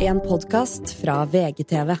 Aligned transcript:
En 0.00 0.20
podkast 0.20 0.94
fra 0.96 1.24
VGTV. 1.28 1.90
Da 1.90 1.92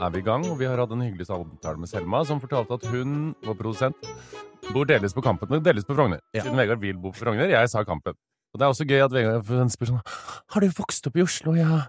er 0.00 0.10
vi 0.10 0.18
i 0.18 0.24
gang, 0.24 0.46
og 0.48 0.56
vi 0.56 0.64
har 0.64 0.80
hatt 0.80 0.88
en 0.88 1.04
hyggelig 1.04 1.28
samtale 1.28 1.76
med 1.76 1.88
Selma, 1.92 2.24
som 2.24 2.40
fortalte 2.40 2.80
at 2.80 2.88
hun, 2.88 3.34
vår 3.44 3.60
produsent, 3.60 4.10
bor 4.72 4.88
delvis 4.88 5.12
på 5.12 5.20
Kampen, 5.20 5.52
men 5.52 5.60
delvis 5.60 5.84
på 5.84 6.00
Frogner. 6.00 6.24
Ja. 6.32 6.46
Siden 6.46 6.56
Vegard 6.56 6.80
vil 6.80 6.96
bo 6.96 7.12
på 7.12 7.26
Frogner, 7.26 7.52
jeg 7.52 7.68
sa 7.68 7.84
Kampen. 7.84 8.16
Og 8.54 8.58
det 8.58 8.64
er 8.64 8.72
også 8.72 8.88
gøy 8.88 9.04
at 9.04 9.12
Vegard 9.12 9.44
spør 9.76 9.92
sånn 9.92 10.04
Har 10.56 10.64
du 10.64 10.72
vokst 10.80 11.12
opp 11.12 11.20
i 11.20 11.28
Oslo, 11.28 11.60
ja? 11.60 11.84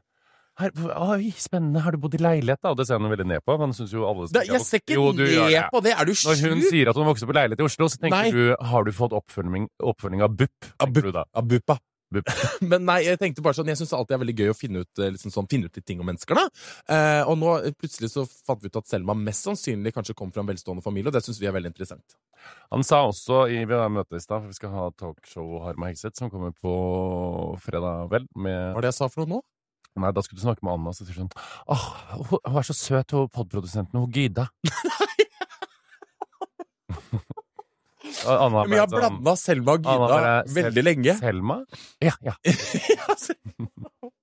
Her, 0.61 0.73
oi, 1.11 1.31
spennende. 1.41 1.81
Har 1.85 1.95
du 1.95 2.01
bodd 2.03 2.15
i 2.17 2.21
leilighet, 2.21 2.61
da? 2.61 2.73
Og 2.73 2.79
det 2.79 2.87
ser 2.89 2.99
han 3.01 3.11
veldig 3.11 3.27
ned 3.33 3.45
på. 3.45 3.57
Han 3.61 3.75
synes 3.77 3.93
jo 3.95 4.07
alle 4.09 4.29
da, 4.31 4.45
jeg 4.47 4.63
ser 4.65 4.83
ikke 4.83 4.97
Jo, 4.97 5.11
du 5.15 5.23
ned 5.23 5.37
ned 5.37 5.55
ja. 5.55 5.67
på 5.73 5.81
det! 5.83 5.95
Er 5.97 6.07
du 6.07 6.13
Når 6.13 6.43
hun 6.47 6.65
sier 6.67 6.91
at 6.91 6.99
hun 6.99 7.07
vokste 7.09 7.27
opp 7.27 7.33
i 7.33 7.39
leilighet 7.39 7.63
i 7.63 7.69
Oslo, 7.69 7.91
så 7.91 8.01
tenker 8.01 8.17
Nei. 8.17 8.33
du 8.35 8.67
Har 8.71 8.85
du 8.87 8.91
fått 8.95 9.15
oppfølging, 9.17 9.69
oppfølging 9.93 10.25
av 10.25 10.35
BUP? 10.37 10.73
Av 10.77 10.91
BUP. 10.91 11.07
du 11.07 11.15
da. 11.15 11.25
Abuppa. 11.37 11.79
Bup. 12.11 12.27
Men 12.71 12.83
nei, 12.87 12.97
jeg 13.07 13.19
tenkte 13.21 13.43
bare 13.45 13.55
sånn, 13.55 13.69
jeg 13.71 13.79
syns 13.79 13.93
det 13.93 13.97
alltid 13.97 14.15
er 14.17 14.21
veldig 14.25 14.35
gøy 14.41 14.51
å 14.51 14.57
finne 14.57 14.83
ut, 14.83 14.99
eh, 14.99 15.13
liksom 15.15 15.31
sånn, 15.33 15.47
finne 15.51 15.69
ut 15.71 15.77
litt 15.79 15.87
ting 15.87 16.01
om 16.03 16.09
mennesker. 16.11 16.37
da. 16.37 16.43
Eh, 16.91 17.21
og 17.23 17.37
nå 17.39 17.53
eh, 17.61 17.75
plutselig 17.77 18.11
så 18.13 18.25
fant 18.27 18.59
vi 18.61 18.71
ut 18.71 18.79
at 18.81 18.89
Selma 18.91 19.15
mest 19.17 19.47
sannsynlig 19.47 19.93
kanskje 19.95 20.15
kom 20.19 20.33
fra 20.35 20.43
en 20.43 20.49
velstående 20.51 20.83
familie, 20.83 21.07
og 21.07 21.15
det 21.15 21.23
syns 21.23 21.39
vi 21.39 21.47
er 21.47 21.55
veldig 21.55 21.71
interessant. 21.71 22.17
Han 22.73 22.83
sa 22.87 23.05
også 23.07 23.45
i 23.53 23.63
vi 23.63 23.79
har 23.79 23.93
møte 23.93 24.19
i 24.19 24.23
stad, 24.23 24.43
for 24.43 24.51
vi 24.51 24.59
skal 24.59 24.75
ha 24.75 24.89
talkshow 24.99 25.61
Harma 25.63 25.91
Hegseth, 25.91 26.19
som 26.19 26.33
kommer 26.33 26.51
på 26.57 26.75
fredag, 27.63 28.11
vel, 28.11 28.27
med 28.35 28.59
Hva 28.59 28.75
var 28.81 28.87
det 28.87 28.91
jeg 28.91 28.99
sa 28.99 29.11
for 29.13 29.23
noe 29.23 29.37
nå? 29.37 29.41
Nei, 29.99 30.11
da 30.15 30.21
skulle 30.23 30.39
du 30.39 30.45
snakke 30.45 30.63
med 30.63 30.73
Anna, 30.77 30.93
så 30.95 31.03
sier 31.03 31.17
hun 31.19 31.27
sånn 31.27 31.35
Åh, 31.73 31.85
hun 32.15 32.39
hun 32.45 32.59
er 32.61 32.67
så 32.69 32.75
søt, 32.77 33.11
hun 33.11 33.27
podprodusenten, 33.33 33.99
hun 33.99 34.11
Gyda. 34.15 34.47
Anna 38.27 38.63
Men 38.65 38.75
jeg 38.75 38.83
har 38.83 38.89
sånn, 38.91 38.97
blanda 38.99 39.33
Selma 39.39 39.75
og 39.75 39.85
Gyda 39.85 40.31
veldig 40.55 40.83
lenge. 40.85 41.17
Selma? 41.19 41.61
Ja, 42.07 42.15
ja. 42.23 42.35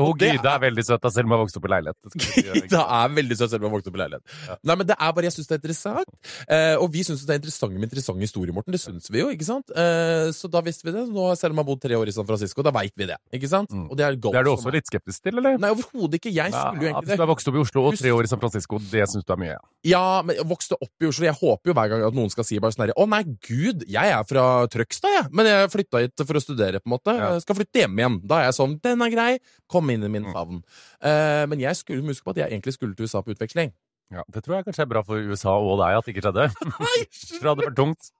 Og 0.00 0.20
Gyda 0.20 0.54
er 0.56 0.62
veldig 0.66 0.84
søt, 0.86 1.02
da 1.02 1.10
har 1.10 1.40
vokste 1.42 1.60
opp 1.60 1.68
i 1.68 1.72
leilighet. 1.74 2.16
Gyda 2.20 2.82
er 3.00 3.14
veldig 3.16 3.38
søt 3.38 3.54
selv 3.54 3.64
om 3.64 3.70
hun 3.70 3.76
vokste 3.78 3.92
opp 3.92 3.98
i 3.98 4.02
leilighet. 4.02 4.36
Ja. 4.48 4.58
Nei, 4.70 4.76
men 4.80 4.90
det 4.90 4.96
er 4.98 5.14
bare, 5.16 5.28
Jeg 5.30 5.36
syns 5.36 5.50
det 5.50 5.56
er 5.56 5.62
interessant. 5.62 6.14
Eh, 6.48 6.74
og 6.80 6.88
vi 6.94 7.04
syns 7.06 7.24
det 7.26 7.36
er 7.36 7.40
interessant 7.42 7.76
med 7.76 7.88
interessante 7.88 8.24
historier, 8.26 8.54
Morten. 8.56 8.74
Det 8.74 8.82
syns 8.82 9.10
vi 9.12 9.22
jo, 9.22 9.30
ikke 9.34 9.48
sant? 9.48 9.72
Eh, 9.74 10.30
så 10.36 10.50
da 10.52 10.62
visste 10.66 10.86
vi 10.88 10.94
det. 10.96 11.06
Nå 11.10 11.28
har 11.30 11.38
Selma 11.40 11.64
bodd 11.66 11.82
tre 11.82 11.98
år 11.98 12.10
i 12.10 12.14
San 12.16 12.28
Francisco, 12.28 12.64
da 12.66 12.74
veit 12.74 12.94
vi 12.98 13.08
det. 13.10 13.18
ikke 13.36 13.50
sant? 13.50 13.72
Mm. 13.72 13.88
Det 13.96 14.06
er 14.06 14.16
Det 14.20 14.40
er 14.42 14.48
du 14.48 14.52
også 14.54 14.72
litt 14.74 14.88
skeptisk 14.90 15.22
til, 15.26 15.38
eller? 15.40 15.58
Nei, 15.60 15.72
overhodet 15.74 16.20
ikke. 16.20 16.32
Jeg 16.34 16.54
skulle 16.54 16.84
jo 16.84 16.90
egentlig 16.92 17.12
det. 17.12 17.20
du 17.20 17.26
har 17.26 17.32
vokst 17.32 17.50
opp 17.50 17.58
i 17.60 17.64
Oslo 17.64 17.86
og 17.90 17.98
tre 18.00 18.14
år 18.14 18.28
i 18.28 18.32
San 18.32 18.42
Francisco, 18.42 18.80
det 18.90 19.06
syns 19.10 19.26
du 19.26 19.34
er 19.36 19.42
mye? 19.44 19.58
Ja. 19.84 20.00
Ja, 20.00 20.20
men 20.24 20.36
jeg 20.36 20.46
vokste 20.48 20.76
opp 20.76 21.02
i 21.04 21.08
Oslo. 21.08 21.24
Jeg 21.26 21.36
håper 21.38 21.70
jo 21.70 21.74
hver 21.76 21.90
gang 21.92 22.02
at 22.04 22.16
noen 22.16 22.32
skal 22.32 22.46
si 22.46 22.58
bare 22.62 22.74
sånn 22.74 22.84
herre 22.86 22.96
Å 23.00 23.06
nei, 23.08 23.22
gud, 23.46 23.84
jeg 23.88 24.12
er 24.12 24.26
fra 24.28 24.44
Trøgstad, 24.72 25.14
jeg. 25.16 25.30
Men 25.36 25.48
jeg 25.48 25.70
flytta 25.72 26.02
hit 26.04 26.24
for 26.26 26.38
å 26.38 26.42
studere, 26.42 26.82
på 26.82 26.90
en 26.90 26.94
måte. 26.94 27.14
Ja. 27.16 27.30
Skal 27.42 27.58
flytte 27.58 27.82
hjem 27.82 28.00
igjen. 28.00 28.18
Da 28.28 28.40
er 28.40 28.48
jeg 28.50 28.58
sånn 28.58 28.76
Den 28.84 29.04
er 29.06 29.12
grei. 29.14 29.30
Kom 29.70 29.90
inn 29.90 30.02
i 30.04 30.08
min 30.10 30.24
Mm. 30.26 30.32
favn. 30.34 30.62
Eh, 31.00 31.46
men 31.46 31.60
jeg 31.60 31.76
skulle 31.76 32.02
huske 32.06 32.24
på 32.26 32.30
at 32.34 32.36
jeg 32.42 32.50
egentlig 32.50 32.74
skulle 32.74 32.94
til 32.98 33.04
USA 33.06 33.22
på 33.22 33.30
utveksling. 33.34 33.72
Ja, 34.10 34.24
det 34.32 34.42
tror 34.42 34.56
jeg 34.58 34.64
kanskje 34.66 34.82
er 34.82 34.90
bra 34.90 35.02
for 35.06 35.14
USA 35.22 35.52
og 35.54 35.78
deg 35.78 35.96
at 35.98 36.04
det 36.04 36.16
ikke 36.16 36.24
skjedde. 36.26 36.48
For 37.38 37.40
det 37.40 37.50
hadde 37.50 37.66
vært 37.68 37.76
tungt. 37.78 38.10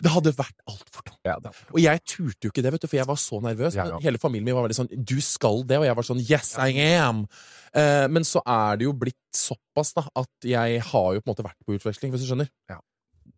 Det 0.00 0.08
hadde 0.10 0.32
vært 0.38 0.56
altfor 0.70 1.04
tungt. 1.04 1.20
Ja, 1.28 1.36
Og 1.74 1.78
jeg 1.82 2.00
turte 2.08 2.46
jo 2.48 2.50
ikke 2.52 2.62
det, 2.64 2.70
vet 2.74 2.84
du, 2.84 2.88
for 2.88 2.96
jeg 2.96 3.06
var 3.08 3.18
så 3.20 3.40
nervøs. 3.44 3.74
Ja, 3.76 3.84
ja. 3.92 3.98
Hele 4.02 4.18
familien 4.22 4.46
min 4.48 4.56
var 4.56 4.64
veldig 4.66 4.78
sånn 4.78 4.90
Du 5.04 5.18
skal 5.24 5.62
det. 5.68 5.78
Og 5.82 5.84
jeg 5.86 5.96
var 5.98 6.06
sånn 6.08 6.22
Yes, 6.24 6.54
I 6.58 6.70
am. 6.96 7.24
Eh, 7.76 8.06
men 8.08 8.24
så 8.26 8.40
er 8.46 8.80
det 8.80 8.86
jo 8.88 8.94
blitt 8.96 9.18
såpass 9.36 9.92
da 9.98 10.06
at 10.16 10.48
jeg 10.48 10.80
har 10.90 11.08
jo 11.14 11.20
på 11.20 11.28
en 11.28 11.32
måte 11.34 11.44
vært 11.46 11.60
på 11.66 11.76
utveksling, 11.76 12.12
hvis 12.14 12.24
du 12.24 12.30
skjønner. 12.30 12.48
Ja. 12.72 12.80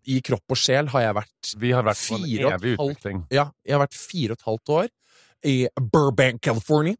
I 0.06 0.20
kropp 0.22 0.54
og 0.54 0.60
sjel 0.60 0.86
har 0.92 1.02
jeg 1.08 1.16
vært 1.18 1.52
Vi 1.58 1.72
har 1.74 1.82
vært 1.86 2.02
på 2.06 2.18
en 2.20 2.26
evig 2.54 2.76
utveksling. 2.76 3.24
Ja, 3.34 3.48
jeg 3.66 3.74
har 3.76 3.82
vært 3.86 3.98
fire 3.98 4.36
og 4.36 4.38
et 4.38 4.46
halvt 4.46 4.74
år 4.76 4.88
i 5.44 5.66
Burbank, 5.80 6.40
California, 6.42 6.94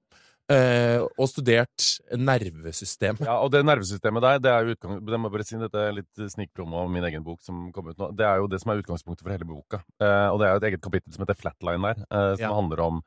Uh, 0.47 1.03
og 1.19 1.27
studert 1.27 1.83
nervesystem. 2.15 3.17
Ja, 3.19 3.33
og 3.43 3.51
det 3.51 3.65
nervesystemet 3.67 4.23
der, 4.23 4.37
det 4.39 4.51
er 4.53 4.63
jo 4.69 4.77
utgang... 4.77 5.01
Det 5.03 5.19
må 5.19 5.27
bare 5.35 5.43
si, 5.43 5.57
dette 5.59 5.81
er 5.89 5.97
litt 5.97 6.21
snikpromo 6.31 6.85
av 6.85 6.93
min 6.95 7.03
egen 7.09 7.25
bok 7.27 7.41
som 7.43 7.65
kom 7.75 7.89
ut 7.91 7.99
nå. 7.99 8.13
Det 8.15 8.23
er 8.29 8.39
jo 8.39 8.47
det 8.53 8.61
som 8.63 8.71
er 8.71 8.79
utgangspunktet 8.79 9.27
for 9.27 9.35
hele 9.35 9.49
boka. 9.49 9.81
Uh, 9.99 10.31
og 10.31 10.39
det 10.39 10.47
er 10.47 10.53
jo 10.55 10.61
et 10.63 10.69
eget 10.71 10.85
kapittel 10.87 11.17
som 11.17 11.25
heter 11.27 11.41
Flatline 11.41 11.83
der, 11.91 12.05
uh, 12.15 12.37
som 12.39 12.45
Ja. 12.47 12.55
handler 12.55 12.85
om 12.87 13.03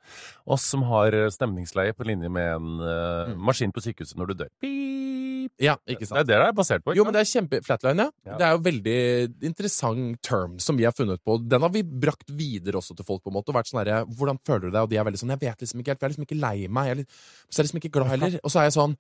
oss 0.51 0.68
som 0.68 0.84
har 0.91 1.16
stemningsleie 1.31 1.95
på 1.95 2.03
linje 2.12 2.28
med 2.28 2.56
en 2.57 2.75
Mm. 3.29 3.39
maskin 3.39 3.72
på 3.72 3.88
sykehuset 3.88 4.18
når 4.19 4.34
du 4.34 4.34
dør. 4.44 4.51
Beep. 4.59 5.19
Ja, 5.59 5.74
ikke 5.92 6.06
Det 6.08 6.16
er 6.16 6.24
det 6.24 6.38
det 6.40 6.47
er 6.47 6.53
basert 6.56 6.84
på. 6.86 6.94
ikke 6.94 7.02
Jo, 7.02 7.03
men 7.03 7.16
det 7.16 7.22
er 7.22 7.28
kjempe 7.28 7.59
Flatline, 7.66 8.06
ja. 8.06 8.12
Ja. 8.30 8.38
Det 8.40 8.46
er 8.47 8.53
jo 8.56 8.62
veldig 8.70 9.00
interessant 9.50 10.22
term 10.24 10.56
som 10.64 10.80
vi 10.80 10.86
har 10.88 10.96
funnet 10.96 11.20
på. 11.25 11.36
Den 11.44 11.66
har 11.66 11.74
vi 11.74 11.84
brakt 11.84 12.31
videre 12.31 12.80
også 12.80 12.96
til 12.96 13.06
folk, 13.08 13.24
på 13.25 13.34
en 13.34 13.36
måte. 13.36 13.52
Og 13.52 13.59
vært 13.59 13.72
sånn 13.72 13.81
herre 13.84 14.06
Hvordan 14.08 14.40
føler 14.48 14.69
du 14.69 14.72
deg? 14.72 14.81
Og 14.86 14.90
de 14.94 15.00
er 15.02 15.08
veldig 15.08 15.19
sånn 15.19 15.36
Jeg 15.36 15.44
vet 15.44 15.66
liksom 15.66 15.84
ikke 15.84 15.92
helt, 15.94 16.00
jeg 16.00 16.08
er 16.08 16.16
liksom 16.16 16.28
ikke 16.30 16.40
lei 16.40 16.56
meg. 16.68 16.88
Jeg 16.88 16.96
er 16.96 17.02
litt, 17.03 17.22
så 17.50 17.59
er 17.59 17.64
jeg 17.64 17.69
liksom 17.69 17.81
ikke 17.84 17.94
glad 17.98 18.12
heller. 18.14 18.40
Og 18.44 18.53
så 18.53 18.62
er 18.62 18.69
jeg 18.69 18.78
sånn 18.80 18.96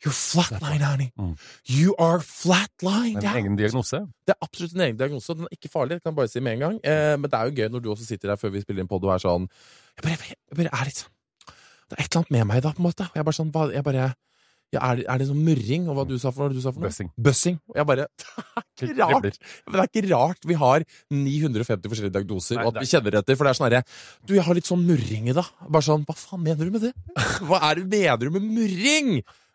You're 0.00 0.16
flatline, 0.16 0.80
honey. 0.80 1.10
Mm. 1.20 1.34
You 1.68 1.94
are 1.98 2.22
flatline. 2.24 3.18
En 3.20 3.36
egen 3.36 3.56
diagnose. 3.58 3.98
Det 4.24 4.32
er 4.32 4.38
absolutt 4.46 4.72
en 4.72 4.86
egen 4.86 4.96
diagnose. 4.96 5.34
Den 5.36 5.44
er 5.44 5.52
ikke 5.58 5.68
farlig, 5.68 5.98
det 5.98 6.06
kan 6.06 6.14
jeg 6.14 6.16
bare 6.22 6.30
si 6.32 6.40
med 6.40 6.56
en 6.56 6.62
gang. 6.64 6.78
Eh, 6.88 7.16
men 7.20 7.28
det 7.28 7.36
er 7.36 7.50
jo 7.50 7.56
gøy 7.58 7.68
når 7.74 7.82
du 7.84 7.90
også 7.92 8.06
sitter 8.08 8.32
der 8.32 8.40
før 8.40 8.54
vi 8.54 8.62
spiller 8.64 8.80
inn 8.80 8.88
pod 8.88 9.04
og 9.04 9.12
er 9.12 9.20
sånn 9.20 9.44
jeg 9.98 10.06
bare, 10.06 10.30
jeg 10.30 10.56
bare 10.56 10.72
er 10.72 10.88
litt 10.88 11.02
sånn 11.02 11.12
Det 11.90 11.98
er 11.98 12.00
et 12.00 12.06
eller 12.06 12.22
annet 12.22 12.32
med 12.38 12.48
meg, 12.48 12.62
da, 12.64 12.72
på 12.72 12.80
en 12.80 12.86
måte. 12.88 13.10
Og 13.10 13.20
jeg 13.20 13.28
bare 13.28 13.38
sånn 13.42 13.52
jeg 13.74 13.84
bare, 13.90 14.06
ja, 14.70 14.80
er, 14.86 15.00
det, 15.00 15.04
er 15.10 15.18
det 15.18 15.26
sånn 15.26 15.40
murring? 15.42 15.88
Og 15.90 15.96
hva 15.98 16.04
du 16.06 16.14
sa 16.22 16.30
for 16.30 16.46
noe? 16.46 16.54
Du 16.54 16.62
sa 16.62 16.70
for 16.70 16.82
noe? 16.82 16.90
Bussing. 16.92 17.10
Bussing. 17.18 17.56
Og 17.72 17.80
jeg 17.80 17.88
bare 17.88 18.06
Det 18.80 18.86
er 18.86 18.92
ikke 18.92 19.08
rart! 19.10 19.40
Men 19.66 19.74
det 19.74 19.82
er 19.82 19.90
ikke 19.90 20.02
rart 20.12 20.46
vi 20.48 20.56
har 20.60 20.84
950 21.12 21.90
forskjellige 21.90 22.14
diagnoser, 22.14 22.56
Nei, 22.56 22.64
og 22.64 22.70
at 22.72 22.84
vi 22.84 22.90
kjenner 22.92 23.18
etter. 23.20 23.36
For 23.36 23.48
det 23.48 23.52
er 23.52 23.58
sånn 23.58 23.66
herre 23.68 23.82
Du, 24.22 24.34
jeg 24.38 24.46
har 24.46 24.56
litt 24.56 24.70
sånn 24.70 24.86
murring 24.86 25.28
i 25.32 25.36
dag. 25.36 25.50
Bare 25.66 25.86
sånn 25.88 26.06
Hva 26.08 26.16
faen 26.16 26.44
mener 26.46 26.70
du 26.70 26.78
med 26.78 26.86
det? 26.86 26.94
Hva 27.48 27.60
er 27.70 27.82
det 27.82 27.88
mener 27.90 28.30
du 28.30 28.38
med 28.38 28.46
murring? 28.46 29.12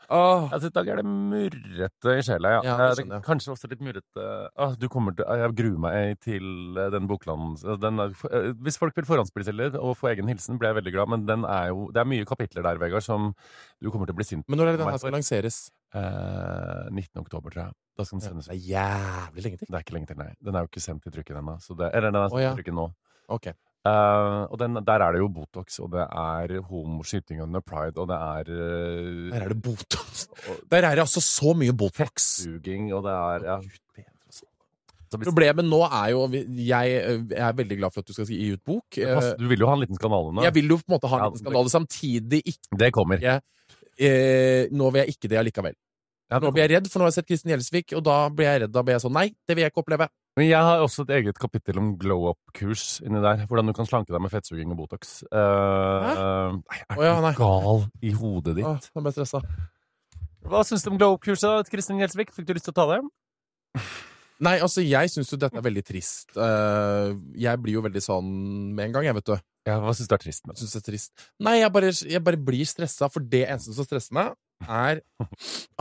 Åh. 0.09 0.51
Altså, 0.53 0.69
I 0.69 0.73
dag 0.75 0.89
er 0.91 0.99
det 1.01 1.05
murrete 1.05 2.15
i 2.19 2.23
sjela, 2.25 2.51
ja. 2.57 2.61
Ja, 2.65 2.75
det 2.93 3.05
Eh, 3.05 3.21
kanskje 3.25 3.53
også 3.53 3.69
litt 3.69 3.81
murrete 3.81 4.25
ah, 4.55 4.75
du 4.77 4.87
kommer 4.89 5.15
til, 5.15 5.25
Jeg 5.25 5.55
gruer 5.57 5.79
meg 5.81 6.19
til 6.23 6.77
eh, 6.77 6.89
den 6.93 7.07
boklanden 7.09 7.55
Den, 7.81 7.99
er- 7.99 8.13
eh, 8.31 8.51
hvis 8.65 8.77
folk 8.81 8.95
vil 8.95 9.05
forhåndsbestille 9.05 9.71
og 9.79 9.95
få 9.97 10.11
egen 10.13 10.27
hilsen, 10.27 10.59
blir 10.59 10.73
jeg 10.73 10.79
veldig 10.81 10.93
glad, 10.93 11.09
men 11.09 11.25
den 11.25 11.45
er 11.45 11.69
jo, 11.73 11.89
det 11.91 12.01
er 12.01 12.09
mye 12.09 12.25
kapitler 12.25 12.63
der, 12.63 12.77
Vegard, 12.81 13.03
som 13.03 13.33
du 13.81 13.89
kommer 13.91 14.05
til 14.05 14.15
å 14.15 14.19
bli 14.21 14.27
sint 14.27 14.45
på. 14.45 14.51
Men 14.53 14.61
når 14.61 14.67
er 14.67 14.77
det 14.77 14.83
den 14.83 14.93
her 14.93 15.01
skal 15.01 15.15
lanseres? 15.15 15.59
Eh, 15.95 16.89
19. 16.91 17.21
oktober, 17.21 17.49
tror 17.53 17.63
jeg. 17.65 17.73
Da 17.97 18.03
skal 18.03 18.19
den 18.19 18.27
Ja, 18.27 18.41
det 18.41 18.55
er 18.55 18.65
jævlig 18.69 19.43
lenge 19.45 19.57
til. 19.61 19.67
Det 19.69 19.77
er 19.77 19.85
ikke 19.85 19.95
lenge 19.95 20.07
til, 20.11 20.17
nei. 20.19 20.31
Den 20.43 20.55
er 20.55 20.65
jo 20.65 20.71
ikke 20.71 20.83
sendt 20.83 21.07
i 21.07 21.13
trykken 21.15 21.39
ennå. 21.39 21.55
Eller 21.93 22.11
den 22.11 22.19
er 22.19 22.27
sendt 22.27 22.35
oh, 22.35 22.43
ja. 22.43 22.51
i 22.51 22.57
trykken 22.59 22.75
nå. 22.75 22.89
Ok. 23.31 23.53
Eh, 23.85 24.41
og 24.49 24.57
den, 24.57 24.79
der 24.81 25.03
er 25.05 25.13
det 25.13 25.19
jo 25.21 25.27
Botox, 25.29 25.77
og 25.83 25.91
det 25.93 26.05
er 26.09 26.53
homoskyting 26.71 27.43
under 27.43 27.61
pride, 27.61 28.01
og 28.01 28.09
det 28.09 28.17
er 28.17 28.49
uh, 28.49 29.29
Der 29.29 29.43
er 29.45 29.53
det 29.53 29.61
Botox. 29.61 30.25
Der 30.71 30.87
er 30.87 30.97
det 30.97 31.03
altså 31.05 31.21
så 31.21 31.53
mye 31.53 31.75
Botox. 31.77 32.31
suging, 32.41 32.89
og 32.93 33.03
det 33.05 33.13
er 33.13 33.45
ja. 33.51 33.59
Problemet 35.15 35.63
nå 35.63 35.77
er 35.85 36.09
jo 36.11 36.25
Jeg 36.33 36.49
jeg 36.65 37.37
er 37.37 37.53
veldig 37.55 37.77
glad 37.77 37.93
for 37.93 38.01
at 38.01 38.09
du 38.09 38.15
skal 38.15 38.25
gi 38.27 38.49
ut 38.55 38.63
bok. 38.65 38.97
Du 39.39 39.45
vil 39.47 39.61
jo 39.61 39.69
ha 39.69 39.75
en 39.77 39.83
liten 39.85 39.99
skandale 39.99 40.33
nå. 40.33 40.43
Jeg 40.43 40.55
vil 40.57 40.73
jo 40.73 40.79
på 40.81 40.89
en 40.89 40.95
måte 40.97 41.11
ha 41.11 41.19
en 41.19 41.29
liten 41.29 41.43
skandale. 41.45 41.71
Samtidig 41.71 42.41
ikke 42.43 42.79
Det 42.81 42.91
kommer. 42.91 43.21
eh, 43.21 44.65
Nå 44.71 44.89
vil 44.91 45.03
jeg 45.05 45.15
ikke 45.15 45.31
det 45.31 45.39
allikevel. 45.39 45.77
Ja, 46.31 46.39
Nå 46.41 46.49
blir 46.55 46.65
jeg 46.65 46.71
redd, 46.73 46.87
for 46.89 46.97
nå 46.97 47.05
har 47.05 47.11
jeg 47.11 47.19
sett 47.19 47.27
Kristin 47.29 47.51
Gjelsvik, 47.53 47.93
og 47.97 48.01
da 48.07 48.15
blir 48.33 48.47
jeg 48.47 48.61
redd. 48.63 48.71
Da 48.73 48.81
blir 48.81 48.95
jeg 48.95 49.03
sånn 49.03 49.13
Nei, 49.13 49.27
det 49.45 49.57
vil 49.57 49.61
jeg 49.65 49.73
ikke 49.73 49.83
oppleve. 49.83 50.07
Men 50.35 50.47
jeg 50.49 50.67
har 50.67 50.81
også 50.83 51.05
et 51.05 51.11
eget 51.19 51.37
kapittel 51.39 51.77
om 51.79 51.91
glow 52.01 52.25
up-kurs 52.31 52.97
inni 53.05 53.21
der. 53.23 53.45
Hvordan 53.47 53.69
du 53.69 53.75
kan 53.77 53.87
slanke 53.87 54.11
deg 54.11 54.23
med 54.25 54.33
fettsuging 54.33 54.73
og 54.73 54.81
Botox. 54.81 55.19
Uh, 55.29 56.57
nei, 56.57 56.79
er 56.81 56.97
Å, 56.97 57.05
ja, 57.05 57.13
du 57.21 57.29
gal 57.37 57.85
i 58.01 58.11
hodet 58.17 58.57
ditt? 58.57 58.67
Åh, 58.67 58.89
nå 58.97 59.05
ble 59.05 59.13
jeg 59.13 59.19
stressa. 59.19 59.43
Hva 60.49 60.65
syns 60.65 60.83
du 60.85 60.91
om 60.91 60.97
glow 60.99 61.15
up-kurset, 61.15 61.69
Kristin 61.71 62.01
Gjelsvik? 62.01 62.33
Fikk 62.35 62.49
du 62.49 62.55
lyst 62.57 62.67
til 62.67 62.73
å 62.75 62.79
ta 62.81 62.87
det? 62.95 62.99
Nei, 64.43 64.57
altså, 64.59 64.83
jeg 64.83 65.13
syns 65.13 65.29
jo 65.31 65.39
dette 65.39 65.55
er 65.61 65.63
veldig 65.63 65.83
trist. 65.87 66.33
Uh, 66.35 67.13
jeg 67.39 67.61
blir 67.63 67.77
jo 67.77 67.85
veldig 67.85 68.01
sånn 68.03 68.27
med 68.75 68.89
en 68.89 68.97
gang, 68.97 69.07
jeg, 69.07 69.15
vet 69.21 69.29
du. 69.29 69.37
Ja, 69.69 69.77
Hva 69.81 69.93
syns 69.95 70.09
du 70.11 70.17
er 70.17 70.21
trist 70.25 70.43
med 70.45 70.57
det? 70.57 70.65
synes 70.65 70.75
det 70.75 70.81
er 70.81 70.89
trist. 70.89 71.13
Nei, 71.47 71.55
jeg 71.61 71.71
bare, 71.73 71.93
jeg 71.95 72.23
bare 72.25 72.41
blir 72.49 72.67
stressa, 72.67 73.07
for 73.13 73.23
det 73.23 73.45
eneste 73.47 73.77
som 73.77 73.87
stresser 73.87 74.17
meg, 74.17 74.35
er 74.63 75.01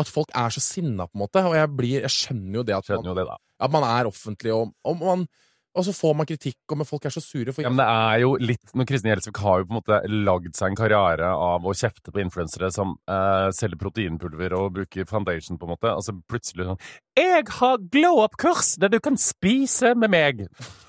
at 0.00 0.10
folk 0.10 0.34
er 0.34 0.52
så 0.54 0.62
sinna, 0.62 1.06
på 1.06 1.18
en 1.18 1.24
måte. 1.24 1.44
Og 1.46 1.56
jeg 1.56 1.72
blir 1.76 2.04
Jeg 2.04 2.10
skjønner 2.12 2.60
jo 2.60 2.66
det 2.66 2.76
at 2.76 2.92
man, 2.96 3.16
det, 3.16 3.26
at 3.60 3.72
man 3.72 3.88
er 3.88 4.10
offentlig, 4.10 4.54
og, 4.54 4.74
og 4.84 5.02
man 5.02 5.26
Og 5.74 5.82
så 5.82 5.90
får 5.90 6.12
man 6.14 6.26
kritikk, 6.26 6.60
og 6.70 6.78
men 6.78 6.86
folk 6.86 7.04
er 7.04 7.10
så 7.10 7.20
sure. 7.20 7.52
For 7.52 7.64
Ja, 7.66 7.70
men 7.72 7.80
det 7.82 7.86
er 7.90 8.20
jo 8.22 8.36
litt 8.38 8.74
Når 8.78 8.86
Kristin 8.86 9.10
Gjelsvik 9.10 9.40
har 9.42 9.58
jo 9.58 9.66
på 9.66 9.74
en 9.74 9.80
måte 9.80 10.00
lagd 10.06 10.54
seg 10.54 10.70
en 10.70 10.78
karriere 10.78 11.32
av 11.34 11.66
å 11.66 11.74
kjefte 11.74 12.14
på 12.14 12.22
influensere 12.22 12.70
som 12.74 12.94
eh, 13.10 13.48
selger 13.54 13.80
proteinpulver 13.80 14.54
og 14.58 14.72
bruker 14.78 15.08
foundation, 15.10 15.58
på 15.58 15.66
en 15.66 15.74
måte. 15.74 15.90
Altså 15.90 16.14
plutselig 16.30 16.68
sånn 16.68 16.82
'Jeg 17.18 17.46
har 17.58 17.82
glow 17.90 18.22
up-kurs 18.24 18.76
der 18.78 18.88
du 18.88 19.00
kan 19.00 19.18
spise 19.18 19.94
med 19.94 20.10
meg'. 20.14 20.46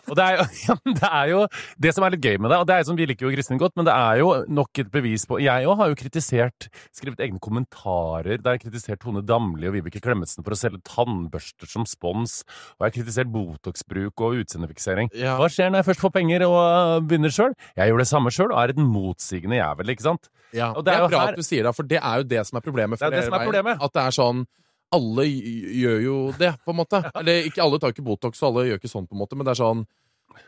Og 0.10 0.16
det 0.20 0.26
er, 0.26 0.38
jo, 0.38 0.46
ja, 0.68 0.76
det 1.00 1.10
er 1.10 1.30
jo 1.32 1.40
det 1.82 1.94
som 1.96 2.06
er 2.06 2.14
litt 2.16 2.24
gøy 2.26 2.38
med 2.42 2.52
det, 2.54 2.60
og 2.62 2.68
det 2.70 2.76
er 2.76 2.84
jo 2.84 2.88
som 2.92 3.00
vi 3.00 3.08
liker 3.10 3.28
jo 3.28 3.34
Kristin 3.36 3.62
godt, 3.62 3.76
men 3.80 3.88
det 3.88 3.96
er 3.96 4.20
jo 4.22 4.30
nok 4.48 4.82
et 4.84 4.92
bevis 4.94 5.26
på 5.30 5.40
Jeg 5.44 5.66
òg 5.70 5.78
har 5.82 5.92
jo 5.92 5.98
kritisert, 6.00 6.68
skrevet 6.96 7.24
egne 7.26 7.42
kommentarer 7.44 8.38
der 8.38 8.56
jeg 8.56 8.60
har 8.60 8.64
kritisert 8.66 9.02
Tone 9.04 9.24
Damli 9.26 9.68
og 9.70 9.76
Vibeke 9.78 10.02
Klemetsen 10.04 10.46
for 10.46 10.56
å 10.56 10.60
selge 10.60 10.82
tannbørster 10.88 11.70
som 11.72 11.88
spons, 11.90 12.42
og 12.78 12.86
jeg 12.86 12.92
har 12.92 12.96
kritisert 13.00 13.32
Botox-bruk 13.34 14.26
og 14.26 14.40
utseendefiksering. 14.44 15.12
Ja. 15.18 15.38
Hva 15.40 15.50
skjer 15.52 15.72
når 15.72 15.82
jeg 15.84 15.90
først 15.92 16.04
får 16.06 16.16
penger 16.20 16.46
og 16.48 16.58
øh, 16.62 17.00
begynner 17.08 17.34
sjøl? 17.34 17.56
Jeg 17.78 17.92
gjør 17.92 18.04
det 18.04 18.10
samme 18.12 18.34
sjøl 18.34 18.52
og 18.54 18.60
er 18.62 18.74
et 18.76 18.82
motsigende 18.82 19.60
jævel, 19.60 19.94
ikke 19.96 20.08
sant? 20.08 20.30
Ja, 20.56 20.70
Og 20.72 20.86
det 20.86 20.94
er, 20.94 21.02
jo 21.04 21.10
bra 21.12 21.26
her- 21.26 21.34
at 21.36 21.40
du 21.42 21.44
sier 21.44 21.66
det, 21.68 21.74
for 21.76 21.84
det 21.90 22.00
er 22.00 22.22
jo 22.22 22.28
det 22.32 22.46
som 22.48 22.58
er 22.60 22.64
problemet. 22.64 23.00
For 23.00 23.10
Det 23.10 23.18
er 23.18 23.22
det 23.26 23.28
som 23.28 23.36
er 23.40 23.44
problemet. 23.48 23.82
At 23.84 23.96
det 23.98 24.04
er 24.06 24.16
sånn 24.16 24.46
Alle 24.94 25.26
gjør 25.26 26.02
jo 26.04 26.16
det, 26.40 26.52
på 26.66 26.74
en 26.74 26.80
måte. 26.80 27.02
Eller 27.20 27.48
ikke 27.50 27.64
alle 27.64 27.80
tar 27.82 27.94
ikke 27.96 28.06
Botox, 28.06 28.42
og 28.44 28.52
alle 28.52 28.68
gjør 28.70 28.82
ikke 28.82 28.92
sånn, 28.92 29.08
på 29.10 29.18
en 29.18 29.24
måte, 29.24 29.38
men 29.38 29.48
det 29.48 29.56
er 29.56 29.64
sånn 29.64 29.86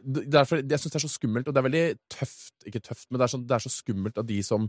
Derfor, 0.04 0.60
Jeg 0.60 0.82
syns 0.82 0.92
det 0.92 0.98
er 1.00 1.04
så 1.06 1.10
skummelt, 1.14 1.48
og 1.48 1.54
det 1.56 1.62
er 1.62 1.66
veldig 1.68 1.84
tøft 2.12 2.66
Ikke 2.68 2.82
tøft, 2.84 3.06
men 3.08 3.22
det 3.22 3.28
er, 3.28 3.32
sånn, 3.32 3.46
det 3.48 3.56
er 3.56 3.64
så 3.64 3.72
skummelt 3.72 4.18
av 4.20 4.26
de 4.28 4.42
som 4.44 4.66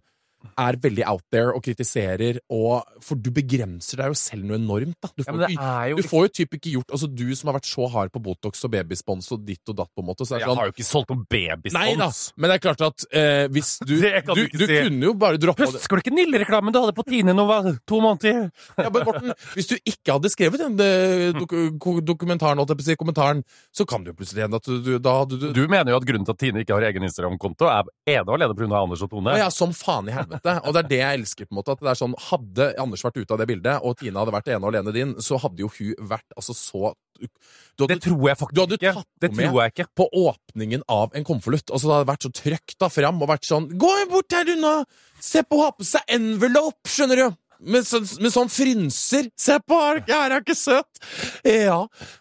er 0.59 0.77
veldig 0.79 1.03
out 1.11 1.23
there 1.35 1.51
og 1.55 1.63
kritiserer, 1.67 2.37
og 2.55 2.85
For 3.03 3.19
du 3.19 3.31
begrenser 3.35 3.99
deg 3.99 4.13
jo 4.13 4.17
selv 4.19 4.45
noe 4.47 4.59
enormt, 4.59 4.95
da. 5.03 5.09
Du 5.17 5.23
Ja, 5.23 5.33
får, 5.33 5.35
men 5.35 5.43
det 5.43 5.55
jo, 5.55 5.63
er 5.67 5.89
jo 5.91 5.97
du 5.99 6.07
får 6.07 6.25
jo 6.27 6.31
typ 6.39 6.55
ikke 6.59 6.73
gjort 6.77 6.93
Altså, 6.95 7.09
du 7.11 7.25
som 7.35 7.51
har 7.51 7.57
vært 7.59 7.67
så 7.71 7.89
hard 7.91 8.13
på 8.15 8.23
Botox 8.23 8.63
og 8.67 8.71
babyspons 8.75 9.33
og 9.35 9.43
ditt 9.47 9.73
og 9.73 9.77
datt, 9.81 9.91
på 9.95 10.03
en 10.05 10.09
måte, 10.11 10.27
så 10.29 10.37
er 10.37 10.45
Jeg 10.45 10.49
sånn 10.51 10.61
har 10.63 10.71
jo 10.71 10.75
ikke 10.77 10.87
solgt 10.87 11.11
noen 11.11 11.25
Nei 11.27 11.49
da, 11.49 11.57
babyspons. 11.59 12.21
men 12.37 12.51
det 12.51 12.57
er 12.59 12.63
klart 12.69 12.85
at 12.87 13.07
eh, 13.13 13.47
hvis 13.55 13.73
du 13.83 13.95
Det 14.05 14.13
kan 14.27 14.35
Du, 14.39 14.43
du 14.43 14.47
ikke 14.47 14.59
du 14.63 14.67
si. 14.67 14.79
kunne 14.87 15.09
jo 15.11 15.15
bare 15.19 15.41
droppe 15.43 15.67
det. 15.67 15.73
Husker 15.75 15.97
du 15.99 16.05
ikke 16.07 16.15
Nille-reklamen 16.19 16.75
du 16.75 16.81
hadde 16.83 16.95
på 16.99 17.07
Tine 17.09 17.35
Nova 17.35 17.59
to 17.89 18.01
måneder? 18.05 18.49
Ja, 18.79 18.89
men 18.95 19.05
Morten, 19.09 19.35
hvis 19.59 19.69
du 19.71 19.77
ikke 19.83 20.17
hadde 20.19 20.31
skrevet 20.33 20.63
den 20.63 20.79
eh, 20.85 21.33
dok 21.39 22.03
dokumentaren, 22.07 22.59
holdt 22.63 22.73
jeg 22.75 22.79
på 22.81 22.85
å 22.87 22.89
si, 22.91 22.97
kommentaren, 23.01 23.43
så 23.75 23.87
kan 23.89 24.05
du 24.07 24.13
jo 24.13 24.17
plutselig 24.19 24.45
hende 24.47 24.59
at 24.63 24.67
du, 24.69 24.79
du 24.87 24.93
da 25.03 25.19
hadde 25.23 25.39
du 25.41 25.49
Du 25.57 25.63
mener 25.71 25.93
jo 25.93 25.99
at 26.01 26.07
grunnen 26.09 26.27
til 26.29 26.35
at 26.35 26.41
Tine 26.41 26.63
ikke 26.65 26.77
har 26.79 26.87
egen 26.91 27.05
Instagram-konto, 27.09 27.69
er 27.71 27.89
ene 28.15 28.27
og 28.29 28.37
alene 28.39 28.55
pga. 28.59 28.69
Anders 28.79 29.03
og 29.05 29.11
Tone. 29.13 29.35
Ja, 29.39 29.49
som 29.55 29.73
faen 29.75 30.09
i 30.11 30.15
helvete. 30.29 30.55
Og 30.65 30.75
det 30.77 30.83
er 30.83 30.89
det 30.93 31.01
jeg 31.01 31.19
elsker. 31.21 31.49
på 31.49 31.55
en 31.55 31.61
måte 31.61 31.75
At 31.75 31.83
det 31.83 31.91
er 31.93 31.99
sånn, 31.99 32.15
Hadde 32.29 32.69
Anders 32.79 33.05
vært 33.05 33.19
ute 33.19 33.35
av 33.35 33.41
det 33.41 33.49
bildet, 33.51 33.83
og 33.83 33.99
Tina 33.99 34.23
hadde 34.23 34.35
vært 34.37 34.51
ene 34.53 34.63
og 34.63 34.73
alene 34.73 34.95
din, 34.95 35.15
så 35.25 35.41
hadde 35.41 35.65
jo 35.65 35.71
hun 35.79 36.09
vært 36.15 36.37
altså 36.37 36.55
så 36.55 36.95
du 37.19 37.83
hadde, 37.83 37.97
Det 37.97 38.03
tror 38.05 38.29
jeg 38.29 38.39
faktisk 38.39 38.53
ikke. 38.53 38.55
Du 38.55 38.61
hadde 38.63 38.95
tatt 38.95 39.09
Det 39.21 39.31
med-. 39.35 39.89
På 39.99 40.07
åpningen 40.07 40.85
av 40.89 41.11
en 41.19 41.25
konvolutt. 41.27 41.71
Altså, 41.73 41.89
det 41.89 41.97
hadde 41.97 42.11
vært 42.13 42.27
så 42.29 42.31
trøkt 42.31 42.77
da 42.79 42.89
fram 42.93 43.23
og 43.23 43.33
vært 43.33 43.49
sånn 43.49 43.67
Gå 43.75 43.91
bort 44.13 44.37
her 44.37 44.55
unna! 44.55 44.85
Se 45.19 45.43
på, 45.43 45.59
ha 45.59 45.73
på 45.75 45.83
seg 45.83 46.15
envelope, 46.15 46.87
skjønner 46.87 47.25
du! 47.25 47.39
Med, 47.59 47.87
sånn, 47.87 48.07
med 48.23 48.31
sånn 48.35 48.51
frynser. 48.53 49.29
Se 49.39 49.57
på, 49.67 49.79
er 49.99 50.05
hun 50.07 50.37
ikke 50.39 50.55
søt? 50.55 51.01
Ja. 51.47 51.81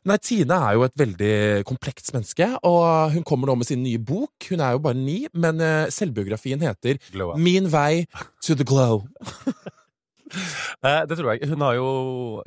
Nei, 0.09 0.17
Tine 0.23 0.57
er 0.69 0.77
jo 0.77 0.85
et 0.87 0.97
veldig 0.97 1.33
komplekst 1.69 2.09
menneske, 2.15 2.49
og 2.65 3.13
hun 3.13 3.25
kommer 3.27 3.51
nå 3.51 3.59
med 3.61 3.69
sin 3.69 3.83
nye 3.85 4.01
bok. 4.01 4.49
Hun 4.49 4.63
er 4.65 4.73
jo 4.73 4.83
bare 4.87 4.97
ni, 4.97 5.19
men 5.37 5.61
eh, 5.61 5.91
selvbiografien 5.93 6.63
heter. 6.65 7.01
Min 7.37 7.69
vei 7.73 8.07
to 8.43 8.57
the 8.57 8.67
glow. 8.67 9.05
Eh, 10.83 11.03
det 11.07 11.15
tror 11.15 11.29
jeg. 11.31 11.47
Hun 11.47 11.61
har 11.63 11.77
jo 11.77 11.85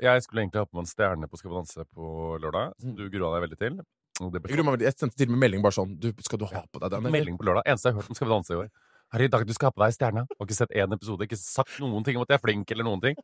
Jeg 0.05 0.21
skulle 0.21 0.43
egentlig 0.43 0.61
ha 0.61 0.67
på 0.69 0.77
meg 0.77 0.85
en 0.85 0.91
stjerne 0.91 1.29
på 1.31 1.39
Skal 1.41 1.49
vi 1.49 1.57
danse 1.57 1.85
på 1.97 2.37
lørdag, 2.43 2.75
som 2.77 2.93
du 2.93 3.07
grua 3.09 3.31
deg 3.33 3.47
veldig 3.47 3.59
til. 3.61 3.79
Jeg, 4.21 4.93
sendte 4.93 5.17
til 5.17 5.31
og 5.31 5.33
med 5.33 5.41
melding 5.47 5.63
bare 5.65 5.79
sånn 5.79 5.95
du, 5.97 6.11
Skal 6.27 6.43
du 6.43 6.45
ha 6.51 6.61
på 6.69 6.83
deg 6.83 6.93
den? 6.93 7.09
Melding 7.09 7.39
på 7.41 7.49
lørdag. 7.49 7.65
Eneste 7.65 7.89
jeg 7.89 7.97
har 7.97 8.03
hørt 8.03 8.13
om 8.13 8.19
Skal 8.19 8.29
vi 8.29 8.35
danse 8.35 8.53
i 8.53 8.61
år. 8.61 8.69
Her 9.11 9.25
i 9.27 9.31
dag 9.33 9.47
du 9.47 9.55
skal 9.57 9.71
ha 9.71 9.77
på 9.77 9.85
deg 9.85 9.97
stjerna.' 9.97 10.27
Har 10.27 10.49
ikke 10.49 10.59
sett 10.59 10.75
én 10.77 10.97
episode, 10.97 11.27
ikke 11.27 11.39
sagt 11.41 11.81
noen 11.83 12.07
ting 12.07 12.19
om 12.19 12.27
at 12.27 12.35
jeg 12.35 12.41
er 12.41 12.45
flink 12.45 12.71
eller 12.71 12.87
noen 12.87 13.03
ting. 13.05 13.19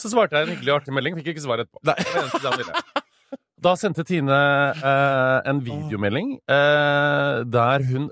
Så 0.00 0.10
svarte 0.12 0.36
jeg 0.36 0.48
en 0.48 0.54
hyggelig 0.56 0.74
artig 0.74 0.94
melding, 0.96 1.16
fikk 1.20 1.34
ikke 1.34 1.44
svar 1.44 1.62
etterpå. 1.62 1.82
Nei. 1.84 1.96
Da 3.62 3.76
sendte 3.78 4.02
Tine 4.02 4.38
eh, 4.74 5.38
en 5.46 5.60
videomelding 5.62 6.32
eh, 6.50 7.42
der 7.46 7.84
hun 7.86 8.08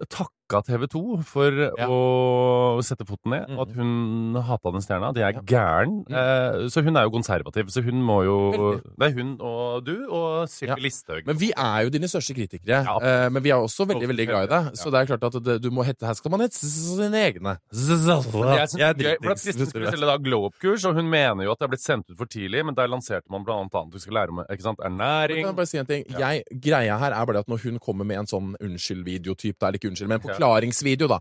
takka 0.50 0.62
TV 0.66 0.86
2 0.90 1.22
for 1.24 1.52
Ja. 1.78 1.86
å 1.86 2.82
sette 2.82 3.06
foten 3.06 3.30
ned, 3.30 3.50
og 3.56 3.68
at 3.68 3.74
hun 3.76 4.34
hata 4.34 4.72
den 4.72 4.80
stjerna. 4.82 5.12
Det 5.14 5.22
er 5.22 5.32
gæren. 5.42 6.04
Eh, 6.10 6.68
så 6.68 6.82
hun 6.82 6.96
er 6.96 7.04
jo 7.04 7.10
konservativ, 7.10 7.70
så 7.70 7.82
hun 7.84 8.02
må 8.02 8.24
jo 8.24 8.80
Det 8.98 9.12
er 9.12 9.14
hun 9.14 9.36
og 9.40 9.84
du 9.84 10.06
og 10.10 10.48
Sylvi 10.48 10.68
Ja. 10.70 10.74
Listhaug. 10.76 11.26
Men 11.26 11.36
vi 11.36 11.52
er 11.56 11.84
jo 11.84 11.90
dine 11.90 12.06
største 12.08 12.34
kritikere. 12.34 12.84
Ja. 12.84 12.98
eh, 13.00 13.28
men 13.28 13.42
vi 13.42 13.50
er 13.50 13.56
også 13.60 13.86
veldig 13.86 14.08
veldig 14.08 14.26
glad 14.26 14.44
i 14.44 14.46
deg. 14.50 14.72
Så 14.76 14.90
det 14.90 15.00
er 15.00 15.16
klart 15.16 15.24
at 15.34 15.42
det, 15.44 15.62
du 15.62 15.70
må 15.70 15.84
hette 15.84 16.00
Her 16.06 16.14
skal 16.14 16.30
man 16.30 16.40
hete 16.40 16.54
sine 16.54 17.12
egne. 17.14 17.58
Jeg 17.72 18.80
er 18.80 18.94
dritings, 18.94 19.42
Kristin 19.44 19.66
skulle 19.66 19.90
selge 19.90 20.22
glow 20.24 20.46
up-kurs, 20.46 20.84
og 20.84 20.94
hun 20.94 21.08
mener 21.08 21.44
jo 21.44 21.52
at 21.52 21.58
det 21.60 21.66
er 21.68 21.72
blitt 21.76 21.84
sendt 21.84 22.10
ut 22.10 22.16
for 22.16 22.26
tidlig, 22.26 22.64
men 22.64 22.74
der 22.74 22.88
lanserte 22.88 23.28
man 23.30 23.44
blant 23.44 23.72
annet 23.74 23.86
at 23.86 23.92
du 23.92 23.98
skal 23.98 24.14
lære 24.14 24.28
om 24.30 24.44
ikke 24.50 24.62
sant, 24.62 24.78
Kan 24.80 24.98
ernæring 24.98 25.44
jeg 25.44 25.56
bare 25.56 25.66
si 25.66 25.78
en 25.78 25.86
ting? 25.86 26.04
Jeg, 26.08 26.42
greia 26.60 26.98
her 26.98 27.12
er 27.12 27.26
bare 27.26 27.38
at 27.38 27.48
når 27.48 27.62
hun 27.62 27.78
kommer 27.78 28.04
med 28.04 28.18
en 28.18 28.26
sånn 28.26 28.56
unnskyld-videotyp, 28.60 29.58
da, 29.60 29.68
eller 29.68 29.78
ikke 29.78 29.90
unnskyld, 29.90 30.08
men 30.08 30.20
på. 30.20 30.39
Forklaringsvideo, 30.40 31.08
da. 31.08 31.20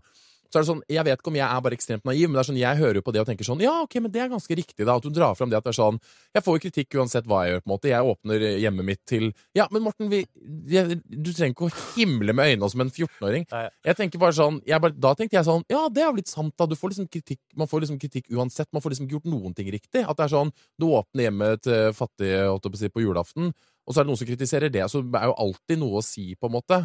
Så 0.50 0.58
er 0.58 0.64
det 0.64 0.66
sånn, 0.66 0.80
Jeg 0.90 1.04
vet 1.06 1.20
ikke 1.20 1.30
om 1.30 1.36
jeg 1.38 1.46
er 1.46 1.60
bare 1.62 1.76
ekstremt 1.78 2.04
naiv, 2.04 2.26
men 2.26 2.34
det 2.34 2.40
er 2.40 2.46
sånn, 2.48 2.58
jeg 2.58 2.78
hører 2.80 2.96
jo 2.98 3.02
på 3.06 3.12
det 3.14 3.20
og 3.22 3.26
tenker 3.28 3.46
sånn 3.46 3.60
Ja, 3.62 3.84
ok, 3.84 4.00
men 4.02 4.10
det 4.10 4.18
er 4.18 4.32
ganske 4.32 4.50
riktig, 4.50 4.82
da. 4.82 4.96
At 4.96 5.04
hun 5.06 5.14
drar 5.14 5.36
fram 5.38 5.48
det 5.48 5.60
at 5.60 5.62
det 5.62 5.70
er 5.70 5.78
sånn 5.78 6.00
Jeg 6.34 6.42
får 6.42 6.56
jo 6.56 6.62
kritikk 6.64 6.96
uansett 6.98 7.28
hva 7.30 7.44
jeg 7.44 7.54
gjør, 7.54 7.62
på 7.62 7.70
en 7.70 7.74
måte. 7.76 7.90
Jeg 7.92 8.02
åpner 8.02 8.44
hjemmet 8.58 8.88
mitt 8.88 9.02
til 9.06 9.28
Ja, 9.54 9.68
men 9.70 9.84
Morten, 9.86 10.10
vi, 10.10 10.24
jeg, 10.66 10.98
du 11.06 11.30
trenger 11.30 11.54
ikke 11.54 11.70
å 11.70 11.78
himle 11.94 12.34
med 12.34 12.50
øynene 12.50 12.72
som 12.74 12.82
en 12.82 12.90
14-åring. 12.90 13.46
Jeg 13.86 13.98
tenker 14.00 14.18
bare 14.18 14.34
sånn 14.34 14.58
bare, 14.66 14.98
Da 14.98 15.14
tenkte 15.14 15.38
jeg 15.38 15.46
sånn 15.46 15.62
Ja, 15.70 15.86
det 15.86 16.02
er 16.02 16.10
jo 16.10 16.18
litt 16.18 16.34
sant, 16.34 16.56
da. 16.58 16.66
Du 16.66 16.74
får 16.74 16.96
liksom 16.96 17.06
kritikk, 17.14 17.40
man 17.54 17.70
får 17.70 17.86
liksom 17.86 18.02
kritikk 18.02 18.26
uansett. 18.34 18.72
Man 18.74 18.82
får 18.82 18.96
liksom 18.96 19.10
gjort 19.14 19.30
noen 19.30 19.54
ting 19.54 19.70
riktig. 19.70 20.02
At 20.02 20.18
det 20.18 20.26
er 20.26 20.34
sånn 20.34 20.50
Du 20.74 20.90
åpner 20.90 21.28
hjemmet 21.28 21.62
til 21.62 21.94
fattige, 21.94 22.48
holdt 22.50 22.66
jeg 22.66 22.74
på 22.74 22.80
å 22.80 22.82
si, 22.82 22.90
på 22.90 23.06
julaften, 23.06 23.54
og 23.86 23.94
så 23.94 24.00
er 24.00 24.06
det 24.06 24.10
noen 24.10 24.18
som 24.18 24.28
kritiserer 24.28 24.72
det. 24.72 24.82
Så 24.90 25.06
det 25.06 25.18
er 25.18 25.30
jo 25.30 25.38
alltid 25.46 25.78
noe 25.78 26.02
å 26.02 26.04
si, 26.04 26.32
på 26.34 26.50
en 26.50 26.58
måte. 26.58 26.82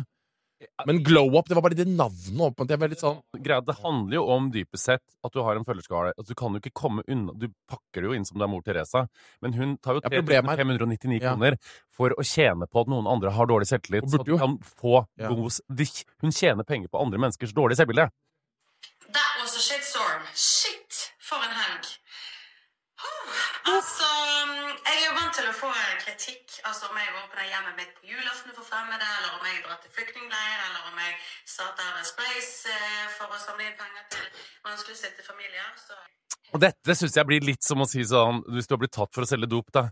Men 0.86 1.04
glow 1.04 1.36
up, 1.38 1.48
det 1.50 1.56
var 1.58 1.62
bare 1.66 1.76
det 1.76 1.86
navnet. 1.88 2.40
Opp, 2.42 2.62
det, 2.68 2.98
sånn 3.00 3.22
Greia, 3.44 3.60
Det 3.66 3.76
handler 3.82 4.16
jo 4.16 4.24
om 4.32 4.52
dypest 4.54 4.86
sett 4.88 5.04
at 5.24 5.34
du 5.34 5.42
har 5.44 5.56
en 5.60 5.66
følgerskare. 5.68 6.14
Altså, 6.18 6.30
du 6.32 6.36
kan 6.36 6.54
jo 6.56 6.60
ikke 6.62 6.72
komme 6.74 7.04
unna 7.12 7.34
Du 7.38 7.50
pakker 7.70 8.02
det 8.02 8.10
jo 8.10 8.14
inn 8.16 8.26
som 8.26 8.40
det 8.40 8.46
er 8.48 8.52
mor 8.54 8.62
Teresa, 8.64 9.08
men 9.42 9.54
hun 9.54 9.78
tar 9.78 9.96
jo 9.96 10.02
Ja, 10.04 10.10
problemet 10.10 10.54
er- 10.56 10.64
3599 10.64 11.22
Ja. 11.22 11.34
kroner 11.34 11.58
for 11.92 12.10
å 12.12 12.24
tjene 12.24 12.68
på 12.72 12.82
at 12.82 12.88
noen 12.88 13.08
andre 13.08 13.32
har 13.32 13.46
dårlig 13.48 13.68
selvtillit. 13.68 14.02
Hun 14.04 14.10
Så 14.10 14.18
burde 14.24 14.32
jo- 14.32 14.38
kan 14.38 14.58
få 14.60 15.06
Ja. 15.18 15.28
Hun 15.30 16.32
tjener 16.32 16.64
penger 16.64 16.88
på 16.88 17.02
andre 17.04 17.18
menneskers 17.20 17.52
dårlige 17.54 17.78
selvbilde. 17.78 18.10
That 19.12 19.32
was 19.42 19.56
a 19.56 19.60
shitstorm. 19.60 20.24
Shit, 20.34 21.12
for 21.20 21.36
en 21.38 21.52
helg. 21.52 21.86
Huh. 22.98 23.76
Altså, 23.76 24.08
til 25.36 25.48
å 25.50 25.56
få 25.56 25.70
kritikk. 26.04 26.60
Altså 26.68 26.90
om 26.90 27.00
jeg 27.00 27.14
åpner 27.22 27.48
hjemmet 27.50 27.80
mitt 27.80 27.94
på 27.98 28.08
julaften 28.08 28.56
for 28.56 28.68
fremmede, 28.68 29.08
eller 29.18 29.38
om 29.38 29.48
jeg 29.50 29.64
drar 29.66 29.80
til 29.84 29.94
flyktningleir, 29.98 30.60
eller 30.68 30.92
om 30.92 31.02
jeg 31.04 31.18
starter 31.56 32.04
spleis 32.08 32.52
eh, 32.72 33.08
for 33.18 33.32
å 33.32 33.42
samle 33.42 33.68
inn 33.68 33.80
penger 33.80 34.06
til 34.16 34.46
vanskeligstilte 34.68 35.26
familier. 35.28 35.68
Så 35.82 35.98
Og 36.54 36.62
dette 36.64 36.96
syns 36.96 37.18
jeg 37.20 37.28
blir 37.28 37.44
litt 37.44 37.66
som 37.66 37.82
å 37.84 37.88
si 37.90 38.04
sånn 38.06 38.44
Hvis 38.54 38.68
du 38.70 38.76
har 38.76 38.80
blitt 38.84 38.94
tatt 38.96 39.12
for 39.16 39.26
å 39.26 39.30
selge 39.30 39.50
dop, 39.52 39.72
da. 39.76 39.90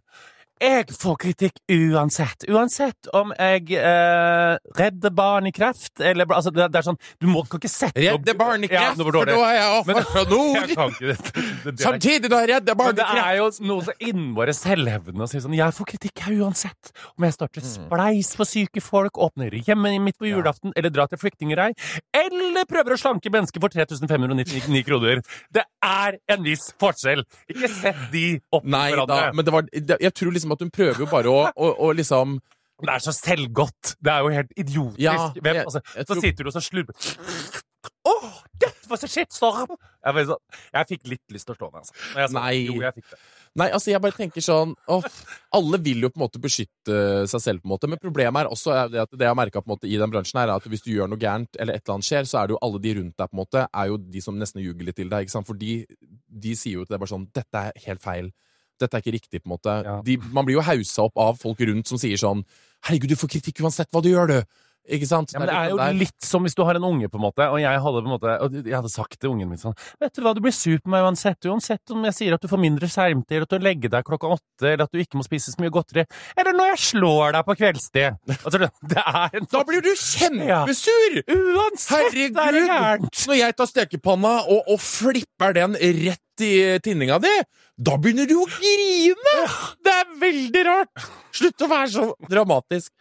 Jeg 0.63 0.96
får 0.96 1.15
kritikk 1.20 1.58
uansett. 1.74 2.46
Uansett 2.48 3.10
om 3.15 3.34
jeg 3.36 3.75
eh, 3.75 4.53
redder 4.77 5.12
barn 5.15 5.50
i 5.50 5.51
kreft, 5.55 6.00
eller 6.00 6.29
Altså, 6.34 6.53
det, 6.55 6.70
er 6.72 6.86
sånn 6.86 6.98
Du 7.20 7.27
må, 7.27 7.41
kan 7.50 7.60
ikke 7.60 7.70
sette 7.72 8.00
opp 8.13 8.22
Redde 8.24 8.36
barn 8.39 8.63
i 8.63 8.70
kreft, 8.72 8.96
ja, 8.96 9.05
for 9.05 9.27
nå 9.27 9.39
er 9.43 9.58
jeg 9.58 9.74
offer 9.82 10.08
fra 10.08 10.24
nord! 10.32 10.72
Samtidig 11.84 12.32
da 12.32 12.39
jeg 12.46 12.51
redder 12.53 12.77
barn 12.79 12.93
Men 12.93 13.00
det 13.01 13.08
er 13.24 13.39
jo 13.41 13.50
noe 13.67 13.86
så 13.89 13.96
innmari 14.08 14.55
selvhevdende 14.55 15.27
å 15.27 15.29
si 15.29 15.41
sånn 15.43 15.58
Jeg 15.58 15.75
får 15.75 15.89
kritikk 15.93 16.24
her 16.24 16.38
uansett. 16.46 16.93
Om 17.17 17.27
jeg 17.27 17.36
starter 17.36 17.67
spleis 17.67 18.32
for 18.39 18.50
syke 18.50 18.84
folk, 18.84 19.20
åpner 19.20 19.53
hjemmet 19.67 20.00
mitt 20.03 20.17
på 20.22 20.29
julaften, 20.29 20.74
eller 20.79 20.93
drar 20.93 21.12
til 21.12 21.20
flyktningleir, 21.22 21.75
eller 22.15 22.67
prøver 22.70 22.96
å 22.96 23.00
slanke 23.00 23.32
mennesker 23.34 23.62
for 23.63 23.74
3599 23.74 24.84
kroner. 24.88 25.22
Det 25.53 25.65
er 25.84 26.17
en 26.34 26.46
viss 26.46 26.70
forskjell. 26.82 27.24
Ikke 27.51 27.70
sett 27.72 28.00
de 28.13 28.25
opp 28.53 28.65
Nei 28.67 28.88
mot 28.96 29.10
da, 29.10 29.20
men 29.36 29.46
det 29.46 29.53
var, 29.53 29.67
jeg 29.74 30.13
tror 30.15 30.34
liksom 30.36 30.52
at 30.55 30.63
hun 30.65 30.72
prøver 30.74 31.03
jo 31.05 31.10
bare 31.12 31.31
å, 31.33 31.43
å, 31.53 31.69
å 31.88 31.91
liksom 31.98 32.38
Det 32.83 32.89
er 32.95 33.03
så 33.05 33.13
selvgodt. 33.15 33.93
Det 34.03 34.12
er 34.12 34.25
jo 34.25 34.31
helt 34.33 34.51
idiotisk. 34.60 35.03
Ja, 35.05 35.29
Hvem, 35.38 35.55
jeg- 35.62 35.65
altså, 35.69 35.81
jeg 35.95 36.05
så 36.07 36.13
tror- 36.13 36.24
sitter 36.25 36.43
du 36.43 36.50
og 36.51 36.55
så 36.57 36.63
slurper 36.65 36.95
oh, 38.07 38.33
dette 38.60 38.89
var 38.89 39.00
så 39.00 39.07
shitstorm! 39.10 39.75
Jeg, 40.03 40.25
sånn, 40.27 40.60
jeg 40.75 40.89
fikk 40.89 41.07
litt 41.13 41.33
lyst 41.36 41.48
til 41.48 41.55
å 41.55 41.57
slå 41.57 41.69
henne, 41.69 41.83
altså. 41.83 41.95
Sa- 42.13 42.27
Nei. 42.36 42.65
Jo, 42.67 42.75
jeg 42.83 42.98
fikk 43.00 43.10
det. 43.13 43.19
Nei, 43.62 43.67
altså 43.69 43.91
jeg 43.91 44.01
bare 44.01 44.17
tenker 44.17 44.41
sånn 44.41 44.72
åh, 44.89 45.03
Alle 45.53 45.77
vil 45.86 46.01
jo 46.01 46.10
på 46.10 46.17
en 46.17 46.24
måte 46.24 46.39
beskytte 46.41 46.95
seg 47.29 47.43
selv, 47.43 47.62
på 47.62 47.67
en 47.69 47.74
måte 47.75 47.89
men 47.91 48.01
problemet 48.01 48.48
er 48.48 48.50
også 48.50 48.74
det 48.89 49.03
at 49.03 49.12
det 49.13 49.27
jeg 49.27 49.29
har 49.36 49.67
måte 49.69 49.86
i 49.86 50.00
den 50.01 50.10
bransjen, 50.13 50.39
her, 50.41 50.50
er 50.50 50.57
at 50.57 50.65
hvis 50.72 50.81
du 50.81 50.89
gjør 50.95 51.12
noe 51.12 51.22
gærent, 51.22 51.53
eller 51.62 51.77
et 51.77 51.83
eller 51.86 52.00
annet 52.00 52.07
skjer, 52.10 52.25
så 52.29 52.39
er 52.41 52.50
det 52.50 52.55
jo 52.57 52.62
alle 52.65 52.81
de 52.81 52.95
rundt 52.98 53.17
deg 53.19 53.29
på 53.29 53.38
en 53.38 53.41
måte 53.43 53.65
er 53.69 53.91
jo 53.91 54.00
de 54.15 54.24
som 54.25 54.39
nesten 54.41 54.63
ljuger 54.63 54.89
litt 54.89 54.98
til 54.98 55.12
deg. 55.12 55.27
ikke 55.27 55.36
sant? 55.36 55.48
For 55.50 55.60
de, 55.60 55.83
de 56.48 56.55
sier 56.57 56.79
jo 56.79 56.88
til 56.88 56.95
deg 56.95 57.03
bare 57.05 57.13
sånn 57.13 57.27
'Dette 57.29 57.62
er 57.69 57.86
helt 57.86 58.01
feil. 58.01 58.31
Dette 58.84 59.00
er 59.00 59.06
ikke 59.06 59.16
riktig', 59.18 59.42
på 59.44 59.50
en 59.50 59.56
måte. 59.56 59.78
Ja. 59.88 59.96
De, 60.06 60.20
man 60.36 60.46
blir 60.48 60.60
jo 60.60 60.68
haussa 60.68 61.08
opp 61.08 61.18
av 61.18 61.40
folk 61.42 61.63
rundt 61.63 61.90
som 61.90 62.02
sier 62.02 62.20
sånn 62.20 62.44
Herregud, 62.84 63.13
du 63.13 63.16
får 63.16 63.30
kritikk 63.38 63.63
uansett 63.63 63.88
hva 63.96 64.02
du 64.04 64.12
gjør, 64.12 64.28
du! 64.28 64.63
Ikke 64.92 65.08
sant? 65.08 65.32
Ja, 65.32 65.40
men 65.40 65.48
det 65.48 65.56
er 65.56 65.70
jo 65.72 65.78
litt 65.96 66.25
som 66.28 66.44
hvis 66.44 66.58
du 66.58 66.62
har 66.68 66.75
en 66.75 66.84
unge, 66.84 67.08
på 67.08 67.16
en 67.16 67.24
måte, 67.24 67.46
og 67.48 67.56
jeg 67.62 67.80
hadde 67.86 68.00
på 68.04 68.10
en 68.10 68.13
måte, 68.18 68.34
jeg 68.68 68.75
hadde 68.75 68.90
sagt 68.92 69.16
til 69.16 69.32
ungen 69.32 69.48
min 69.48 69.62
sånn 69.62 69.78
Vet 70.02 70.18
du 70.18 70.20
hva, 70.25 70.34
du 70.36 70.42
blir 70.44 70.52
sur 70.52 70.75
på 70.84 70.92
meg 70.92 71.06
uansett, 71.08 71.40
uansett 71.48 71.94
om 71.96 72.04
jeg 72.10 72.18
sier 72.18 72.36
at 72.36 72.44
du 72.44 72.50
får 72.52 72.60
mindre 72.60 72.90
skjermtid, 72.92 73.46
at 73.46 73.54
du 73.54 73.63
legger 73.63 73.94
deg 73.94 74.04
klokka 74.10 74.34
åtte, 74.36 74.74
eller 74.74 74.84
at 74.84 74.92
du 74.92 75.00
ikke 75.00 75.22
må 75.22 75.24
spise 75.24 75.54
så 75.54 75.63
mye 75.63 75.72
godteri, 75.72 76.04
eller 76.36 76.58
når 76.58 76.74
jeg 76.74 76.82
slår 76.90 77.38
deg 77.38 77.48
på 77.48 77.56
kveldstid. 77.62 78.20
Altså, 78.44 78.60
det 78.92 79.06
er 79.06 79.40
en 79.40 79.48
Da 79.56 79.63
blir 79.70 79.88
du 79.88 79.92
kjempesur! 79.96 81.18
Uansett, 81.32 82.12
det 82.12 82.28
er 82.28 82.44
Herregud! 82.44 82.68
gærent! 82.74 83.24
Når 83.32 83.40
jeg 83.40 83.58
tar 83.62 83.72
stekepanna 83.72 84.36
og, 84.52 84.68
og 84.68 84.84
flipper 84.84 85.56
den 85.62 85.80
rett 85.80 86.23
i 86.42 86.80
tinninga 86.84 87.20
di, 87.22 87.34
da 87.78 87.98
begynner 88.02 88.30
du 88.30 88.38
å 88.42 88.48
grine! 88.50 89.36
Det 89.84 89.94
er 89.94 90.16
veldig 90.22 90.63
rart! 90.66 91.06
Slutt 91.34 91.66
å 91.66 91.70
være 91.70 91.92
så 91.94 92.08
dramatisk. 92.30 92.92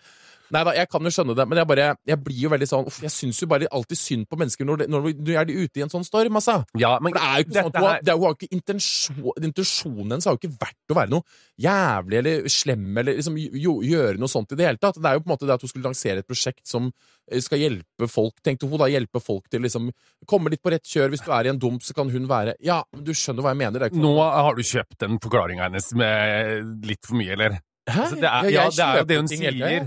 Nei 0.52 0.62
da, 0.68 0.72
jeg 0.76 0.88
kan 0.92 1.00
jo 1.02 1.10
skjønne 1.14 1.34
det, 1.38 1.46
men 1.48 1.58
jeg 1.62 1.66
bare, 1.70 1.84
jeg 2.06 2.18
blir 2.22 2.40
jo 2.44 2.50
veldig 2.52 2.66
sånn 2.68 2.86
uff, 2.90 2.98
Jeg 3.00 3.10
syns 3.14 3.38
jo 3.40 3.46
bare 3.48 3.68
alltid 3.72 3.96
synd 3.98 4.26
på 4.28 4.36
mennesker 4.36 4.66
når, 4.68 4.82
det, 4.82 4.88
når 4.92 5.06
de 5.24 5.36
er 5.40 5.46
de 5.48 5.54
ute 5.64 5.80
i 5.80 5.84
en 5.86 5.92
sånn 5.92 6.04
storm, 6.04 6.36
altså. 6.36 6.58
Ja, 6.76 6.98
men 7.00 7.14
det 7.16 7.22
er 7.24 7.38
jo 7.40 7.46
ikke 7.46 7.56
sånn 7.56 7.70
at 7.72 7.78
hun 7.80 7.88
her- 7.88 8.02
det 8.04 8.16
hun 8.18 8.26
har 8.28 8.36
ikke 8.36 8.50
intensjon, 8.52 9.32
Intensjonen 9.48 10.10
hennes 10.12 10.26
har 10.28 10.36
jo 10.36 10.40
ikke 10.42 10.58
vært 10.60 10.92
å 10.92 10.98
være 10.98 11.10
noe 11.14 11.22
jævlig 11.62 12.18
eller 12.20 12.48
slem 12.52 12.98
eller 13.00 13.16
liksom 13.16 13.38
jo, 13.40 13.78
gjøre 13.86 14.18
noe 14.20 14.28
sånt 14.30 14.52
i 14.52 14.58
det 14.60 14.66
hele 14.68 14.80
tatt. 14.82 15.00
Det 15.00 15.08
er 15.08 15.16
jo 15.18 15.24
på 15.24 15.30
en 15.30 15.34
måte 15.34 15.48
det 15.48 15.56
at 15.56 15.64
hun 15.64 15.72
skulle 15.72 15.88
lansere 15.88 16.22
et 16.22 16.28
prosjekt 16.28 16.66
som 16.68 16.92
eh, 17.30 17.40
skal 17.40 17.58
hjelpe 17.62 18.08
folk. 18.10 18.36
Tenkte 18.44 18.68
hun 18.68 18.78
da 18.82 18.90
hjelpe 18.92 19.22
folk 19.24 19.48
til 19.52 19.64
liksom 19.64 19.88
komme 20.28 20.52
litt 20.52 20.62
på 20.62 20.70
rett 20.74 20.84
kjør. 20.84 21.10
Hvis 21.14 21.24
du 21.24 21.32
er 21.32 21.48
i 21.48 21.52
en 21.54 21.58
dump, 21.62 21.82
så 21.82 21.94
kan 21.96 22.10
hun 22.12 22.28
være 22.30 22.54
Ja, 22.60 22.82
du 22.92 23.12
skjønner 23.16 23.42
hva 23.46 23.52
jeg 23.56 23.62
mener. 23.64 23.80
Er 23.86 23.90
ikke 23.92 24.02
Nå 24.04 24.14
har 24.20 24.54
du 24.58 24.62
kjøpt 24.62 24.98
den 25.00 25.18
forklaringa 25.22 25.68
hennes 25.70 25.92
med 25.96 26.86
litt 26.86 27.04
for 27.08 27.16
mye, 27.16 27.32
eller? 27.38 27.60
Hæ? 27.90 28.00
Altså, 28.02 28.14
det 28.16 28.24
er, 28.30 28.44
ja, 28.54 28.64
det 28.70 28.84
er 28.84 28.98
jo 28.98 29.04
det 29.10 29.16
hun 29.18 29.28
sier. 29.28 29.86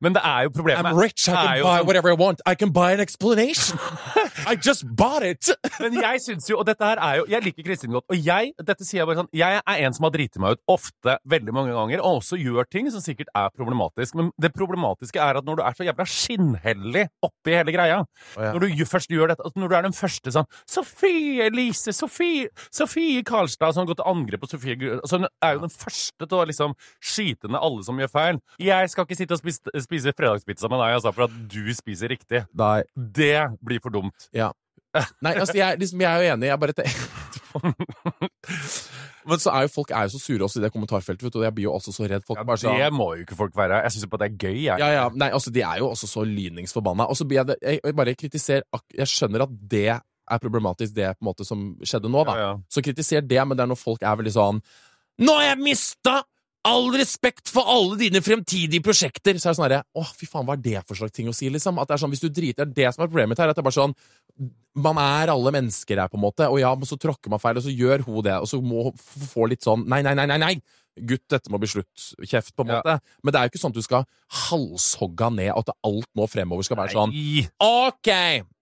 Men 0.00 0.14
det 0.14 0.20
er 0.24 0.44
jo 0.46 0.50
problemet 0.54 0.86
I'm 0.86 0.96
rich, 0.96 1.26
I 1.28 1.32
can 1.34 1.62
buy 1.64 1.78
sånn- 1.80 1.86
whatever 1.88 2.10
I 2.12 2.16
want. 2.16 2.40
I 2.46 2.54
can 2.54 2.70
buy 2.72 2.92
an 2.94 3.00
explanation. 3.00 3.78
I 4.50 4.54
just 4.56 4.84
bought 4.96 5.22
it! 5.26 5.50
Men 5.82 5.96
jeg 6.00 6.20
syns 6.24 6.46
jo, 6.48 6.58
og 6.62 6.66
dette 6.68 6.84
her 6.86 6.96
er 7.02 7.16
jo 7.18 7.24
Jeg 7.28 7.42
liker 7.44 7.66
Kristin 7.66 7.90
godt, 7.92 8.06
og 8.08 8.16
jeg 8.24 8.52
dette 8.64 8.86
sier 8.86 9.00
jeg 9.02 9.08
bare 9.10 9.18
sånn, 9.24 9.28
jeg 9.36 9.58
er 9.60 9.82
en 9.88 9.96
som 9.96 10.06
har 10.06 10.12
driti 10.14 10.40
meg 10.40 10.56
ut 10.56 10.62
ofte, 10.72 11.16
veldig 11.34 11.52
mange 11.56 11.74
ganger, 11.76 12.00
og 12.00 12.20
også 12.22 12.38
gjør 12.40 12.68
ting 12.70 12.88
som 12.94 13.02
sikkert 13.04 13.28
er 13.36 13.50
problematisk. 13.58 14.14
Men 14.20 14.30
det 14.40 14.52
problematiske 14.56 15.20
er 15.20 15.40
at 15.42 15.44
når 15.50 15.60
du 15.60 15.64
er 15.66 15.76
så 15.76 15.84
jævla 15.90 16.06
skinnhellig 16.14 17.04
oppi 17.26 17.56
hele 17.58 17.74
greia, 17.74 18.00
ja. 18.38 18.52
når 18.54 18.68
du 18.70 18.84
først 18.88 19.10
gjør 19.12 19.34
dette, 19.34 19.52
når 19.58 19.68
du 19.68 19.76
er 19.80 19.86
den 19.90 19.96
første 19.98 20.32
sånn 20.38 20.48
Sofie 20.70 21.50
Elise, 21.50 21.92
Sofie 21.96 22.48
Sofie 22.70 23.22
Karlstad, 23.26 23.74
som 23.74 23.82
har 23.84 23.90
gått 23.92 24.00
til 24.00 24.08
angrep 24.14 24.40
på 24.46 24.50
Sofie 24.54 24.78
Gu- 24.80 24.96
altså, 25.02 25.20
Hun 25.20 25.28
er 25.44 25.58
jo 25.58 25.64
den 25.66 25.74
første 25.74 26.24
til 26.30 26.38
å 26.40 26.46
liksom 26.48 26.74
skyte 27.00 27.48
ned 27.50 27.60
alle 27.60 27.84
som 27.86 27.98
gjør 28.00 28.10
feil. 28.12 28.40
Jeg 28.60 28.90
skal 28.92 29.04
ikke 29.06 29.18
sitte 29.18 29.36
og 29.36 29.40
spise, 29.42 29.60
spise 29.84 30.12
fredagspizza 30.16 30.68
med 30.70 30.78
deg, 30.82 30.90
altså, 30.98 31.12
for 31.16 31.22
at 31.28 31.34
du 31.50 31.62
spiser 31.76 32.08
riktig. 32.12 32.40
Nei. 32.58 32.80
Det 32.94 33.36
blir 33.64 33.80
for 33.82 33.90
dumt. 33.94 34.28
Nei, 34.34 35.32
altså, 35.36 35.54
jeg, 35.54 35.78
liksom, 35.78 36.00
jeg 36.02 36.10
er 36.10 36.18
jo 36.24 36.30
enig. 36.34 36.48
Jeg 36.50 36.60
bare 36.60 36.74
Men 39.28 39.40
så 39.42 39.52
er 39.52 39.66
jo 39.66 39.70
folk 39.74 39.90
er 39.94 40.06
jo 40.08 40.14
så 40.16 40.20
sure 40.22 40.46
også 40.46 40.60
i 40.60 40.64
det 40.64 40.70
kommentarfeltet, 40.74 41.22
vet 41.26 41.34
du, 41.34 41.38
og 41.42 41.46
jeg 41.46 41.54
blir 41.54 41.66
jo 41.68 41.74
også 41.76 41.92
så 41.94 42.06
redd. 42.08 42.24
Folk 42.26 42.40
Ja, 42.40 42.44
bare 42.48 42.60
sånn 42.62 42.78
det 42.80 42.88
må 42.96 43.10
jo 43.18 43.24
ikke 43.26 43.36
folk 43.38 43.54
være. 43.58 43.82
Jeg 43.84 43.94
syns 43.94 44.06
jo 44.06 44.10
bare 44.14 44.24
det 44.24 44.30
er 44.30 44.38
gøy, 44.48 44.56
jeg. 44.64 44.80
ja, 44.82 44.88
ja, 44.96 45.04
nei, 45.14 45.28
altså 45.36 45.52
De 45.54 45.62
er 45.66 45.82
jo 45.82 45.90
også 45.92 46.08
så 46.10 46.24
lyningsforbanna. 46.26 47.06
Og 47.10 47.18
så 47.20 47.26
blir 47.28 47.42
jeg, 47.42 47.58
jeg, 47.60 47.82
jeg 47.84 47.98
bare 48.00 48.16
kritiserer 48.18 48.66
Jeg 48.96 49.10
skjønner 49.12 49.44
at 49.46 49.52
det 49.70 49.84
er 49.90 50.40
problematisk, 50.42 50.94
det 50.96 51.12
på 51.18 51.24
en 51.24 51.28
måte 51.30 51.46
som 51.46 51.58
skjedde 51.84 52.10
nå. 52.10 52.24
da 52.26 52.34
Ja, 52.38 52.48
ja. 52.48 52.52
Så 52.72 52.82
kritiser 52.86 53.22
det, 53.26 53.40
men 53.46 53.58
det 53.58 53.64
er 53.66 53.70
når 53.70 53.80
folk 53.80 54.02
er 54.02 54.18
veldig 54.20 54.34
sånn 54.34 54.60
Nå 55.20 55.32
har 55.36 55.50
jeg 55.50 55.60
mista 55.62 56.20
all 56.68 56.90
respekt 56.92 57.48
for 57.52 57.68
alle 57.68 57.96
dine 58.00 58.20
fremtidige 58.24 58.84
prosjekter! 58.84 59.38
Så 59.40 59.48
er 59.48 59.52
det 59.52 59.58
sånn 59.58 59.66
herre 59.68 59.82
Å, 59.96 60.04
fy 60.16 60.28
faen, 60.28 60.46
hva 60.48 60.56
er 60.58 60.64
det 60.64 60.82
for 60.84 60.98
slags 60.98 61.14
ting 61.16 61.30
å 61.30 61.36
si, 61.36 61.48
liksom? 61.52 61.78
At 61.80 61.88
det 61.88 61.96
er 61.96 62.02
sånn, 62.02 62.12
Hvis 62.12 62.24
du 62.24 62.28
driter 62.28 62.68
Det 62.68 62.84
er 62.84 62.90
det 62.90 62.94
som 62.96 63.04
er 63.04 63.12
problemet 63.12 63.40
her. 63.40 63.52
At 63.52 63.56
det 63.56 63.62
er 63.62 63.68
bare 63.68 63.78
sånn 63.78 63.96
Man 64.84 65.00
er 65.02 65.32
alle 65.32 65.54
mennesker 65.56 66.02
her, 66.02 66.10
på 66.12 66.20
en 66.20 66.26
måte, 66.26 66.48
og 66.48 66.60
ja, 66.60 66.74
men 66.76 66.88
så 66.88 66.98
tråkker 67.00 67.32
man 67.32 67.42
feil, 67.42 67.58
og 67.58 67.64
så 67.64 67.72
gjør 67.72 68.04
hun 68.06 68.20
det, 68.26 68.36
og 68.38 68.50
så 68.50 68.60
må 68.62 68.90
hun 68.90 69.00
få 69.00 69.48
litt 69.50 69.64
sånn 69.66 69.86
Nei, 69.88 70.02
nei, 70.06 70.14
nei, 70.18 70.28
nei! 70.30 70.38
nei 70.44 70.54
Gutt, 71.06 71.26
dette 71.28 71.50
må 71.50 71.58
bli 71.60 71.68
slutt. 71.68 72.06
Kjeft, 72.24 72.54
på 72.56 72.64
en 72.64 72.68
Ja. 72.74 72.80
måte. 72.82 73.00
Men 73.22 73.32
det 73.32 73.38
er 73.40 73.44
jo 73.48 73.50
ikke 73.54 73.62
sånn 73.64 73.70
at 73.74 73.80
du 73.80 73.82
skal 73.82 74.04
halshogga 74.50 75.30
ned, 75.34 75.52
at 75.56 75.70
alt 75.84 76.08
nå 76.16 76.26
fremover 76.30 76.66
skal 76.66 76.80
være 76.80 76.94
sånn 76.96 77.14
Nei. 77.14 77.46
Ok, 77.60 78.10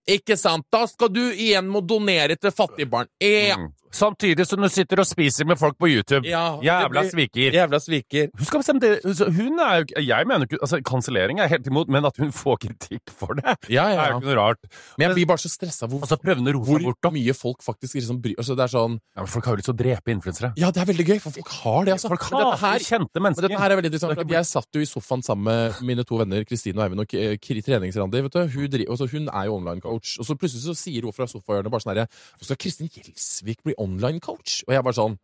ikke 0.09 0.37
sant? 0.39 0.65
Da 0.71 0.85
skal 0.89 1.09
du 1.13 1.23
igjen 1.33 1.67
må 1.69 1.81
donere 1.85 2.37
til 2.39 2.51
fattige 2.55 2.89
barn. 2.89 3.07
E 3.21 3.53
Mm. 3.55 3.73
Samtidig 3.91 4.45
som 4.45 4.61
du 4.61 4.67
sitter 4.69 4.99
og 5.01 5.07
spiser 5.07 5.47
med 5.47 5.57
folk 5.57 5.75
på 5.79 5.87
YouTube. 5.89 6.23
Ja, 6.23 6.59
Jævla 6.61 6.89
blir- 7.01 7.09
sviker. 7.09 7.51
Jævla 7.51 7.79
sviker. 7.81 8.29
Hun 8.37 8.45
skal 8.45 8.59
bestemme 8.61 8.79
det. 8.79 9.01
Hun 9.03 9.59
er 9.59 9.79
jo 9.79 9.85
ikke 9.85 10.05
Jeg 10.05 10.27
mener 10.27 10.45
ikke 10.45 10.59
altså, 10.61 10.77
Kansellering 10.83 11.39
er 11.39 11.47
helt 11.47 11.65
imot, 11.65 11.87
men 11.89 12.05
at 12.05 12.15
hun 12.17 12.29
får 12.31 12.59
kritikk 12.59 13.09
for 13.09 13.33
det, 13.33 13.43
Ja, 13.67 13.87
ja. 13.89 14.03
er 14.05 14.11
jo 14.11 14.19
ikke 14.19 14.25
noe 14.29 14.35
rart. 14.37 14.59
Men 14.99 15.07
jeg 15.09 15.15
blir 15.15 15.25
bare 15.25 15.37
så 15.41 15.49
stressa 15.49 15.87
hvor, 15.89 16.01
altså, 16.01 16.17
hvor 16.21 16.83
bort, 17.01 17.13
mye 17.13 17.33
folk 17.33 17.63
faktisk 17.63 17.95
liksom 17.95 18.21
bryr 18.21 18.35
altså, 18.37 18.55
Det 18.55 18.59
er 18.69 18.77
sånn 18.77 18.99
Ja, 19.15 19.21
men 19.23 19.25
folk 19.27 19.45
har 19.45 19.55
jo 19.55 19.57
lyst 19.57 19.65
til 19.65 19.73
å 19.73 19.77
drepe 19.81 20.13
influensere. 20.13 20.53
Ja, 20.55 20.69
det 20.69 20.77
er 20.87 20.93
veldig 20.93 21.07
gøy, 21.07 21.19
for 21.21 21.31
folk 21.31 21.47
har 21.49 21.85
det, 21.85 21.93
altså. 21.95 22.09
Folk 22.09 22.28
hater 22.31 22.61
her, 22.63 22.85
kjente 22.85 23.19
men 23.19 23.25
mennesker. 23.27 23.47
dette 23.47 23.61
her 23.61 23.73
er 23.73 23.79
veldig 23.79 23.91
interessant, 23.91 24.13
er 24.15 24.21
for 24.23 24.35
jeg 24.37 24.49
satt 24.49 24.79
jo 24.79 24.83
i 24.83 24.89
sofaen 24.89 25.23
sammen 25.25 25.49
med 25.49 25.79
mine 25.89 26.05
to 26.07 26.19
venner 26.19 26.45
Kristine 26.47 26.81
og 26.81 26.85
Eivind 26.85 27.03
og 27.03 27.65
treningsrandy. 27.67 28.23
Vet 28.25 28.35
du. 28.35 28.41
Hun, 28.55 28.79
altså, 28.85 29.07
hun 29.11 29.29
er 29.29 29.47
jo 29.49 29.55
online-coach. 29.59 30.17
Og 30.19 30.27
så 30.27 30.37
plutselig 30.39 30.65
så 30.65 30.75
sier 30.77 31.07
hun 31.07 31.15
fra 31.15 31.29
sofahjørnet 31.29 31.73
bare 31.73 31.85
sånn 31.85 31.95
herre 31.95 32.09
skal 32.49 32.59
Kristin 32.59 32.89
Gjelsvik 32.91 33.63
bli 33.65 33.77
online-coach? 33.77 34.63
Og 34.67 34.75
jeg 34.75 34.85
bare 34.85 34.97
sånn 34.97 35.17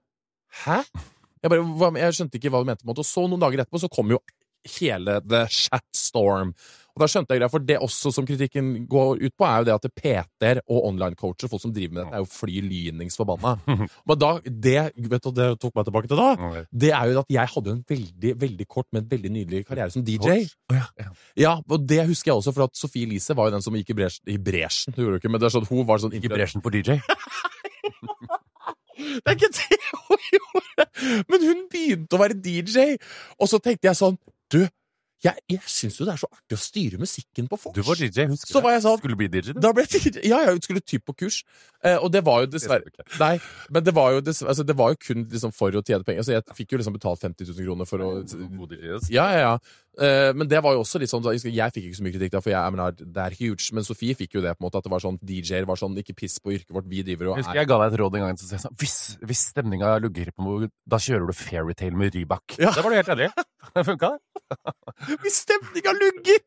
Hæ? 0.65 0.79
Jeg, 1.43 1.51
bare, 1.51 1.91
jeg 1.99 2.15
skjønte 2.17 2.39
ikke 2.39 2.51
hva 2.53 2.61
du 2.63 2.69
mente. 2.69 2.81
på 2.81 2.87
en 2.87 2.93
måte. 2.93 3.03
Og 3.03 3.09
så 3.09 3.25
noen 3.27 3.41
dager 3.43 3.61
etterpå 3.61 3.81
så 3.83 3.91
kom 3.91 4.13
jo 4.13 4.21
hele 4.77 5.19
The 5.25 5.45
Chat 5.51 5.85
Storm. 5.97 6.53
Og 6.95 7.03
da 7.03 7.07
skjønte 7.11 7.35
jeg 7.35 7.41
greia, 7.41 7.51
for 7.51 7.63
det 7.67 7.75
også 7.83 8.11
som 8.15 8.23
kritikken 8.27 8.69
går 8.87 9.19
ut 9.19 9.33
på, 9.35 9.43
er 9.43 9.57
jo 9.59 9.65
det 9.67 9.73
at 9.75 9.87
PT-er 9.99 10.61
og 10.63 10.85
online-coacher, 10.93 11.49
folk 11.51 11.59
som 11.59 11.73
driver 11.75 11.91
med 11.97 12.01
dette, 12.05 12.15
er 12.15 12.23
jo 12.23 12.29
fly 12.31 12.61
lynings 12.63 13.19
forbanna. 13.19 13.57
Men 14.07 14.21
da, 14.21 14.29
det, 14.47 14.75
vet 14.95 15.25
du, 15.27 15.31
det 15.35 15.49
tok 15.59 15.75
meg 15.75 15.89
tilbake 15.89 16.11
til 16.11 16.21
da, 16.21 16.29
det 16.71 16.93
er 16.95 17.11
jo 17.11 17.19
at 17.25 17.35
jeg 17.35 17.51
hadde 17.55 17.73
en 17.75 17.83
veldig 17.89 18.31
veldig 18.45 18.67
kort, 18.71 18.87
men 18.95 19.05
veldig 19.11 19.31
nydelig 19.31 19.65
karriere 19.67 19.91
som 19.91 20.03
DJ. 20.05 20.45
Ja, 21.39 21.57
og 21.59 21.83
det 21.87 22.05
husker 22.07 22.31
jeg 22.31 22.39
også, 22.39 22.53
for 22.55 22.69
at 22.69 22.79
Sofie 22.79 23.07
Elise 23.09 23.35
var 23.35 23.49
jo 23.49 23.57
den 23.57 23.65
som 23.65 23.75
gikk 23.75 23.91
i, 23.91 23.97
bresj, 23.99 24.21
i 24.31 24.37
bresjen. 24.39 24.95
Det 24.95 25.03
gjorde 25.03 25.19
ikke, 25.19 25.31
men 25.33 25.43
det 25.43 25.49
er 25.49 25.55
sånn, 25.57 25.67
hun 25.69 25.83
var 25.87 26.01
sånn 26.03 26.15
i 26.15 26.23
bresjen 26.23 26.63
på 26.63 26.73
DJ. 26.73 26.95
Det 28.95 29.27
er 29.27 29.35
ikke 29.35 29.51
det 29.51 29.77
hun 29.91 30.21
gjorde! 30.35 30.85
Men 31.27 31.43
hun 31.43 31.63
begynte 31.71 32.15
å 32.15 32.21
være 32.21 32.37
DJ, 32.39 32.95
og 33.39 33.49
så 33.51 33.59
tenkte 33.59 33.89
jeg 33.89 33.99
sånn 33.99 34.15
Du, 34.53 34.61
jeg, 35.23 35.39
jeg 35.49 35.61
syns 35.71 35.95
jo 35.99 36.05
det 36.05 36.13
er 36.15 36.19
så 36.21 36.27
artig 36.27 36.57
å 36.57 36.59
styre 36.59 36.99
musikken 37.01 37.47
på 37.49 37.57
vors. 37.57 37.75
Du 37.75 37.81
var 37.87 37.97
DJ, 37.99 38.27
husker 38.29 38.51
Så 38.51 38.61
var 38.63 38.75
jeg 38.75 38.83
sånn 38.83 38.99
Skulle 38.99 39.17
bli 39.19 39.29
DJ, 39.31 39.55
du. 39.55 39.61
da 39.63 39.71
ble 39.75 39.85
jeg, 39.87 40.11
ja, 40.27 40.41
jeg 40.43 40.61
skulle 40.65 40.83
typ 40.83 41.05
på 41.07 41.15
kurs, 41.23 41.39
eh, 41.81 41.95
og 41.95 42.11
det 42.13 42.21
var 42.25 42.43
jo 42.43 42.51
dessverre 42.51 42.91
Nei, 43.21 43.35
men 43.73 43.85
det 43.85 43.93
var 43.95 44.15
jo, 44.17 44.21
dessverre, 44.25 44.51
altså, 44.53 44.65
det 44.67 44.75
var 44.77 44.93
jo 44.93 44.99
kun 45.07 45.23
liksom, 45.31 45.55
for 45.55 45.75
å 45.75 45.83
tjene 45.85 46.05
penger. 46.07 46.27
Så 46.27 46.35
jeg 46.35 46.57
fikk 46.57 46.75
jo 46.75 46.81
liksom 46.81 46.97
betalt 46.97 47.23
50 47.23 47.47
000 47.53 47.67
kroner 47.69 47.89
for 47.89 48.03
å 48.03 48.11
God 48.25 48.75
DJ. 48.75 48.99
Ja, 49.15 49.29
ja, 49.31 49.41
ja. 49.45 49.55
Eh, 49.95 50.31
men 50.35 50.49
det 50.51 50.59
var 50.63 50.75
jo 50.75 50.81
også 50.83 50.99
litt 50.99 51.11
sånn 51.11 51.23
Jeg 51.23 51.71
fikk 51.71 51.85
ikke 51.87 51.97
så 51.99 52.03
mye 52.03 52.15
kritikk, 52.15 52.33
da, 52.33 52.41
for 52.43 52.51
jeg, 52.51 52.59
jeg 52.59 52.75
mener, 52.75 52.97
det 52.99 53.23
er 53.25 53.37
huge. 53.39 53.69
Men 53.77 53.87
Sofie 53.87 54.17
fikk 54.17 54.37
jo 54.37 54.43
det, 54.43 54.55
på 54.57 54.63
en 54.63 54.67
måte, 54.67 54.81
at 54.81 54.87
det 54.87 54.91
var 54.91 55.03
sånn 55.03 55.19
DJ-er 55.23 55.67
var 55.69 55.79
sånn 55.79 55.95
Ikke 56.01 56.17
piss 56.17 56.37
på 56.43 56.55
yrket 56.57 56.75
vårt, 56.75 56.89
vi 56.91 57.03
driver 57.05 57.31
og 57.31 57.37
er 57.37 57.43
husker 57.43 57.61
jeg 57.61 57.69
ga 57.71 57.79
deg 57.81 57.93
et 57.93 57.99
råd 58.01 58.19
en 58.19 58.25
gang. 58.27 58.39
Så 58.41 58.49
sa 58.49 58.61
sånn, 58.65 58.77
hvis, 58.81 58.97
hvis 59.23 59.43
stemninga 59.53 59.95
lugger 60.03 60.31
på 60.35 60.45
noe, 60.47 60.71
da 60.85 60.99
kjører 61.01 61.29
du 61.31 61.35
Fairytale 61.37 61.95
med 61.99 62.15
Rybak. 62.15 62.57
Ja. 62.59 62.73
Det 62.75 62.83
var 62.83 62.91
du 62.91 62.99
helt 62.99 63.13
enig 63.15 63.29
i. 63.31 63.45
Det 63.75 63.81
funka, 63.81 64.11
det. 64.13 64.73
Hvis 65.23 65.39
stemninga 65.41 65.89
lugger! 65.97 66.37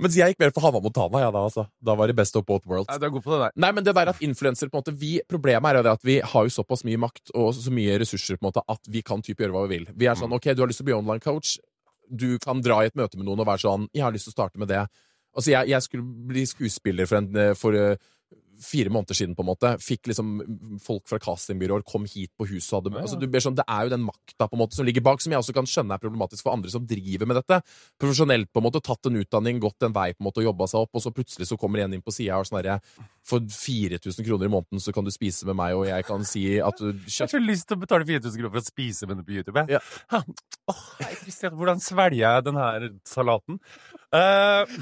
Mens 0.00 0.14
jeg 0.16 0.32
gikk 0.32 0.40
mer 0.40 0.54
for 0.56 0.64
Hanna 0.64 0.80
Montana, 0.80 1.20
ja, 1.20 1.28
da, 1.34 1.42
altså. 1.44 1.66
Da 1.84 1.92
var 1.98 2.08
det 2.08 2.16
best 2.16 2.38
of 2.40 2.46
both 2.48 2.64
worlds. 2.64 2.88
Nei, 2.88 2.96
Du 2.96 3.04
er 3.06 3.12
god 3.12 3.26
på 3.26 3.34
det 3.34 3.40
der. 3.42 3.52
Nei, 3.60 3.70
men 3.76 3.84
det 3.84 3.94
der 3.98 4.10
at 4.14 4.22
influencer 4.24 4.70
på 4.72 4.78
en 4.78 4.84
måte, 4.86 4.94
vi, 4.96 5.10
Problemet 5.28 5.68
er 5.68 5.82
jo 5.82 5.84
det 5.84 5.92
at 5.92 6.06
vi 6.08 6.16
har 6.32 6.48
jo 6.48 6.54
såpass 6.56 6.86
mye 6.88 7.00
makt 7.04 7.34
og 7.36 7.52
så 7.58 7.72
mye 7.74 7.98
ressurser 8.00 8.40
på 8.40 8.46
en 8.46 8.48
måte 8.48 8.64
at 8.72 8.88
vi 8.88 9.04
kan 9.04 9.20
type 9.24 9.44
gjøre 9.44 9.52
hva 9.54 9.66
vi 9.66 9.76
vil. 9.76 9.86
Vi 9.92 10.08
er 10.08 10.16
sånn 10.18 10.32
OK, 10.32 10.48
du 10.56 10.64
har 10.64 10.72
lyst 10.72 10.80
til 10.80 10.88
å 10.88 10.90
bli 10.90 10.96
online 10.96 11.22
coach. 11.22 11.58
Du 12.12 12.38
kan 12.42 12.60
dra 12.60 12.82
i 12.82 12.90
et 12.90 12.98
møte 12.98 13.16
med 13.16 13.26
noen 13.26 13.40
og 13.40 13.48
være 13.48 13.64
sånn 13.64 13.88
'Jeg 13.92 14.04
har 14.04 14.12
lyst 14.12 14.28
til 14.28 14.34
å 14.34 14.38
starte 14.38 14.60
med 14.60 14.68
det'. 14.68 14.86
Altså, 15.32 15.50
jeg, 15.50 15.68
jeg 15.68 15.82
skulle 15.82 16.04
bli 16.28 16.44
skuespiller 16.46 17.06
for, 17.08 17.16
en, 17.16 17.36
eh, 17.36 17.54
for 17.56 17.72
eh, 17.72 17.96
fire 18.62 18.90
måneder 18.92 19.16
siden, 19.16 19.36
på 19.36 19.44
en 19.44 19.48
måte. 19.48 19.72
Fikk 19.82 20.10
liksom 20.10 20.34
folk 20.82 21.06
fra 21.10 21.18
castingbyråer 21.22 21.84
kom 21.88 22.04
hit 22.08 22.32
på 22.38 22.46
huset 22.50 22.72
og 22.72 22.82
hadde 22.82 23.02
altså, 23.02 23.18
du 23.20 23.26
ber 23.30 23.44
sånn, 23.44 23.56
Det 23.58 23.66
er 23.66 23.86
jo 23.86 23.92
den 23.94 24.04
makta 24.06 24.48
på 24.48 24.56
en 24.58 24.62
måte 24.64 24.78
som 24.78 24.86
ligger 24.86 25.04
bak, 25.04 25.22
som 25.22 25.34
jeg 25.34 25.42
også 25.42 25.54
kan 25.56 25.68
skjønne 25.68 25.96
er 25.96 26.02
problematisk 26.02 26.46
for 26.46 26.54
andre 26.54 26.72
som 26.72 26.86
driver 26.88 27.28
med 27.30 27.40
dette. 27.40 27.60
Profesjonelt, 28.00 28.50
på 28.52 28.62
en 28.62 28.66
måte, 28.68 28.82
tatt 28.84 29.10
en 29.10 29.18
utdanning, 29.22 29.60
gått 29.62 29.86
en 29.86 29.96
vei 29.96 30.10
på 30.12 30.22
en 30.22 30.28
måte 30.28 30.42
og 30.42 30.50
jobba 30.50 30.68
seg 30.70 30.86
opp, 30.86 30.92
og 30.98 31.04
så 31.04 31.14
plutselig 31.14 31.48
så 31.50 31.58
kommer 31.60 31.84
en 31.84 31.96
inn 31.96 32.04
på 32.04 32.14
sida 32.14 32.40
og 32.40 32.48
sånn 32.48 32.60
herre 32.60 32.78
For 33.26 33.42
4000 33.42 34.26
kroner 34.26 34.50
i 34.50 34.52
måneden 34.52 34.82
så 34.82 34.94
kan 34.94 35.06
du 35.06 35.12
spise 35.14 35.48
med 35.48 35.58
meg, 35.58 35.78
og 35.78 35.88
jeg 35.88 36.08
kan 36.08 36.26
si 36.28 36.46
at 36.60 36.82
du 36.82 36.92
Jeg 37.12 37.24
har 37.24 37.32
så 37.32 37.42
lyst 37.42 37.68
til 37.70 37.78
å 37.78 37.84
betale 37.84 38.08
4000 38.08 38.38
kroner 38.38 38.54
for 38.56 38.62
å 38.62 38.66
spise 38.66 39.08
med 39.08 39.20
det 39.20 39.26
på 39.28 39.36
YouTube. 39.38 39.64
jeg. 39.64 39.78
Ja. 39.78 40.22
Hei, 41.00 41.12
Christian, 41.22 41.56
hvordan 41.58 41.82
svelger 41.82 42.22
jeg 42.22 42.46
den 42.48 42.60
her 42.60 42.88
salaten? 43.08 43.60
Eh, 44.12 44.72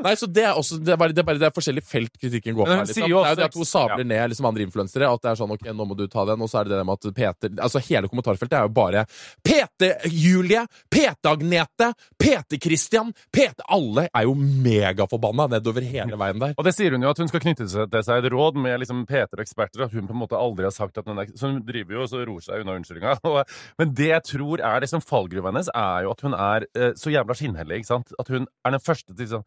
Nei, 0.00 0.14
så 0.16 0.24
Det 0.30 0.44
er 0.46 0.56
også 0.56 0.78
Det 0.80 0.94
er 0.94 0.96
bare 0.96 1.12
det 1.12 1.20
er, 1.20 1.26
bare, 1.28 1.40
det 1.42 1.48
er 1.50 1.52
forskjellige 1.52 1.84
felt 1.84 2.14
kritikken 2.16 2.54
går 2.56 2.64
på. 2.64 2.70
Her, 2.70 2.84
Liksom. 2.86 3.02
Det 3.02 3.08
er 3.10 3.12
jo 3.12 3.36
det 3.36 3.44
at 3.44 3.56
hun 3.58 3.68
sabler 3.68 4.06
ned 4.08 4.30
liksom 4.32 4.46
andre 4.48 4.64
influensere. 4.64 5.08
At 5.10 5.22
det 5.24 5.30
er 5.32 5.40
sånn, 5.40 5.52
ok, 5.52 5.66
nå 5.76 5.86
må 5.90 5.96
du 5.98 6.06
ta 6.08 6.24
den, 6.28 6.40
og 6.40 6.48
så 6.48 6.60
er 6.62 6.70
det 6.70 6.78
det 6.78 6.86
med 6.88 6.96
at 6.96 7.14
Peter 7.16 7.52
Altså 7.60 7.82
Hele 7.84 8.08
kommentarfeltet 8.08 8.56
er 8.56 8.64
jo 8.64 8.72
bare 8.72 9.02
PT-Julie, 9.46 10.62
PT-Agnete, 10.90 11.90
PT-Christian 12.20 13.12
PT 13.32 13.64
Alle 13.68 14.06
er 14.08 14.26
jo 14.28 14.34
megaforbanna 14.38 15.48
nedover 15.50 15.84
hele 15.84 16.16
veien 16.20 16.40
der. 16.40 16.54
Og 16.56 16.66
det 16.66 16.74
sier 16.76 16.94
hun 16.96 17.04
jo 17.04 17.12
at 17.12 17.20
hun 17.20 17.30
skal 17.30 17.42
knytte 17.44 17.68
seg 17.70 17.90
til 17.92 18.04
seg 18.06 18.24
et 18.24 18.30
råd 18.32 18.58
med 18.60 18.80
liksom 18.82 19.04
Peter 19.08 19.36
og 19.40 19.44
eksperter, 19.44 19.84
at 19.86 19.94
hun 19.96 20.08
på 20.08 20.16
en 20.16 20.22
måte 20.22 20.38
aldri 20.38 20.66
har 20.68 20.74
sagt 20.74 20.98
at 21.00 21.08
hun 21.08 21.18
er 21.20 21.30
Så 21.36 21.50
hun 21.50 21.60
driver 21.66 21.98
jo 21.98 22.04
og 22.06 22.10
så 22.12 22.22
ror 22.24 22.40
seg 22.44 22.64
unna 22.64 22.78
unnskyldninga. 22.78 23.44
Men 23.80 23.94
det 23.96 24.10
jeg 24.10 24.26
tror 24.32 24.64
er 24.72 24.84
liksom 24.84 25.04
fallgruva 25.04 25.52
hennes, 25.52 25.70
er 25.74 26.06
jo 26.06 26.14
at 26.14 26.24
hun 26.26 26.36
er 26.36 26.66
eh, 26.74 26.92
så 26.98 27.12
jævla 27.12 27.36
skinnhellig, 27.36 27.80
ikke 27.82 27.90
sant? 27.92 28.14
At 28.20 28.30
hun 28.32 28.46
er 28.66 28.69
den 28.76 28.84
første 28.84 29.16
til 29.16 29.28
sånn 29.36 29.46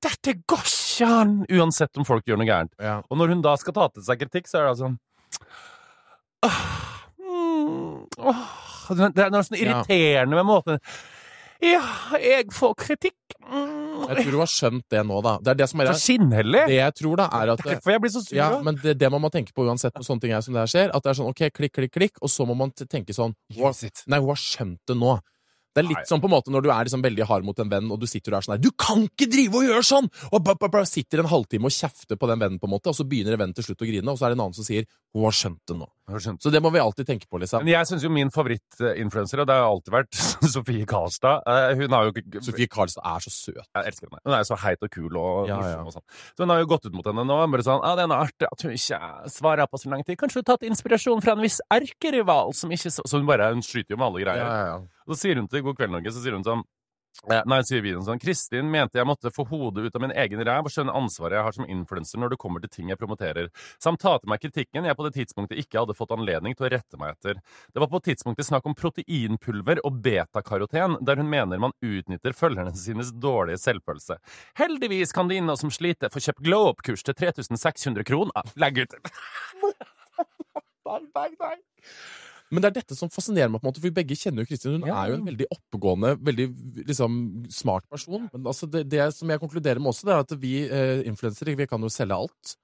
Dette 0.00 0.32
går 0.48 0.62
ikke 0.64 1.08
an! 1.12 1.32
Uansett 1.52 1.98
om 2.00 2.06
folk 2.08 2.24
gjør 2.24 2.38
noe 2.40 2.48
gærent. 2.48 2.72
Ja. 2.80 2.98
Og 3.12 3.18
når 3.20 3.34
hun 3.34 3.42
da 3.44 3.52
skal 3.60 3.74
ta 3.76 3.88
til 3.92 4.04
seg 4.06 4.20
kritikk, 4.22 4.48
så 4.48 4.62
er 4.62 4.70
det 4.70 4.78
sånn 4.80 4.94
åh, 6.46 6.60
mm, 7.20 8.06
åh, 8.18 8.44
Det 8.96 9.24
er 9.26 9.32
noe 9.32 9.44
sånn 9.46 9.58
irriterende 9.60 10.38
med 10.40 10.48
måten 10.48 10.80
Ja, 11.60 11.82
jeg 12.16 12.46
får 12.56 12.72
kritikk. 12.80 13.34
Mm, 13.44 14.06
Jeg 14.08 14.22
tror 14.22 14.30
hun 14.32 14.40
har 14.40 14.48
skjønt 14.48 14.84
det 14.94 15.02
nå, 15.04 15.18
da. 15.26 15.34
Det 15.44 15.50
er 15.52 15.58
det 15.60 15.66
som 15.68 15.82
er 15.84 15.90
så 15.90 16.00
skinnhellig! 16.00 16.62
Det 16.70 16.78
jeg 16.78 16.94
tror, 17.02 17.20
da, 17.20 17.26
er 17.36 17.52
at 17.52 17.60
Derfor 17.66 17.92
jeg 17.92 18.00
blir 18.00 18.12
så 18.14 18.22
sur. 18.24 18.32
ja, 18.38 18.46
men 18.64 18.78
det, 18.80 18.94
det 18.96 19.10
må 19.12 19.20
man 19.20 19.32
tenke 19.34 19.52
på 19.52 19.66
uansett 19.68 19.92
når 19.98 20.06
sånne 20.08 20.24
ting 20.24 20.32
er 20.32 20.40
som 20.46 20.56
det 20.56 20.62
her 20.64 20.70
skjer. 20.72 20.94
At 20.96 21.04
det 21.04 21.12
er 21.12 21.18
sånn 21.20 21.28
ok, 21.28 21.42
klikk, 21.52 21.74
klikk, 21.76 21.92
klikk, 21.98 22.16
og 22.24 22.32
så 22.32 22.46
må 22.48 22.56
man 22.56 22.72
tenke 22.80 23.12
sånn 23.12 23.36
Nei, 23.52 24.18
hun 24.22 24.30
har 24.32 24.40
skjønt 24.40 24.80
det 24.88 24.96
nå. 24.96 25.18
Det 25.70 25.84
er 25.84 25.86
litt 25.86 26.00
Nei. 26.00 26.08
sånn 26.08 26.22
på 26.22 26.26
en 26.26 26.34
måte 26.34 26.50
når 26.50 26.64
du 26.64 26.70
er 26.74 26.88
liksom 26.88 27.02
veldig 27.04 27.26
hard 27.28 27.46
mot 27.46 27.60
en 27.62 27.70
venn, 27.70 27.90
og 27.94 28.00
du 28.02 28.06
sitter 28.10 28.34
der 28.34 28.42
sånn 28.42 28.56
her 28.56 28.62
Du 28.62 28.72
kan 28.74 29.04
ikke 29.06 29.28
drive 29.30 29.60
og 29.60 29.68
gjøre 29.68 29.86
sånn! 29.86 30.08
Og 30.32 30.42
ba, 30.42 30.56
ba, 30.58 30.70
ba, 30.72 30.82
sitter 30.88 31.22
en 31.22 31.30
halvtime 31.30 31.70
og 31.70 31.76
kjefter 31.76 32.18
på 32.18 32.30
den 32.30 32.42
vennen, 32.42 32.58
på 32.58 32.66
en 32.66 32.74
måte, 32.74 32.90
og 32.90 32.98
så 32.98 33.06
begynner 33.06 33.36
en 33.36 33.44
venn 33.44 33.54
til 33.54 33.68
slutt 33.68 33.84
å 33.86 33.90
grine, 33.90 34.10
og 34.10 34.18
så 34.18 34.26
er 34.26 34.34
det 34.34 34.40
en 34.40 34.44
annen 34.48 34.58
som 34.58 34.66
sier 34.66 34.88
hun 35.14 35.26
har 35.28 35.36
skjønt 35.36 35.62
det 35.70 35.78
nå. 35.78 35.86
Så 36.40 36.50
det 36.52 36.60
må 36.62 36.70
vi 36.74 36.80
alltid 36.82 37.06
tenke 37.08 37.28
på, 37.30 37.38
liksom. 37.42 37.62
Men 37.64 37.72
jeg 37.74 37.88
syns 37.90 38.04
jo 38.04 38.10
min 38.12 38.30
favorittinfluenser, 38.34 39.42
og 39.42 39.48
det 39.48 39.56
har 39.56 39.66
alltid 39.68 39.94
vært 39.94 40.20
Sofie 40.54 40.86
Karlstad 40.88 41.46
eh, 41.46 41.74
Hun 41.80 41.94
har 41.96 42.08
jo 42.08 42.14
ikke 42.14 42.42
Sofie 42.44 42.70
Karlstad 42.70 43.06
er 43.06 43.24
så 43.24 43.32
søt. 43.34 43.62
Jeg 43.62 43.92
elsker 43.92 44.08
henne. 44.08 44.22
Hun 44.24 44.36
er 44.36 44.42
jo 44.44 44.48
så 44.50 44.58
heit 44.64 44.86
og 44.86 44.92
kul 44.94 45.18
og 45.20 45.50
Ja, 45.50 45.60
ja. 45.74 45.78
og 45.84 45.94
sånn. 45.94 46.06
Så 46.34 46.44
hun 46.44 46.54
har 46.54 46.62
jo 46.62 46.70
gått 46.72 46.88
ut 46.88 46.96
mot 46.96 47.06
henne 47.06 47.26
nå. 47.28 47.38
Bare 47.54 47.66
sånn 47.66 47.84
ah, 47.84 47.94
'Det 47.98 48.06
er 48.06 48.16
artig 48.16 48.48
at 48.50 48.66
hun 48.66 48.74
ikke 48.76 49.00
svarer 49.36 49.70
på 49.70 49.80
så 49.80 49.90
lang 49.92 50.04
tid.' 50.04 50.18
'Kanskje 50.18 50.40
hun 50.40 50.44
har 50.46 50.56
tatt 50.56 50.68
inspirasjon 50.68 51.22
fra 51.24 51.36
en 51.36 51.44
viss 51.44 51.60
erkerival 51.70 52.54
som 52.54 52.70
ikke 52.70 52.90
så 52.90 53.06
Så 53.06 53.18
hun 53.18 53.26
bare 53.26 53.52
Hun 53.54 53.62
skyter 53.62 53.94
jo 53.94 54.00
med 54.00 54.06
alle 54.10 54.24
greier. 54.24 54.44
ja, 54.44 54.66
ja. 54.74 54.80
Og 55.06 55.16
så 55.16 55.26
sier 55.26 55.40
hun 55.40 55.48
til 55.48 55.62
God 55.66 55.76
kveld, 55.76 55.90
Norge, 55.90 56.12
så 56.12 56.22
sier 56.22 56.36
hun 56.36 56.44
sånn 56.46 56.62
Nei, 57.28 57.58
sier 57.68 57.82
videoen 57.84 58.04
sånn 58.06 58.20
Kristin 58.22 58.70
mente 58.72 58.96
jeg 58.96 59.04
måtte 59.04 59.32
få 59.34 59.44
hodet 59.50 59.84
ut 59.84 59.96
av 59.98 60.00
min 60.06 60.14
egen 60.22 60.40
ræv 60.46 60.68
og 60.68 60.72
skjønne 60.72 60.94
ansvaret 60.96 61.36
jeg 61.36 61.44
har 61.44 61.56
som 61.56 61.66
influenser 61.68 62.20
når 62.22 62.32
det 62.32 62.38
kommer 62.40 62.62
til 62.64 62.72
ting 62.72 62.92
jeg 62.92 63.00
promoterer, 63.00 63.50
samt 63.82 64.00
ta 64.00 64.14
til 64.16 64.30
meg 64.32 64.40
kritikken 64.40 64.88
jeg 64.88 64.96
på 64.96 65.04
det 65.04 65.12
tidspunktet 65.18 65.60
ikke 65.60 65.82
hadde 65.82 65.96
fått 65.98 66.14
anledning 66.16 66.56
til 66.56 66.68
å 66.68 66.70
rette 66.72 67.00
meg 67.00 67.12
etter. 67.12 67.42
Det 67.74 67.82
var 67.82 67.90
på 67.92 68.00
tidspunktet 68.08 68.48
snakk 68.48 68.70
om 68.70 68.76
proteinpulver 68.78 69.82
og 69.84 70.00
betakaroten, 70.06 70.96
der 71.04 71.20
hun 71.20 71.28
mener 71.28 71.60
man 71.60 71.76
utnytter 71.84 72.36
følgerne 72.36 72.72
sines 72.78 73.12
dårlige 73.12 73.60
selvfølelse. 73.66 74.16
Heldigvis 74.62 75.12
kan 75.16 75.28
de 75.28 75.42
inne 75.42 75.58
som 75.60 75.72
sliter, 75.74 76.08
få 76.14 76.24
kjøpt 76.24 76.44
glow 76.46 76.70
up-kurs 76.72 77.04
til 77.04 77.18
3600 77.20 78.08
kroner. 78.08 78.56
Legg 78.56 78.80
ut! 78.86 78.96
Nei, 80.88 81.04
nei, 81.12 81.30
bang. 81.38 81.60
Men 82.50 82.62
det 82.64 82.68
er 82.70 82.76
dette 82.80 82.96
som 82.98 83.08
fascinerer 83.12 83.48
meg, 83.48 83.60
på 83.60 83.66
en 83.68 83.70
måte, 83.70 83.78
for 83.82 83.86
vi 83.90 83.94
begge 84.00 84.16
kjenner 84.18 84.42
jo 84.42 84.48
Kristin. 84.50 84.72
Hun 84.80 84.88
Ja. 84.88 85.04
er 85.04 85.12
jo 85.12 85.18
en 85.20 85.26
veldig 85.28 85.46
oppegående, 85.54 86.16
veldig 86.18 86.46
liksom, 86.88 87.46
smart 87.50 87.84
person. 87.88 88.28
Men 88.32 88.42
altså, 88.50 88.66
det, 88.70 88.88
det 88.90 89.04
som 89.14 89.30
jeg 89.30 89.38
konkluderer 89.38 89.78
med 89.78 89.92
også, 89.92 90.06
det 90.08 90.14
er 90.16 90.24
at 90.26 90.34
vi 90.42 90.54
eh, 90.66 91.02
influensere 91.06 91.54
vi 91.56 91.66
kan 91.70 91.80
jo 91.80 91.88
selge 91.88 92.16
alt. 92.16 92.56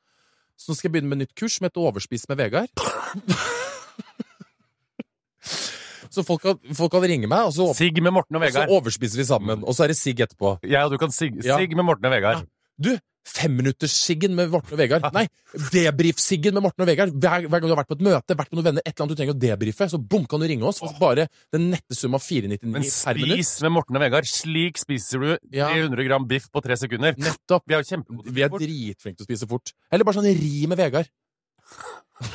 Så 0.59 0.71
nå 0.73 0.75
skal 0.79 0.89
jeg 0.89 0.95
begynne 0.97 1.13
med 1.13 1.19
nytt 1.23 1.35
kurs 1.39 1.59
som 1.59 1.65
heter 1.69 1.81
Overspis 1.85 2.27
med 2.29 2.39
Vegard. 2.41 2.73
så 6.11 6.23
folk 6.27 6.43
kan, 6.43 6.59
folk 6.75 6.93
kan 6.95 7.05
ringe 7.07 7.29
meg, 7.31 7.47
og 7.51 7.53
så, 7.55 7.67
Sigg 7.77 7.99
med 8.03 8.15
Morten 8.17 8.39
og 8.39 8.43
og 8.47 8.53
så 8.55 8.65
overspiser 8.73 9.21
vi 9.21 9.27
sammen. 9.29 9.63
Og 9.67 9.77
så 9.77 9.85
er 9.87 9.93
det 9.93 9.99
sigg 10.01 10.19
etterpå. 10.25 10.57
Ja, 10.67 10.87
du 10.89 10.97
kan 10.99 11.13
sigg, 11.15 11.39
Ja. 11.45 11.59
sigg 11.61 11.75
med 11.77 11.85
Morten 11.87 12.07
og 12.09 12.13
Vegard. 12.15 12.47
Du, 12.81 12.97
femminutterssiggen 13.27 14.35
med 14.37 14.53
Morten 14.53 14.77
og 14.77 14.81
Vegard. 14.81 15.07
Nei, 15.17 15.25
debrief-siggen 15.73 16.55
med 16.57 16.65
Morten 16.67 16.85
og 16.85 16.89
Vegard. 16.91 17.15
Hver, 17.17 17.47
hver 17.47 17.63
gang 17.63 17.67
du 17.69 17.75
har 17.75 17.81
vært 17.83 17.91
på 17.91 17.99
et 17.99 18.05
møte, 18.07 18.37
vært 18.39 18.53
med 18.53 18.61
noen 18.61 18.69
venner, 18.71 18.85
et 18.87 18.93
eller 18.95 19.05
annet 19.07 19.15
du 19.17 19.21
trenger 19.21 19.37
å 19.37 19.41
debrife, 19.47 19.89
så 19.93 20.01
bom, 20.01 20.27
kan 20.31 20.43
du 20.43 20.47
ringe 20.51 20.69
oss. 20.69 20.81
Bare 21.01 21.27
den 21.55 21.69
nette 21.75 21.99
sum 21.99 22.17
av 22.19 22.25
499 22.25 22.73
Men 22.77 22.87
per 22.87 23.21
minutt. 23.21 23.43
spis 23.43 23.53
med 23.67 23.75
Morten 23.77 23.99
og 23.99 24.05
Vegard. 24.07 24.31
Slik 24.31 24.81
spiser 24.83 25.25
du 25.25 25.29
Ja. 25.57 25.71
300 25.75 26.07
gram 26.09 26.27
biff 26.31 26.49
på 26.53 26.63
tre 26.65 26.79
sekunder. 26.81 27.17
Nettopp. 27.19 27.67
Vi 27.67 27.75
er 27.79 27.87
kjempegode 27.87 28.35
Vi 28.37 28.47
er 28.47 28.53
dritflinke 28.55 29.21
til 29.21 29.27
å 29.27 29.31
spise 29.31 29.51
fort. 29.51 29.73
Eller 29.91 30.07
bare 30.07 30.21
sånn 30.21 30.31
ri 30.39 30.67
med 30.71 30.79
Vegard. 30.81 31.11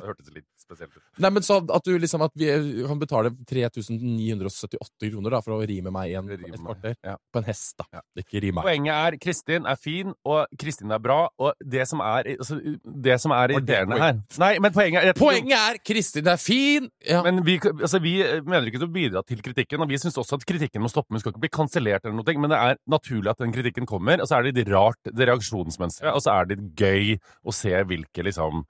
Det 0.00 0.06
hørtes 0.06 0.30
litt 0.32 0.46
spesielt 0.70 0.94
ut. 0.96 1.02
Nei, 1.20 1.32
men 1.34 1.44
så 1.46 1.58
at 1.60 1.86
du 1.86 1.92
liksom 1.98 2.24
at 2.24 2.34
vi 2.38 2.48
kan 2.86 3.00
betale 3.00 3.32
3978 3.50 5.10
kroner 5.10 5.36
da, 5.36 5.42
for 5.44 5.56
å 5.56 5.66
ri 5.66 5.80
med 5.84 5.94
meg 5.94 6.12
i 6.12 6.16
en, 6.18 6.30
et 6.30 6.56
kvarter. 6.60 6.96
Ja. 7.06 7.16
På 7.32 7.42
en 7.42 7.48
hest, 7.48 7.74
da. 7.80 7.86
Ja. 7.98 8.04
Ikke 8.22 8.42
ri 8.42 8.52
meg. 8.54 8.66
Poenget 8.66 8.94
er 8.94 9.18
Kristin 9.22 9.68
er 9.70 9.80
fin, 9.80 10.14
og 10.28 10.60
Kristin 10.60 10.94
er 10.94 11.02
bra, 11.02 11.20
og 11.40 11.66
det 11.74 11.86
som 11.90 12.02
er, 12.04 12.32
altså, 12.36 12.60
det 12.84 13.18
som 13.22 13.34
er 13.36 13.56
irriterende 13.56 13.98
her 14.00 14.18
Nei, 14.40 14.50
men 14.62 14.72
poenget 14.74 15.06
er 15.10 15.16
Poenget 15.18 15.56
er 15.56 15.78
Kristin 15.84 16.28
er 16.30 16.40
fin! 16.40 16.88
Ja. 17.06 17.22
Men 17.26 17.42
vi, 17.46 17.58
altså, 17.60 18.00
vi 18.02 18.16
mener 18.46 18.68
ikke 18.68 18.82
til 18.82 18.88
å 18.88 18.94
bidra 18.94 19.24
til 19.26 19.42
kritikken, 19.44 19.82
og 19.82 19.90
vi 19.90 19.98
syns 20.00 20.18
også 20.20 20.38
at 20.40 20.46
kritikken 20.48 20.84
må 20.84 20.90
stoppe. 20.92 21.12
Men 21.14 21.22
skal 21.22 21.34
ikke 21.34 21.44
bli 21.46 21.52
kansellert 21.52 22.04
eller 22.04 22.20
noe, 22.20 22.36
men 22.40 22.52
det 22.52 22.60
er 22.60 22.78
naturlig 22.90 23.32
at 23.32 23.42
den 23.42 23.54
kritikken 23.54 23.88
kommer. 23.88 24.22
Og 24.22 24.30
så 24.30 24.38
er 24.38 24.46
det 24.46 24.60
litt 24.60 24.72
rart, 24.72 25.00
det 25.10 25.28
reaksjonsmønsteret, 25.30 26.14
og 26.14 26.22
så 26.24 26.36
er 26.36 26.48
det 26.48 26.58
litt 26.60 26.84
gøy 26.84 27.18
å 27.42 27.54
se 27.56 27.74
hvilke 27.90 28.26
liksom. 28.26 28.64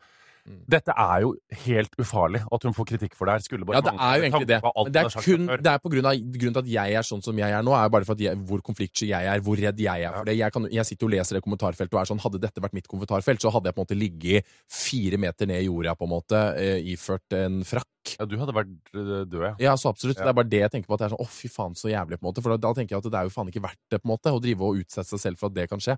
Dette 0.47 0.95
er 0.97 1.25
jo 1.25 1.35
helt 1.67 1.97
ufarlig 2.01 2.41
at 2.43 2.65
hun 2.67 2.75
får 2.77 2.89
kritikk 2.93 3.17
for 3.19 3.29
det 3.29 3.37
her. 3.37 3.45
Skulle 3.45 3.67
bare 3.69 3.79
Ja, 3.79 3.85
det 3.85 3.93
er 3.95 4.17
jo 4.17 4.27
egentlig 4.29 4.49
det. 4.49 4.61
Men 4.65 4.95
det 4.95 5.03
er, 5.03 5.17
kun, 5.27 5.47
det 5.51 5.73
er 5.73 5.83
på 5.83 5.93
grunn 5.93 6.09
av, 6.11 6.23
grunnen 6.37 6.57
til 6.57 6.63
at 6.63 6.71
jeg 6.73 6.99
er 7.01 7.07
sånn 7.07 7.25
som 7.25 7.43
jeg 7.43 7.57
er 7.57 7.67
nå, 7.67 7.75
er 7.77 7.93
bare 7.93 8.09
for 8.09 8.17
at 8.17 8.25
jeg, 8.25 8.41
hvor 8.49 8.65
konfliktsky 8.65 9.11
jeg 9.11 9.31
er, 9.33 9.45
hvor 9.45 9.61
redd 9.61 9.83
jeg 9.85 10.07
er 10.09 10.17
for 10.17 10.29
det. 10.31 10.37
Jeg, 10.41 10.55
kan, 10.57 10.69
jeg 10.73 10.89
sitter 10.89 11.09
og 11.09 11.15
leser 11.15 11.39
det 11.39 11.45
kommentarfeltet 11.47 11.97
og 11.97 12.03
er 12.03 12.11
sånn 12.11 12.21
Hadde 12.21 12.43
dette 12.43 12.61
vært 12.61 12.77
mitt 12.77 12.89
kommentarfelt, 12.91 13.41
så 13.41 13.53
hadde 13.55 13.71
jeg 13.71 13.77
på 13.77 13.81
en 13.81 13.87
måte 13.87 13.97
ligget 13.97 14.51
fire 14.69 15.21
meter 15.21 15.49
ned 15.49 15.63
i 15.63 15.69
jorda, 15.71 15.95
på 15.97 16.09
en 16.09 16.13
måte, 16.13 16.41
eh, 16.61 16.91
iført 16.93 17.37
en 17.39 17.63
frakk. 17.65 18.15
Ja, 18.19 18.27
du 18.29 18.37
hadde 18.41 18.55
vært 18.57 18.75
øh, 18.97 19.23
død, 19.29 19.41
ja. 19.45 19.55
Ja, 19.61 19.77
så 19.81 19.93
absolutt. 19.93 20.19
Ja. 20.19 20.27
Det 20.27 20.33
er 20.33 20.39
bare 20.41 20.51
det 20.51 20.61
jeg 20.65 20.73
tenker 20.75 20.91
på. 20.91 20.97
At 20.97 21.03
det 21.03 21.09
er 21.09 21.15
sånn, 21.15 21.25
å 21.25 21.31
fy 21.31 21.51
faen, 21.53 21.77
så 21.79 21.91
jævlig, 21.93 22.19
på 22.21 22.25
en 22.25 22.31
måte. 22.31 22.45
For 22.45 22.55
da, 22.55 22.61
da 22.69 22.75
tenker 22.77 22.97
jeg 22.97 23.05
at 23.05 23.09
det 23.13 23.21
er 23.21 23.29
jo 23.29 23.35
faen 23.35 23.53
ikke 23.53 23.65
verdt 23.65 23.81
det, 23.93 24.01
på 24.01 24.09
en 24.09 24.13
måte, 24.13 24.33
å 24.35 24.43
drive 24.43 24.69
og 24.69 24.81
utsette 24.83 25.09
seg 25.13 25.23
selv 25.25 25.41
for 25.41 25.51
at 25.51 25.57
det 25.59 25.67
kan 25.71 25.83
skje. 25.85 25.97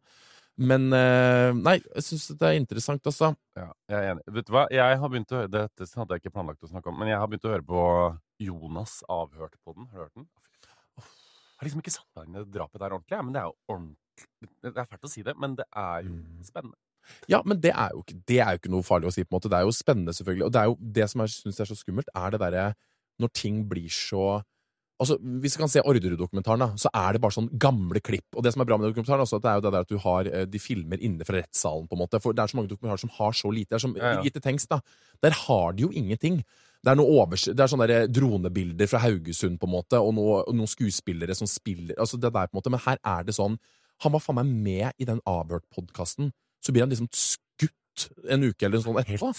Men 0.61 0.93
eh, 0.93 1.51
nei, 1.57 1.79
jeg 1.97 2.05
syns 2.05 2.27
det 2.37 2.45
er 2.49 2.59
interessant, 2.61 3.07
altså. 3.09 3.33
Ja, 3.57 3.71
jeg 3.89 3.97
er 3.99 4.11
enig. 4.13 4.25
Vet 4.37 4.47
du 4.47 4.53
hva? 4.53 4.67
Jeg 4.71 4.99
har 5.01 5.09
begynt 5.13 5.33
å 5.33 5.39
høre 5.41 5.49
Dette 5.53 5.87
hadde 5.97 6.13
jeg 6.19 6.23
ikke 6.23 6.35
planlagt 6.35 6.63
å 6.67 6.69
snakke 6.69 6.93
om, 6.93 6.99
men 7.01 7.09
jeg 7.09 7.19
har 7.23 7.31
begynt 7.33 7.49
å 7.49 7.53
høre 7.55 7.65
på 7.67 7.85
Jonas 8.45 8.99
avhørt 9.09 9.57
på 9.65 9.75
den. 9.79 9.89
Har 9.93 9.97
du 9.97 10.05
hørt 10.05 10.15
den? 10.21 10.29
Jeg 11.01 11.63
har 11.63 11.69
liksom 11.69 11.83
ikke 11.85 11.95
satt 11.95 12.09
meg 12.19 12.27
inn 12.29 12.37
i 12.37 12.43
det 12.45 12.53
drapet 12.57 12.81
der 12.83 12.95
ordentlig, 12.97 13.19
men 13.25 13.35
det 13.37 13.41
er 13.43 13.49
jo 13.49 13.57
ordentlig 13.71 13.99
Det 14.63 14.73
er 14.77 14.89
fælt 14.91 15.07
å 15.07 15.11
si 15.13 15.23
det, 15.25 15.35
men 15.41 15.55
det 15.57 15.65
er 15.79 16.03
jo 16.05 16.13
Mm. 16.13 16.43
spennende. 16.45 16.77
Ja, 17.31 17.41
men 17.45 17.61
det 17.61 17.73
er, 17.73 17.91
jo 17.97 18.03
det 18.29 18.39
er 18.39 18.51
jo 18.53 18.59
ikke 18.61 18.71
noe 18.71 18.83
farlig 18.87 19.09
å 19.09 19.13
si, 19.15 19.25
på 19.25 19.33
en 19.33 19.39
måte. 19.41 19.49
Det 19.51 19.59
er 19.59 19.65
jo 19.67 19.73
spennende, 19.75 20.13
selvfølgelig. 20.15 20.45
Og 20.47 20.53
det 20.53 20.61
er 20.61 20.69
jo 20.69 20.77
det 20.99 21.07
som 21.11 21.21
jeg 21.25 21.33
syns 21.35 21.61
er 21.61 21.65
så 21.71 21.75
skummelt, 21.79 22.09
er 22.15 22.31
det 22.31 22.41
derre 22.41 22.67
når 23.19 23.33
ting 23.35 23.63
blir 23.69 23.89
så 23.91 24.43
Altså, 25.03 25.19
Hvis 25.19 25.57
vi 25.57 25.63
kan 25.65 25.71
se 25.73 25.83
Orderud-dokumentaren, 25.83 26.77
så 26.79 26.91
er 26.95 27.17
det 27.17 27.23
bare 27.25 27.35
sånn 27.35 27.51
gamle 27.61 28.01
klipp. 28.05 28.29
Og 28.37 28.45
det 28.47 28.53
som 28.55 28.63
er 28.63 28.69
bra 28.71 28.79
med 28.79 28.89
dokumentaren, 28.89 29.25
også, 29.25 29.41
at 29.41 29.45
det 29.45 29.51
er 29.51 29.59
jo 29.59 29.65
det 29.67 29.73
der 29.75 29.87
at 29.87 29.93
du 29.93 29.99
har 30.05 30.29
eh, 30.31 30.45
de 30.47 30.61
filmer 30.63 31.03
inne 31.03 31.27
fra 31.27 31.41
rettssalen, 31.41 31.89
på 31.91 31.99
en 31.99 32.03
måte. 32.05 32.21
For 32.23 32.37
det 32.37 32.45
er 32.45 32.53
så 32.53 32.59
mange 32.61 32.71
dokumentarer 32.71 33.03
som 33.03 33.13
har 33.19 33.35
så 33.37 33.51
lite. 33.51 33.73
Det 33.73 33.81
er 33.81 33.87
som 33.87 33.97
Ja, 33.99 34.13
ja. 34.23 34.43
Tengs, 34.43 34.69
da. 34.71 34.81
Der 35.23 35.35
har 35.45 35.73
de 35.75 35.85
jo 35.85 35.91
ingenting. 35.91 36.43
Det 36.83 36.91
er, 36.91 36.99
overs 36.99 37.45
det 37.47 37.61
er 37.63 37.71
sånne 37.71 37.87
der 37.87 38.09
dronebilder 38.11 38.89
fra 38.91 38.99
Haugesund, 39.05 39.61
på 39.61 39.69
en 39.69 39.75
måte, 39.77 40.01
og, 40.03 40.15
noe, 40.17 40.41
og 40.47 40.57
noen 40.57 40.71
skuespillere 40.71 41.35
som 41.39 41.47
spiller 41.47 41.95
Altså, 41.99 42.19
det 42.19 42.33
der, 42.33 42.49
på 42.51 42.57
en 42.57 42.59
måte. 42.59 42.73
Men 42.75 42.83
her 42.87 42.99
er 42.99 43.27
det 43.27 43.37
sånn 43.39 43.59
Han 44.03 44.15
var 44.17 44.23
faen 44.25 44.41
meg 44.41 44.51
med 44.51 44.99
i 44.99 45.07
den 45.07 45.21
Avhørt-podkasten. 45.31 46.33
Så 46.63 46.75
blir 46.75 46.83
han 46.83 46.91
liksom 46.91 47.11
skutt 47.15 48.09
en 48.33 48.43
uke 48.49 48.67
eller 48.67 48.83
sånn 48.83 48.99
etterpå. 48.99 49.31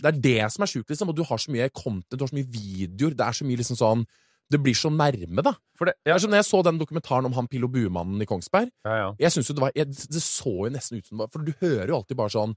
Det 0.00 0.08
er 0.08 0.20
det 0.24 0.52
som 0.54 0.64
er 0.64 0.70
sjukt, 0.70 0.88
liksom. 0.88 1.10
Og 1.12 1.18
du 1.18 1.24
har 1.26 1.40
så 1.42 1.52
mye 1.52 1.68
content, 1.74 2.16
du 2.16 2.24
har 2.24 2.30
så 2.30 2.38
mye 2.38 2.48
videoer. 2.48 3.16
Det 3.18 3.26
er 3.26 3.36
så 3.36 3.44
mye 3.44 3.60
liksom 3.60 3.76
sånn 3.76 4.06
Det 4.52 4.60
blir 4.62 4.76
så 4.78 4.90
nærme, 4.94 5.42
da. 5.42 5.52
For 5.78 5.88
det, 5.90 5.96
Det 6.06 6.12
er 6.14 6.20
som 6.22 6.30
når 6.30 6.42
jeg 6.42 6.48
så 6.50 6.62
den 6.62 6.78
dokumentaren 6.78 7.26
om 7.26 7.32
han 7.34 7.48
Pilo 7.50 7.66
Buemannen 7.68 8.22
i 8.22 8.28
Kongsberg. 8.28 8.70
ja, 8.86 8.96
ja. 9.00 9.08
Jeg 9.18 9.32
synes 9.34 9.48
jo 9.50 9.54
Det 9.54 9.64
var 9.64 9.72
jeg, 9.74 9.86
Det 9.86 10.22
så 10.22 10.52
jo 10.66 10.70
nesten 10.70 10.98
ut 11.00 11.06
som 11.06 11.24
For 11.32 11.42
du 11.42 11.52
hører 11.60 11.88
jo 11.90 11.96
alltid 11.98 12.16
bare 12.16 12.30
sånn 12.30 12.54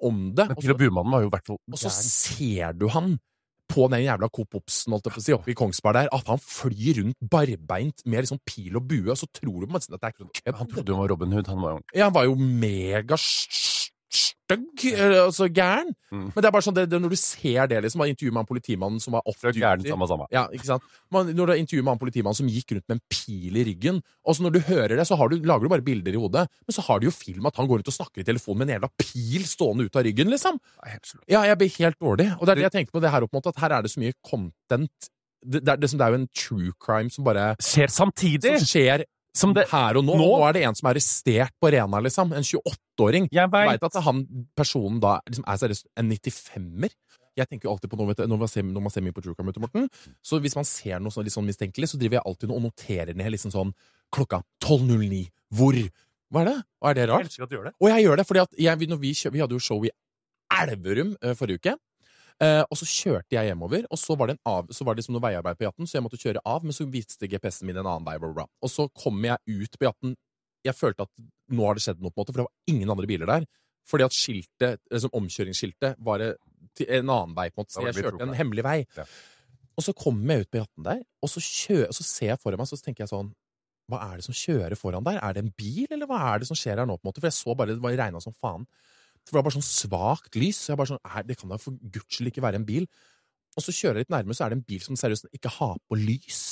om 0.00 0.34
det. 0.34 0.46
Men 0.48 0.60
Pilo 0.60 0.76
Bumannen 0.78 1.10
var 1.10 1.24
jo 1.24 1.30
hvert 1.32 1.48
fall 1.48 1.56
og 1.58 1.78
så 1.80 1.90
ser 1.90 2.76
du 2.78 2.86
han 2.94 3.16
på 3.68 3.84
den 3.92 4.00
jævla 4.06 4.30
Coop 4.32 4.54
Obsen, 4.56 4.94
holdt 4.94 5.08
jeg 5.08 5.12
på 5.12 5.20
å 5.20 5.24
si, 5.26 5.32
oppe 5.36 5.50
i 5.52 5.56
Kongsberg 5.58 5.96
der, 5.98 6.08
at 6.14 6.30
han 6.30 6.38
flyr 6.40 7.02
rundt 7.02 7.18
barbeint 7.20 8.00
med 8.06 8.24
liksom 8.24 8.38
pil 8.48 8.78
og 8.80 8.86
bue, 8.88 9.10
og 9.12 9.18
så 9.20 9.28
tror 9.28 9.58
du 9.60 9.66
på 9.66 9.68
en 9.68 9.74
måte 9.76 9.92
at 9.92 10.00
det 10.00 10.08
er 10.08 10.14
kødd. 10.16 10.54
Han 10.56 10.70
trodde 10.70 10.88
jo 10.88 10.96
han 10.96 11.02
var 11.02 11.12
Robin 11.12 11.34
Hood. 11.36 11.50
Han 11.52 11.60
var 11.60 11.74
jo 11.74 11.82
Ja, 11.92 12.04
han 12.08 12.14
var 12.16 12.24
jo 12.24 12.38
megastygg 12.38 13.77
stygg, 14.48 14.84
altså 15.20 15.48
gæren. 15.52 15.92
Mm. 16.10 16.28
Men 16.32 16.40
det 16.40 16.48
er 16.48 16.54
bare 16.54 16.64
sånn, 16.64 16.76
det, 16.76 16.86
det, 16.90 17.00
når 17.02 17.12
du 17.12 17.18
ser 17.20 17.68
det, 17.70 17.82
liksom, 17.84 18.04
intervjuet 18.08 18.34
med 18.34 18.42
han 18.42 18.48
politimannen 18.48 19.02
som 19.02 19.16
var 19.16 19.26
off 19.28 19.42
duty. 19.42 19.60
samme, 19.60 20.08
samme. 20.08 20.28
Ja, 20.32 20.46
ikke 20.54 20.70
sant? 20.70 20.86
Man, 21.12 21.28
når 21.36 21.52
du 21.52 21.54
intervjuet 21.58 21.84
med 21.84 21.94
han 21.94 22.00
politimannen 22.02 22.38
som 22.38 22.48
gikk 22.52 22.72
rundt 22.76 22.86
med 22.88 22.98
en 22.98 23.04
pil 23.12 23.60
i 23.60 23.66
ryggen, 23.68 24.00
og 24.24 24.36
så 24.36 24.46
når 24.46 24.56
du 24.56 24.60
hører 24.68 24.96
det, 24.96 25.06
så 25.08 25.18
har 25.20 25.28
du, 25.28 25.38
lager 25.44 25.68
du 25.68 25.72
bare 25.72 25.84
bilder 25.84 26.16
i 26.16 26.22
hodet, 26.22 26.46
men 26.64 26.76
så 26.76 26.84
har 26.88 27.00
du 27.00 27.08
jo 27.08 27.14
film 27.14 27.50
at 27.50 27.60
han 27.60 27.68
går 27.68 27.82
rundt 27.82 27.92
og 27.92 27.98
snakker 27.98 28.24
i 28.24 28.28
telefonen 28.28 28.62
med 28.62 28.68
en 28.68 28.74
jævla 28.78 28.90
pil 29.04 29.46
stående 29.48 29.88
ut 29.88 30.00
av 30.00 30.08
ryggen, 30.08 30.32
liksom. 30.32 30.58
Ja, 31.28 31.44
jeg 31.48 31.60
blir 31.60 31.76
helt 31.78 32.00
dårlig. 32.00 32.30
Og 32.38 32.46
det 32.46 32.54
er 32.54 32.62
det 32.62 32.68
jeg 32.68 32.76
tenkte 32.78 32.96
på 32.96 33.04
det 33.04 33.12
her 33.12 33.28
opp 33.28 33.36
mot, 33.36 33.52
at 33.52 33.62
her 33.62 33.78
er 33.78 33.84
det 33.84 33.92
så 33.92 34.02
mye 34.02 34.16
content. 34.24 35.10
Det, 35.38 35.60
det, 35.62 35.76
det, 35.78 35.92
det 35.94 36.02
er 36.02 36.14
jo 36.14 36.18
en 36.18 36.30
true 36.34 36.72
crime 36.82 37.12
som 37.14 37.22
bare 37.26 37.52
Skjer 37.62 37.92
samtidig! 37.94 38.56
som 38.58 38.66
skjer 38.66 39.04
det 39.56 39.66
her 39.70 39.98
og 40.00 40.04
nå. 40.06 40.14
nå? 40.18 40.26
Nå 40.38 40.46
er 40.48 40.52
det 40.56 40.62
en 40.68 40.74
som 40.78 40.88
er 40.88 40.96
arrestert 40.96 41.52
på 41.62 41.70
Rena, 41.74 42.00
liksom. 42.04 42.32
En 42.36 42.42
28-åring. 42.46 43.28
Jeg 43.32 43.50
veit 43.52 43.84
at 43.88 43.98
han 44.04 44.24
personen 44.58 44.98
da 45.02 45.18
liksom 45.28 45.44
er 45.46 45.60
seriøst 45.62 45.86
en 46.00 46.10
95-er. 46.14 46.94
Jeg 47.38 47.46
tenker 47.46 47.68
jo 47.68 47.72
alltid 47.76 47.90
på 47.92 47.96
noe, 48.00 48.08
vet 48.10 48.18
du, 48.18 48.26
når, 48.26 48.38
man 48.40 48.48
ser, 48.50 48.64
når 48.66 48.82
man 48.82 48.90
ser 48.90 49.04
mye 49.06 49.14
på 49.14 49.22
True 49.22 49.36
Crime, 49.38 49.52
Morten, 49.62 49.84
så 50.26 50.40
hvis 50.42 50.56
man 50.58 50.66
ser 50.66 50.98
noe 50.98 51.14
sånn, 51.14 51.22
litt 51.28 51.34
sånn 51.36 51.46
mistenkelig, 51.46 51.86
så 51.92 52.00
driver 52.00 52.18
jeg 52.18 52.26
alltid 52.26 52.50
og 52.50 52.64
noterer 52.64 53.14
ned 53.14 53.30
liksom 53.36 53.52
sånn 53.54 53.70
Klokka 54.10 54.40
12.09. 54.66 55.20
Hvor? 55.54 55.78
Hva 56.34 56.42
er 56.42 56.48
det? 56.50 56.56
Og 56.82 56.88
er 56.90 56.98
det 56.98 57.04
rart? 57.12 57.22
Jeg 57.22 57.30
elsker 57.30 57.46
at 57.46 57.52
du 57.52 57.56
gjør 57.60 57.68
det. 57.70 57.74
Og 57.78 57.88
jeg 57.92 58.04
gjør 58.08 58.16
det, 58.18 58.26
fordi 58.26 58.42
at 58.42 58.58
jeg, 58.66 58.78
vi- 58.82 58.90
når 58.90 58.98
vi, 59.04 59.12
kjø- 59.20 59.32
vi 59.36 59.42
hadde 59.44 59.54
jo 59.54 59.62
show 59.62 59.84
i 59.86 59.92
Elverum 60.58 61.14
eh, 61.22 61.34
forrige 61.38 61.60
uke. 61.62 61.76
Eh, 62.38 62.60
og 62.70 62.78
så 62.78 62.86
kjørte 62.86 63.34
jeg 63.34 63.50
hjemover, 63.50 63.86
og 63.90 63.98
så 63.98 64.14
var 64.18 64.30
det, 64.30 64.36
en 64.36 64.50
av, 64.52 64.68
så 64.70 64.84
var 64.86 64.94
det 64.94 65.02
liksom 65.02 65.16
noe 65.16 65.24
veiarbeid 65.24 65.58
på 65.58 65.66
E18, 65.66 65.88
så 65.90 65.96
jeg 65.96 66.04
måtte 66.04 66.20
kjøre 66.22 66.42
av, 66.46 66.66
men 66.66 66.76
så 66.76 66.86
viste 66.86 67.26
GPS-en 67.30 67.66
min 67.66 67.80
en 67.80 67.86
annen 67.86 68.06
vei. 68.06 68.14
Bla, 68.22 68.30
bla. 68.36 68.44
Og 68.62 68.70
så 68.70 68.86
kom 68.94 69.18
jeg 69.26 69.42
ut 69.48 69.74
på 69.74 69.88
E18. 69.88 70.12
Jeg 70.68 70.78
følte 70.78 71.06
at 71.08 71.24
nå 71.54 71.64
har 71.66 71.78
det 71.78 71.82
skjedd 71.82 72.04
noe, 72.04 72.12
på 72.12 72.20
en 72.20 72.22
måte, 72.22 72.34
for 72.34 72.42
det 72.42 72.46
var 72.46 72.74
ingen 72.74 72.92
andre 72.94 73.08
biler 73.10 73.30
der. 73.30 73.48
Fordi 73.88 74.04
at 74.06 74.14
skiltet, 74.14 74.84
liksom 74.92 75.16
omkjøringsskiltet 75.18 75.98
var 76.04 76.22
eh, 76.22 76.36
en 76.86 77.10
annen 77.10 77.34
vei, 77.34 77.48
på 77.50 77.58
en 77.58 77.66
måte. 77.66 77.74
Så 77.74 77.86
jeg 77.88 77.98
kjørte 77.98 78.28
en 78.28 78.36
hemmelig 78.38 78.66
vei. 78.66 78.78
Og 79.78 79.86
så 79.86 79.94
kommer 79.98 80.36
jeg 80.36 80.46
ut 80.46 80.52
på 80.52 80.60
E18 80.60 80.86
der, 80.86 81.02
og 81.22 81.32
så, 81.32 81.42
kjører, 81.42 81.90
og 81.90 81.98
så 81.98 82.06
ser 82.06 82.32
jeg 82.34 82.42
foran 82.42 82.62
meg, 82.62 82.70
så 82.70 82.78
tenker 82.82 83.04
jeg 83.04 83.12
sånn 83.14 83.34
Hva 83.88 84.02
er 84.10 84.18
det 84.18 84.26
som 84.26 84.36
kjører 84.36 84.78
foran 84.78 85.06
der? 85.06 85.18
Er 85.24 85.34
det 85.34 85.42
en 85.42 85.52
bil, 85.58 85.86
eller 85.90 86.06
hva 86.10 86.18
er 86.30 86.42
det 86.42 86.48
som 86.50 86.58
skjer 86.58 86.82
her 86.82 86.86
nå? 86.86 86.98
på 86.98 87.06
en 87.06 87.10
måte? 87.10 87.22
For 87.22 87.30
jeg 87.30 87.38
så 87.38 87.54
bare, 87.58 87.74
det 87.74 87.98
regna 87.98 88.22
som 88.22 88.34
faen. 88.36 88.66
For 89.28 89.36
det 89.36 89.42
var 89.42 89.46
bare 89.50 89.58
sånn 89.58 89.68
svakt 89.68 90.38
lys. 90.40 90.62
Så 90.64 90.72
jeg 90.72 90.80
bare 90.80 90.92
sånn, 90.94 91.04
er, 91.04 91.26
Det 91.28 91.36
kan 91.36 91.52
da 91.52 91.60
for 91.60 91.76
guds 91.76 92.08
skyld 92.16 92.32
ikke 92.32 92.44
være 92.44 92.62
en 92.62 92.66
bil. 92.68 92.88
Og 93.58 93.64
så 93.64 93.74
kjører 93.74 94.00
jeg 94.00 94.06
litt 94.06 94.14
nærmere, 94.14 94.36
så 94.38 94.46
er 94.46 94.52
det 94.52 94.60
en 94.60 94.66
bil 94.68 94.82
som 94.84 94.96
seriøst 94.96 95.28
ikke 95.34 95.52
har 95.58 95.76
på 95.90 95.98
lys. 95.98 96.42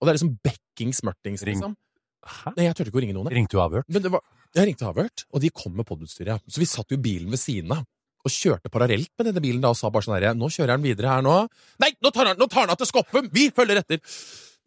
Og 0.00 0.06
det 0.06 0.12
er 0.12 0.18
liksom 0.18 0.36
bekkings 0.46 1.02
mørtings, 1.06 1.44
liksom. 1.46 1.74
Hæ? 2.22 2.52
Nei, 2.56 2.68
jeg 2.68 2.76
turte 2.78 2.92
ikke 2.92 3.00
å 3.00 3.02
ringe 3.02 3.16
noen. 3.16 3.30
Ringte 3.34 3.58
du 3.58 3.62
avhørt? 3.62 3.88
Men 3.90 4.04
det 4.04 4.12
var, 4.14 4.22
jeg 4.54 4.68
ringte 4.68 4.86
avhørt, 4.86 5.24
og 5.34 5.42
de 5.42 5.50
kom 5.54 5.74
med 5.74 5.86
podutstyret. 5.88 6.44
Så 6.46 6.62
vi 6.62 6.68
satt 6.70 6.94
jo 6.94 7.00
bilen 7.02 7.32
ved 7.32 7.42
siden 7.42 7.74
av. 7.74 7.82
Og 8.22 8.30
kjørte 8.30 8.70
parallelt 8.70 9.10
med 9.18 9.26
denne 9.28 9.42
bilen 9.42 9.62
da 9.64 9.72
og 9.74 9.78
sa 9.78 9.90
bare 9.90 10.06
sånn 10.06 10.14
herre 10.14 10.30
Nå 10.38 10.46
kjører 10.54 10.76
han 10.76 10.84
videre 10.84 11.10
her 11.10 11.24
nå. 11.26 11.34
Nei, 11.82 11.90
nå 11.98 12.12
tar 12.14 12.30
han, 12.30 12.38
nå 12.38 12.46
tar 12.46 12.68
han 12.68 12.74
av 12.74 12.78
til 12.78 12.86
Skoppum! 12.86 13.26
Vi 13.34 13.48
følger 13.54 13.80
etter! 13.80 13.98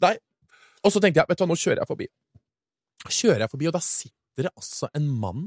Nei. 0.03 0.17
Og 0.83 0.91
så 0.91 0.99
tenkte 0.99 1.21
jeg, 1.21 1.29
vet 1.29 1.39
du 1.39 1.45
hva, 1.45 1.47
nå 1.53 1.57
kjører 1.61 1.81
jeg 1.85 1.89
forbi. 1.93 2.09
Kjører 3.05 3.45
jeg 3.45 3.53
forbi, 3.53 3.69
og 3.71 3.77
da 3.77 3.81
sitter 3.85 4.49
det 4.49 4.51
altså 4.51 4.91
en 4.97 5.07
mann 5.23 5.45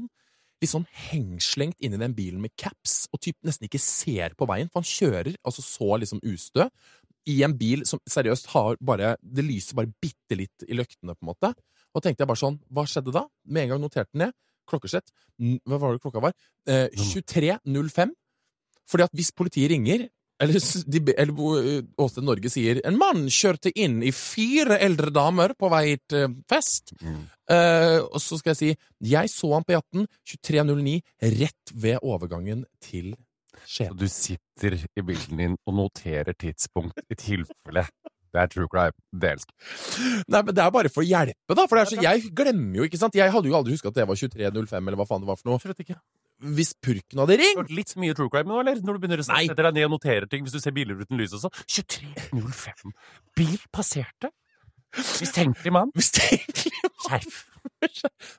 litt 0.59 0.71
sånn 0.71 0.87
hengslengt 1.09 1.79
inni 1.79 1.99
den 1.99 2.15
bilen 2.17 2.41
med 2.43 2.53
caps, 2.59 3.05
og 3.13 3.21
typ 3.23 3.37
nesten 3.47 3.67
ikke 3.69 3.81
ser 3.81 4.35
på 4.37 4.47
veien, 4.49 4.69
for 4.71 4.83
han 4.83 4.89
kjører 4.89 5.37
altså 5.39 5.63
så 5.65 5.99
liksom 6.01 6.23
ustø 6.27 6.67
i 7.29 7.39
en 7.45 7.55
bil 7.57 7.85
som 7.87 8.01
seriøst 8.09 8.49
har 8.53 8.77
bare 8.81 9.15
Det 9.21 9.43
lyser 9.45 9.77
bare 9.77 9.91
bitte 10.01 10.37
litt 10.37 10.65
i 10.67 10.77
løktene, 10.77 11.15
på 11.15 11.25
en 11.25 11.31
måte. 11.31 11.51
Og 11.93 12.03
tenkte 12.03 12.23
jeg 12.23 12.29
bare 12.29 12.41
sånn, 12.41 12.59
hva 12.73 12.85
skjedde 12.89 13.13
da? 13.13 13.25
Med 13.45 13.65
en 13.65 13.73
gang 13.73 13.83
noterte 13.83 14.13
den 14.13 14.27
ned. 14.27 14.37
Klokkeslett. 14.69 15.11
Hva 15.65 15.79
var 15.81 15.95
det 15.95 16.01
klokka 16.03 16.21
var? 16.23 16.35
Eh, 16.69 16.87
23.05. 16.93 18.13
Fordi 18.89 19.05
at 19.05 19.13
hvis 19.17 19.31
politiet 19.35 19.71
ringer, 19.73 20.07
eller, 20.39 20.59
de, 20.87 21.01
eller 21.17 21.59
eh, 21.59 21.81
Åsted 21.99 22.23
Norge 22.23 22.51
sier 22.51 22.79
En 22.87 22.97
mann 22.99 23.25
kjørte 23.33 23.71
inn 23.75 23.99
i 24.05 24.13
fire 24.15 24.79
eldre 24.79 25.11
damer 25.15 25.55
på 25.59 25.69
vei 25.71 25.97
til 26.09 26.37
fest. 26.49 26.93
Mm. 27.03 27.25
Uh, 27.49 28.05
og 28.05 28.19
så 28.21 28.37
skal 28.37 28.53
jeg 28.53 28.59
si 28.59 28.69
Jeg 29.11 29.31
så 29.33 29.49
han 29.55 29.65
på 29.65 29.73
E18 29.73 30.05
23.09, 30.29 30.99
rett 31.39 31.73
ved 31.73 32.05
overgangen 32.05 32.63
til 32.83 33.15
Så 33.65 33.83
Skien. 33.83 33.97
du 33.97 34.05
sitter 34.07 34.77
i 34.77 35.03
bilen 35.05 35.41
din 35.41 35.57
og 35.65 35.75
noterer 35.81 36.37
tidspunkt 36.37 37.01
i 37.09 37.17
tilfelle 37.17 37.87
det 38.29 38.41
er 38.43 38.49
true 38.51 38.69
crime. 38.69 38.93
Det. 39.09 39.31
Nei, 40.29 40.41
men 40.43 40.55
Det 40.55 40.63
er 40.63 40.73
bare 40.73 40.91
for 40.93 41.01
å 41.01 41.07
hjelpe, 41.07 41.55
da. 41.57 41.65
For 41.69 41.81
så, 41.89 41.97
jeg 41.97 42.29
glemmer 42.37 42.81
jo, 42.81 42.85
ikke 42.85 42.99
sant. 43.01 43.17
Jeg 43.17 43.33
hadde 43.33 43.49
jo 43.49 43.57
aldri 43.57 43.73
huska 43.73 43.89
at 43.89 43.97
det 43.97 44.05
var 44.05 44.19
23.05, 44.19 44.77
eller 44.77 44.99
hva 44.99 45.07
faen 45.09 45.23
det 45.23 45.29
var 45.31 45.39
for 45.39 45.49
noe. 45.49 45.97
Hvis 46.39 46.73
purken 46.79 47.19
hadde 47.19 47.35
Du 47.35 47.43
har 47.43 47.63
ringt! 47.65 47.71
litt 47.75 47.95
mye 47.99 48.15
true 48.15 48.29
crime 48.31 48.47
nå, 48.47 48.59
eller? 48.63 48.79
Når 48.79 48.95
du 48.95 48.99
begynner 49.03 49.23
å 49.23 49.25
sette 49.27 49.55
deg 49.59 49.73
ned 49.75 49.87
og 49.89 49.95
notere 49.97 50.29
ting 50.31 50.45
hvis 50.45 50.55
du 50.55 50.59
ser 50.63 50.71
biler 50.75 50.95
uten 51.01 51.19
lys 51.19 51.33
og 51.35 51.43
sånn. 51.43 51.63
23.05. 51.67 52.93
Bil 53.35 53.57
passerte. 53.75 54.31
Mistenkelig 54.95 55.73
mann. 55.75 55.91
Mistenkelig 55.99 56.71
Skjerf. 57.05 57.41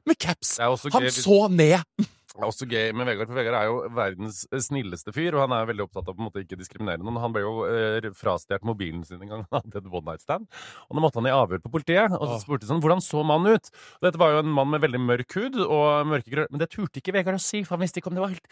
med 0.08 0.18
caps. 0.18 0.56
Han 0.58 1.04
gøy, 1.04 1.12
så 1.14 1.42
ned! 1.52 2.08
Det 2.30 2.38
er 2.38 2.46
også 2.46 2.66
gøy 2.70 2.92
med 2.94 3.08
Vegard, 3.10 3.26
for 3.26 3.38
Vegard 3.40 3.56
er 3.58 3.66
jo 3.66 3.78
verdens 3.96 4.44
snilleste 4.62 5.10
fyr, 5.16 5.34
og 5.34 5.42
han 5.48 5.54
er 5.56 5.66
veldig 5.66 5.82
opptatt 5.88 6.06
av 6.06 6.14
på 6.14 6.22
en 6.22 6.28
måte 6.28 6.44
ikke 6.44 6.58
diskriminere 6.60 7.02
noen. 7.02 7.18
Han 7.24 7.34
ble 7.34 7.42
jo 7.42 7.54
eh, 7.66 8.06
frastjålet 8.14 8.68
mobilen 8.70 9.02
sin 9.06 9.18
en 9.18 9.32
gang 9.32 9.42
han 9.48 9.58
hadde 9.58 9.82
et 9.82 9.90
one 9.90 10.06
night 10.06 10.22
stand, 10.22 10.46
og 10.86 10.94
nå 10.94 11.02
måtte 11.02 11.18
han 11.18 11.26
i 11.26 11.34
avhør 11.34 11.62
på 11.64 11.74
politiet, 11.74 12.14
og 12.14 12.30
så 12.30 12.38
spurte 12.44 12.64
de 12.64 12.70
sånn, 12.70 12.82
hvordan 12.84 13.02
så 13.02 13.24
mannen 13.26 13.58
ut? 13.58 13.72
Og 13.98 14.06
dette 14.06 14.22
var 14.22 14.36
jo 14.36 14.44
en 14.44 14.54
mann 14.60 14.70
med 14.70 14.84
veldig 14.86 15.02
mørk 15.02 15.38
hud 15.40 15.58
og 15.66 16.06
mørke 16.06 16.20
mørkegrønn, 16.20 16.52
men 16.52 16.62
det 16.62 16.70
turte 16.72 17.00
ikke 17.00 17.14
Vegard 17.16 17.40
å 17.40 17.42
si, 17.42 17.64
for 17.64 17.76
han 17.76 17.84
visste 17.84 18.00
ikke 18.00 18.12
om 18.12 18.18
det 18.18 18.24
var 18.24 18.34
helt 18.34 18.48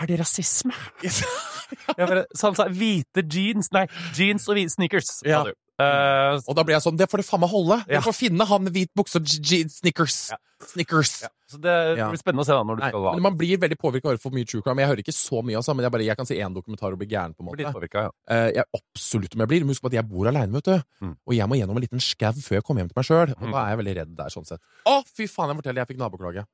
er 0.00 0.08
det 0.08 0.18
rasisme? 0.18 0.74
Jeg 1.98 2.06
bare, 2.08 2.24
så 2.34 2.48
han 2.48 2.56
sa 2.58 2.64
hvite 2.72 3.22
jeans, 3.30 3.68
nei, 3.72 3.84
jeans 4.16 4.48
og 4.50 4.58
sneakers. 4.72 5.20
Ja. 5.28 5.44
Du. 5.78 5.84
Eh, 5.84 6.40
Og 6.48 6.54
da 6.56 6.62
ble 6.64 6.74
jeg 6.74 6.82
sånn, 6.82 6.96
det 6.96 7.08
får 7.10 7.18
det 7.22 7.26
faen 7.26 7.40
meg 7.40 7.50
holde! 7.50 7.78
Ja. 7.88 7.94
Jeg 7.98 8.02
får 8.02 8.14
finne 8.18 8.46
han 8.46 8.62
med 8.64 8.72
hvit 8.74 8.90
bukse 8.96 9.16
og 9.16 9.26
snickers. 9.26 10.30
Ja. 10.30 10.36
Snickers. 10.62 11.22
ja. 11.22 11.28
Så 11.50 11.58
det 11.60 11.98
Ja. 11.98 12.08
blir 12.08 12.16
spennende 12.20 12.40
å 12.42 12.46
se 12.46 12.52
da 12.52 12.62
når 12.62 12.76
du 12.76 12.80
Nei, 12.82 12.88
skal 12.90 13.12
men 13.14 13.22
Man 13.22 13.36
blir 13.36 13.58
veldig 13.58 13.76
påvirka 13.76 14.06
av 14.06 14.12
å 14.12 14.14
høre 14.14 14.20
for 14.22 14.30
mye 14.30 14.46
true 14.46 14.62
crime. 14.62 14.78
Jeg 14.78 14.88
hører 14.88 15.02
ikke 15.02 15.12
så 15.12 15.42
mye, 15.44 15.56
altså, 15.58 15.74
men 15.76 15.82
jeg, 15.84 15.92
bare, 15.92 16.04
jeg 16.06 16.16
kan 16.16 16.24
se 16.26 16.34
én 16.38 16.54
dokumentar 16.54 16.92
og 16.92 16.98
bli 16.98 17.06
gæren. 17.08 17.34
på 17.34 17.40
en 17.44 17.52
Blir 17.52 17.66
måte. 17.66 17.74
påvirket, 17.74 17.94
ja. 17.94 18.10
Eh, 18.28 18.52
jeg 18.54 18.64
Absolutt 18.72 19.34
om 19.34 19.40
jeg 19.40 19.48
blir. 19.48 19.60
Men 19.60 19.68
husk 19.74 19.82
på 19.82 19.86
at 19.90 19.92
jeg 19.98 20.08
bor 20.08 20.26
aleine, 20.28 20.52
vet 20.52 20.64
du. 20.64 20.82
Mm. 21.02 21.16
Og 21.26 21.34
jeg 21.34 21.46
må 21.48 21.58
gjennom 21.58 21.76
en 21.76 21.82
liten 21.82 22.00
skau 22.00 22.32
før 22.32 22.56
jeg 22.56 22.64
kommer 22.64 22.80
hjem 22.82 22.88
til 22.88 22.96
meg 22.96 23.04
sjøl. 23.04 23.30
Og 23.36 23.42
Mm. 23.42 23.52
da 23.52 23.58
er 23.66 23.68
jeg 23.76 23.78
veldig 23.84 23.96
redd 23.96 24.16
der, 24.16 24.28
sånn 24.30 24.46
sett. 24.46 24.60
Å, 24.86 25.04
fy 25.04 25.26
faen, 25.26 25.48
jeg 25.50 25.56
forteller, 25.60 25.80
jeg 25.84 25.88
fikk 25.88 25.98
naboklage. 25.98 26.46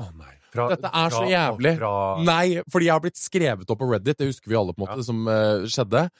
Å 0.00 0.16
nei. 0.16 0.34
Fra- 0.50 0.68
Dette 0.70 0.90
er 0.92 1.10
så 1.10 1.24
jævlig. 1.28 1.76
Fra, 1.78 2.22
Nei, 2.24 2.62
fordi 2.72 2.84
jeg 2.86 2.92
har 2.92 3.00
blitt 3.00 3.16
skrevet 3.20 3.70
opp 3.70 3.78
på 3.78 3.90
Reddit, 3.92 4.16
det 4.18 4.26
husker 4.32 4.48
vi 4.48 4.56
alle, 4.56 4.72
på 4.72 4.80
en 4.80 4.86
måte, 4.86 4.90
Ja. 4.90 4.96
det 4.96 5.04
som 5.04 5.28
uh, 5.28 5.60
skjedde. 5.68 6.10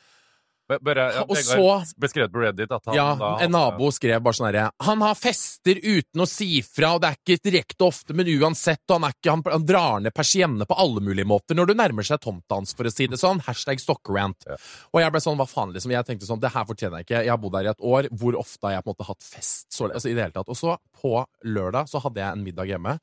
Bare, 0.80 1.04
ja, 1.12 1.22
Og 1.26 1.36
så- 1.36 1.96
ble 1.98 2.08
skrevet 2.08 2.32
på 2.32 2.40
Reddit 2.42 2.72
at 2.72 2.84
han 2.86 2.94
Ja, 2.94 3.14
da 3.18 3.38
en 3.44 3.50
nabo 3.52 3.90
skrev 3.90 4.22
bare 4.22 4.32
sånn 4.32 4.48
herre 4.48 4.70
Han 4.80 5.00
har 5.00 5.14
fester 5.14 5.74
uten 5.82 6.22
å 6.22 6.26
si 6.28 6.62
fra, 6.62 6.94
og 6.94 7.02
det 7.02 7.10
er 7.10 7.16
ikke 7.20 7.42
direkte 7.42 7.86
ofte, 7.86 8.14
men 8.14 8.26
uansett, 8.26 8.82
og 8.88 9.00
han, 9.00 9.04
er 9.10 9.14
ikke, 9.16 9.30
han, 9.30 9.42
han 9.52 9.66
drar 9.66 10.00
ned 10.00 10.14
persiennene 10.14 10.66
på 10.66 10.78
alle 10.78 11.00
mulige 11.00 11.26
måter 11.26 11.54
når 11.58 11.66
du 11.66 11.74
nærmer 11.74 12.06
seg 12.06 12.20
tomta 12.20 12.56
hans, 12.56 12.72
for 12.74 12.84
å 12.84 12.92
si 12.92 13.06
det 13.06 13.18
sånn. 13.20 13.40
Hashtag 13.42 13.80
stockrant. 13.82 14.46
Ja. 14.48 14.56
Og 14.94 15.00
jeg 15.02 15.12
ble 15.12 15.20
sånn, 15.20 15.36
hva 15.36 15.48
faen, 15.48 15.72
liksom. 15.74 15.90
Jeg 15.92 16.06
tenkte 16.06 16.28
sånn, 16.28 16.40
det 16.40 16.52
her 16.52 16.64
fortjener 16.64 17.00
jeg 17.02 17.06
ikke. 17.08 17.24
Jeg 17.24 17.32
har 17.34 17.38
bodd 17.42 17.54
her 17.58 17.64
i 17.64 17.72
et 17.72 17.82
år. 17.82 18.08
Hvor 18.12 18.38
ofte 18.38 18.68
har 18.68 18.76
jeg 18.76 18.84
på 18.84 18.92
en 18.92 18.94
måte 18.94 19.08
hatt 19.08 19.22
fest? 19.22 19.66
Så, 19.72 19.90
altså, 19.90 20.10
i 20.10 20.14
det 20.14 20.22
hele 20.26 20.36
tatt. 20.36 20.48
Og 20.48 20.56
så, 20.56 20.76
på 21.00 21.24
lørdag, 21.44 21.88
så 21.90 22.00
hadde 22.02 22.22
jeg 22.22 22.32
en 22.32 22.44
middag 22.44 22.66
hjemme. 22.70 22.98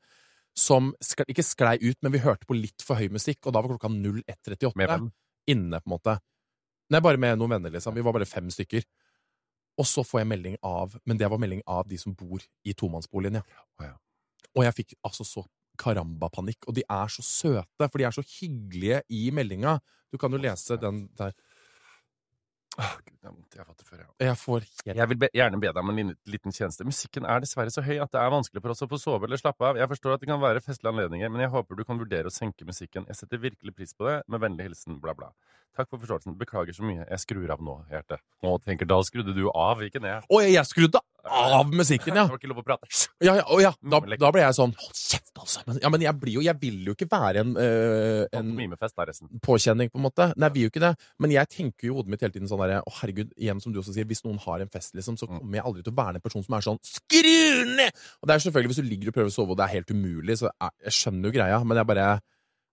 Som 0.56 0.94
skle, 1.00 1.24
ikke 1.30 1.44
sklei 1.46 1.76
ut, 1.80 1.96
men 2.02 2.12
vi 2.12 2.18
hørte 2.18 2.46
på 2.48 2.56
litt 2.58 2.82
for 2.82 2.98
høy 2.98 3.08
musikk, 3.12 3.38
og 3.46 3.54
da 3.54 3.62
var 3.62 3.70
klokka 3.76 3.88
01.38 3.88 5.10
inne, 5.48 5.80
på 5.80 5.86
en 5.86 5.94
måte. 5.94 6.18
Nei, 6.90 7.00
bare 7.04 7.20
med 7.22 7.38
noen 7.38 7.54
venner, 7.56 7.72
liksom. 7.74 7.94
Vi 7.94 8.04
var 8.04 8.16
bare 8.16 8.28
fem 8.28 8.50
stykker. 8.50 8.84
Og 9.80 9.86
så 9.88 10.02
får 10.04 10.22
jeg 10.22 10.28
melding 10.32 10.56
av 10.66 10.96
Men 11.08 11.16
det 11.20 11.28
var 11.30 11.40
melding 11.40 11.62
av 11.70 11.86
de 11.88 11.96
som 12.00 12.14
bor 12.16 12.42
i 12.66 12.74
tomannsboligen, 12.76 13.40
ja. 13.40 13.64
Oh, 13.78 13.86
ja. 13.86 13.94
Og 14.58 14.66
jeg 14.66 14.76
fikk 14.80 14.96
altså 15.06 15.24
så 15.26 15.44
karamba-panikk. 15.80 16.66
Og 16.68 16.76
de 16.76 16.84
er 16.84 17.12
så 17.14 17.24
søte, 17.24 17.86
for 17.86 18.00
de 18.00 18.08
er 18.08 18.14
så 18.14 18.24
hyggelige 18.26 19.02
i 19.16 19.30
meldinga. 19.34 19.78
Du 20.10 20.18
kan 20.18 20.32
jo 20.32 20.40
lese 20.42 20.76
den 20.80 21.06
der. 21.18 21.32
Gud, 22.80 23.16
jeg 23.22 23.32
måtte. 23.34 23.58
Jeg 23.58 23.66
det 23.78 23.86
før, 23.86 24.02
ja. 24.02 24.10
Jeg 24.24 24.36
får 24.38 24.66
Jeg 24.86 25.08
vil 25.10 25.18
be, 25.20 25.28
gjerne 25.34 25.60
be 25.60 25.70
deg 25.70 25.80
om 25.82 25.90
en 25.92 26.12
liten 26.32 26.54
tjeneste. 26.54 26.86
Musikken 26.86 27.26
er 27.28 27.42
dessverre 27.42 27.72
så 27.74 27.82
høy 27.84 27.98
at 28.00 28.12
det 28.14 28.20
er 28.20 28.32
vanskelig 28.32 28.62
for 28.62 28.74
oss 28.74 28.84
å 28.86 28.88
få 28.90 29.00
sove 29.00 29.28
eller 29.28 29.40
slappe 29.40 29.66
av. 29.66 29.80
Jeg 29.80 29.90
forstår 29.90 30.14
at 30.14 30.22
det 30.22 30.30
kan 30.30 30.42
være 30.42 30.62
festlige 30.64 30.92
anledninger, 30.94 31.32
men 31.32 31.44
jeg 31.44 31.52
håper 31.54 31.78
du 31.78 31.84
kan 31.86 32.00
vurdere 32.00 32.30
å 32.30 32.34
senke 32.34 32.66
musikken. 32.68 33.08
Jeg 33.10 33.18
setter 33.20 33.42
virkelig 33.42 33.74
pris 33.76 33.94
på 33.96 34.06
det. 34.08 34.20
Med 34.30 34.44
vennlig 34.44 34.70
hilsen 34.70 35.00
bla, 35.02 35.16
bla. 35.18 35.32
Takk 35.78 35.86
for 35.92 36.00
forståelsen. 36.02 36.34
Beklager 36.40 36.74
så 36.76 36.82
mye. 36.82 37.04
Jeg 37.06 37.22
skrur 37.22 37.50
av 37.54 37.60
nå, 37.62 37.76
hjerte. 37.92 38.18
Å, 38.42 38.56
tenker, 38.64 38.88
da 38.90 38.98
skrudde 39.06 39.32
du 39.36 39.46
av, 39.54 39.80
ikke 39.86 40.00
ned. 40.02 40.26
Å, 40.26 40.40
jeg 40.42 40.66
skrudde 40.66 40.98
av 41.30 41.68
musikken, 41.76 42.16
ja! 42.16 42.24
Det 42.24 42.32
var 42.32 42.38
ikke 42.40 42.48
lov 42.50 42.60
å 42.62 42.64
prate. 42.64 42.88
Ja, 43.20 43.34
ja, 43.36 43.44
å, 43.52 43.58
ja. 43.60 43.70
Da, 43.84 43.98
da 44.18 44.30
ble 44.32 44.40
jeg 44.40 44.56
sånn 44.56 44.70
Hold 44.80 44.96
kjeft, 44.96 45.32
altså! 45.36 45.60
Men, 45.68 45.76
ja, 45.82 45.90
men 45.92 46.00
jeg 46.06 46.16
blir 46.16 46.38
jo 46.38 46.44
Jeg 46.46 46.56
vil 46.62 46.78
jo 46.88 46.94
ikke 46.96 47.08
være 47.12 47.42
en, 47.44 47.50
øh, 47.60 48.22
en 48.38 48.48
Mimefest 48.56 48.96
resten. 48.96 49.28
påkjenning, 49.44 49.90
på 49.92 50.00
en 50.00 50.06
måte. 50.06 50.30
Nei, 50.34 50.48
jeg 50.48 50.54
vil 50.56 50.64
jo 50.66 50.70
ikke 50.72 50.82
det. 50.86 50.92
Men 51.20 51.34
jeg 51.36 51.50
tenker 51.52 51.86
jo 51.90 51.92
i 51.92 51.96
hodet 52.00 52.14
mitt 52.14 52.24
hele 52.24 52.32
tiden 52.34 52.48
sånn 52.50 52.62
derre 52.64 52.80
Å, 52.80 52.94
herregud, 53.02 53.30
igjen 53.36 53.60
som 53.62 53.74
du 53.76 53.78
også 53.82 53.92
sier, 53.98 54.08
hvis 54.08 54.24
noen 54.24 54.40
har 54.46 54.64
en 54.64 54.72
fest, 54.72 54.96
liksom, 54.98 55.20
så 55.20 55.28
Mm. 55.30 55.38
kommer 55.44 55.60
jeg 55.60 55.66
aldri 55.68 55.84
til 55.86 55.92
å 55.94 55.98
være 56.00 56.18
en 56.18 56.24
person 56.24 56.42
som 56.48 56.56
er 56.58 56.64
sånn 56.66 56.80
Skru 56.88 57.36
ned! 57.76 57.92
Og 58.24 58.26
det 58.26 58.34
er 58.34 58.44
selvfølgelig 58.48 58.72
hvis 58.72 58.80
du 58.82 58.88
ligger 58.90 59.12
og 59.12 59.18
prøver 59.20 59.30
å 59.30 59.36
sove, 59.36 59.52
og 59.54 59.60
det 59.60 59.68
er 59.68 59.74
helt 59.76 59.92
umulig, 59.94 60.40
så 60.40 60.48
jeg, 60.50 60.72
jeg 60.88 60.96
skjønner 60.96 61.28
jo 61.30 61.36
greia, 61.36 61.60
men 61.68 61.78
jeg 61.78 61.86
bare 61.92 62.08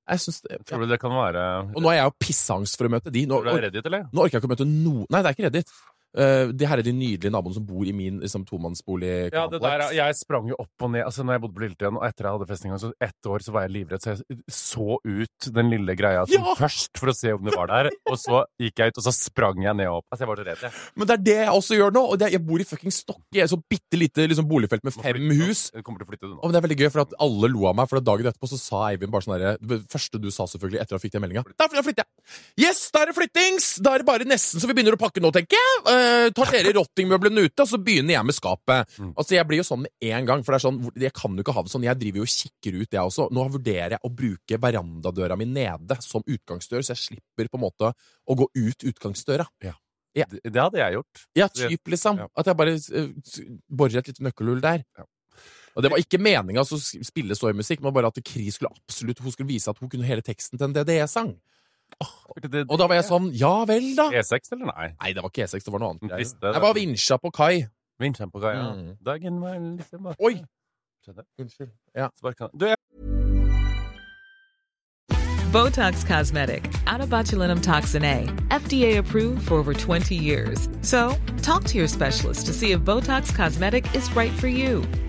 Jeg 0.08 0.20
synes 0.24 0.42
det, 0.46 0.58
Tror 0.70 0.80
du 0.86 0.88
det 0.88 1.00
kan 1.02 1.12
være 1.12 1.42
Og 1.76 1.82
nå 1.84 1.90
er 1.92 1.98
jeg 2.00 2.08
jo 2.08 2.14
pissangst 2.24 2.78
for 2.80 2.88
å 2.88 2.92
møte 2.94 3.12
de. 3.12 3.26
Nå, 3.28 3.42
Tror 3.42 3.50
du 3.50 3.50
det 3.52 3.58
er 3.60 3.66
Reddit, 3.68 3.90
eller? 3.90 4.06
nå 4.14 4.24
orker 4.24 4.38
jeg 4.38 4.44
ikke 4.44 4.50
å 4.50 4.54
møte 4.56 4.68
noen 4.70 5.06
Nei, 5.12 5.20
det 5.22 5.28
er 5.32 5.36
ikke 5.36 5.48
Reddit. 5.50 5.74
Uh, 6.18 6.50
det 6.58 6.66
her 6.68 6.82
er 6.82 6.86
de 6.88 6.94
nydelige 6.98 7.30
naboene 7.34 7.54
som 7.60 7.66
bor 7.68 7.86
i 7.86 7.94
min 7.94 8.20
liksom, 8.24 8.44
tomannsbolig. 8.50 9.12
Ja, 9.36 9.44
det 9.52 9.60
der, 9.62 9.84
er- 9.86 9.94
jeg 9.94 10.16
sprang 10.18 10.48
jo 10.50 10.58
opp 10.60 10.86
og 10.88 10.92
ned 10.96 11.06
altså 11.06 11.24
når 11.26 11.38
jeg 11.38 11.44
bodde 11.44 11.56
på 11.58 11.64
Lilletøyen, 11.66 12.00
og 12.00 12.06
etter 12.08 12.26
jeg 12.28 12.38
hadde 12.38 12.48
festninga, 12.50 12.80
så 12.82 12.90
ett 13.06 13.30
år 13.30 13.46
så 13.46 13.54
var 13.54 13.68
jeg 13.68 13.74
livredd, 13.76 14.02
så 14.02 14.16
jeg 14.16 14.40
så 14.50 14.98
ut 15.06 15.50
den 15.54 15.70
lille 15.74 15.96
greia 16.00 16.26
som 16.26 16.42
Ja! 16.42 16.56
først 16.58 16.98
for 16.98 17.14
å 17.14 17.16
se 17.18 17.34
om 17.38 17.46
det 17.46 17.54
var 17.56 17.70
der, 17.70 17.92
og 18.10 18.18
så 18.18 18.42
gikk 18.62 18.82
jeg 18.82 18.94
ut, 18.96 18.98
og 19.02 19.08
så 19.08 19.14
sprang 19.16 19.62
jeg 19.64 19.78
ned 19.78 19.92
og 19.92 20.00
opp. 20.02 20.08
Altså, 20.12 20.26
jeg 20.26 20.32
var 20.34 20.42
så 20.42 20.48
redd, 20.50 20.66
jeg. 20.68 20.74
Men 20.98 21.08
det 21.12 21.16
er 21.18 21.24
det 21.30 21.38
jeg 21.44 21.54
også 21.62 21.78
gjør 21.80 21.96
nå. 21.98 22.04
Og 22.08 22.26
er, 22.26 22.34
jeg 22.38 22.44
bor 22.50 22.64
i 22.64 22.68
fucking 22.68 22.94
Stokke, 22.98 23.38
et 23.44 23.52
så 23.54 23.60
bitte 23.70 24.00
lite 24.02 24.26
liksom, 24.32 24.48
boligfelt 24.50 24.84
med 24.88 24.96
fem 24.98 25.32
hus. 25.44 25.68
Du 25.76 25.84
kommer 25.86 26.02
til 26.02 26.08
å 26.08 26.12
flytte, 26.12 26.26
du 26.26 26.34
nå. 26.36 26.42
Og 26.42 26.54
det 26.54 26.60
er 26.62 26.66
veldig 26.68 26.80
gøy, 26.82 26.90
for 26.98 27.06
at 27.06 27.14
alle 27.28 27.52
lo 27.54 27.68
av 27.70 27.78
meg, 27.78 27.90
for 27.92 28.02
dagen 28.02 28.30
etterpå 28.32 28.50
så 28.50 28.58
sa 28.62 28.84
Eivind 28.90 29.14
bare 29.14 29.28
sånn 29.28 29.38
herre 29.38 29.56
første 29.92 30.22
du 30.22 30.32
sa, 30.34 30.48
selvfølgelig, 30.50 30.82
etter 30.82 30.96
at 30.98 31.02
jeg 31.02 31.08
fikk 31.12 31.18
den 31.20 31.26
meldinga 31.28 31.46
Da 31.58 31.70
flytter 31.70 32.02
jeg! 32.02 32.10
Yes, 32.60 32.88
da 32.94 33.04
er 33.04 33.12
det 33.12 33.16
flyttings! 33.18 33.68
Da 33.84 33.94
er 33.94 34.04
det 34.04 34.08
bare 34.08 34.28
nesten 34.28 34.62
så 34.62 34.70
vi 34.70 34.76
begynner 34.78 34.98
å 34.98 35.00
pakke 35.02 35.22
nå, 35.24 35.32
tenker 35.36 35.58
jeg. 35.58 35.80
Uh, 35.88 36.28
tar 36.36 36.52
dere 36.56 36.74
rottingmøblene 36.78 37.48
ute, 37.48 37.64
og 37.64 37.72
så 37.72 37.80
begynner 37.82 38.18
jeg 38.18 38.28
med 38.28 38.38
skapet. 38.38 38.94
Mm. 38.98 39.12
Altså, 39.14 39.38
Jeg 39.38 39.50
blir 39.50 39.62
jo 39.62 39.68
sånn 39.68 39.84
med 39.86 40.10
en 40.12 40.30
gang, 40.30 40.46
for 40.46 40.54
det 40.54 40.60
er 40.60 40.66
sånn 40.66 41.02
Jeg 41.08 41.16
kan 41.18 41.36
jo 41.38 41.46
ikke 41.46 41.58
ha 41.58 41.66
det 41.66 41.74
sånn. 41.74 41.88
Jeg 41.88 42.02
driver 42.04 42.22
jo 42.22 42.28
og 42.28 42.36
kikker 42.36 42.80
ut, 42.80 42.88
jeg 42.88 43.02
også. 43.02 43.28
Nå 43.38 43.50
vurderer 43.58 43.98
jeg 43.98 44.04
å 44.04 44.14
bruke 44.22 44.62
verandadøra 44.68 45.40
mi 45.40 45.50
nede 45.50 46.00
som 46.04 46.26
utgangsdør, 46.26 46.86
så 46.86 46.96
jeg 46.96 47.04
slipper 47.04 47.52
på 47.52 47.60
en 47.60 47.66
måte 47.68 47.92
å 47.94 48.40
gå 48.40 48.50
ut 48.58 48.88
utgangsdøra. 48.92 49.48
Det, 49.62 50.26
det 50.42 50.58
hadde 50.58 50.82
jeg 50.82 50.98
gjort. 50.98 51.28
Ja, 51.38 51.48
typ, 51.54 51.94
liksom. 51.94 52.24
Ja. 52.24 52.32
At 52.42 52.50
jeg 52.50 52.58
bare 52.58 52.74
uh, 52.74 53.46
borer 53.70 54.02
et 54.02 54.10
lite 54.10 54.26
nøkkelhull 54.26 54.64
der. 54.64 54.82
Ja. 54.98 55.06
Og 55.78 55.84
det 55.86 55.92
var 55.94 56.02
ikke 56.02 56.18
meninga 56.18 56.64
å 56.64 56.80
spille 56.82 57.38
så 57.38 57.52
i 57.52 57.58
musikk, 57.58 57.84
men 57.86 57.94
bare 57.94 58.10
at 58.10 58.18
Kri 58.26 58.50
skulle 58.50 58.74
absolutt 58.74 59.22
Hun 59.22 59.34
skulle 59.34 59.52
vise 59.52 59.70
at 59.70 59.78
hun 59.78 59.92
kunne 59.92 60.08
hele 60.10 60.26
teksten 60.26 60.58
til 60.58 60.66
en 60.66 60.74
DDE-sang. 60.74 61.36
Og 62.38 62.76
da 62.78 62.86
var 62.86 63.00
jeg 63.00 63.08
sånn 63.08 63.32
Ja 63.34 63.54
vel, 63.66 63.96
da. 63.98 64.10
E6, 64.14 64.52
eller 64.54 64.70
nei? 64.70 64.92
Nei, 64.94 65.14
det 65.18 65.24
var 65.24 65.34
ikke 65.34 65.48
E6, 65.48 65.66
det 65.66 65.74
var 65.74 65.82
noe 65.82 65.96
annet. 65.96 66.14
Jeg 66.20 66.62
var 66.68 66.78
vinsja 66.78 67.18
på 67.22 67.32
kai. 67.34 67.66
Vinsja 67.98 68.30
på 68.30 68.44
kaia. 68.44 68.68
Mm. 68.76 68.92
Dagen 69.06 69.42
var 69.42 69.58
liksom 69.58 70.04
bare 70.10 70.16
Oi! 70.22 70.38
Unnskyld. 71.40 71.72
Ja. 71.96 72.10
Sparka 72.20 72.50
Du, 72.54 72.66
jeg 72.68 72.76
Botox 75.52 76.06
Cosmetic, 76.06 76.70
out 76.88 77.00
of 77.00 77.10
botulinum 77.10 77.64
toxin 77.64 78.04
A, 78.04 78.26
FDA 78.50 78.98
approved 78.98 79.48
for 79.48 79.56
over 79.56 79.74
20 79.74 80.14
years. 80.14 80.68
So, 80.82 81.16
talk 81.42 81.64
to 81.64 81.78
your 81.78 81.88
specialist 81.88 82.46
to 82.48 82.54
see 82.54 82.74
if 82.74 82.82
Botox 82.82 83.34
Cosmetic 83.34 83.96
is 83.96 84.14
right 84.14 84.34
for 84.34 84.50
you. 84.50 84.84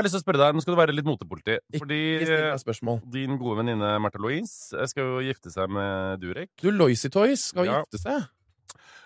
har 0.00 0.06
lyst 0.06 0.14
til 0.16 0.22
å 0.22 0.24
spørre 0.24 0.40
deg, 0.40 0.54
nå 0.56 0.62
skal 0.64 0.74
du 0.74 0.78
være 0.80 0.94
litt 0.96 1.08
motepoliti. 1.08 1.58
Fordi 1.76 1.98
eh, 2.24 3.00
din 3.12 3.36
gode 3.40 3.58
venninne 3.60 3.90
Märtha 4.00 4.20
Louise 4.22 4.72
eh, 4.78 4.88
skal 4.88 5.04
jo 5.10 5.24
gifte 5.26 5.52
seg 5.52 5.68
med 5.72 6.22
Durek. 6.22 6.48
Du, 6.62 6.70
Loisy 6.72 7.10
Toys 7.12 7.48
skal 7.52 7.68
Ja. 7.68 7.82
gifte 7.82 8.00
seg. 8.00 8.24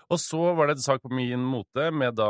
Og 0.06 0.20
så 0.22 0.38
var 0.54 0.68
det 0.68 0.76
en 0.76 0.82
sak 0.84 1.00
på 1.02 1.10
Min 1.10 1.42
Mote 1.42 1.88
med 1.90 2.14
da 2.14 2.26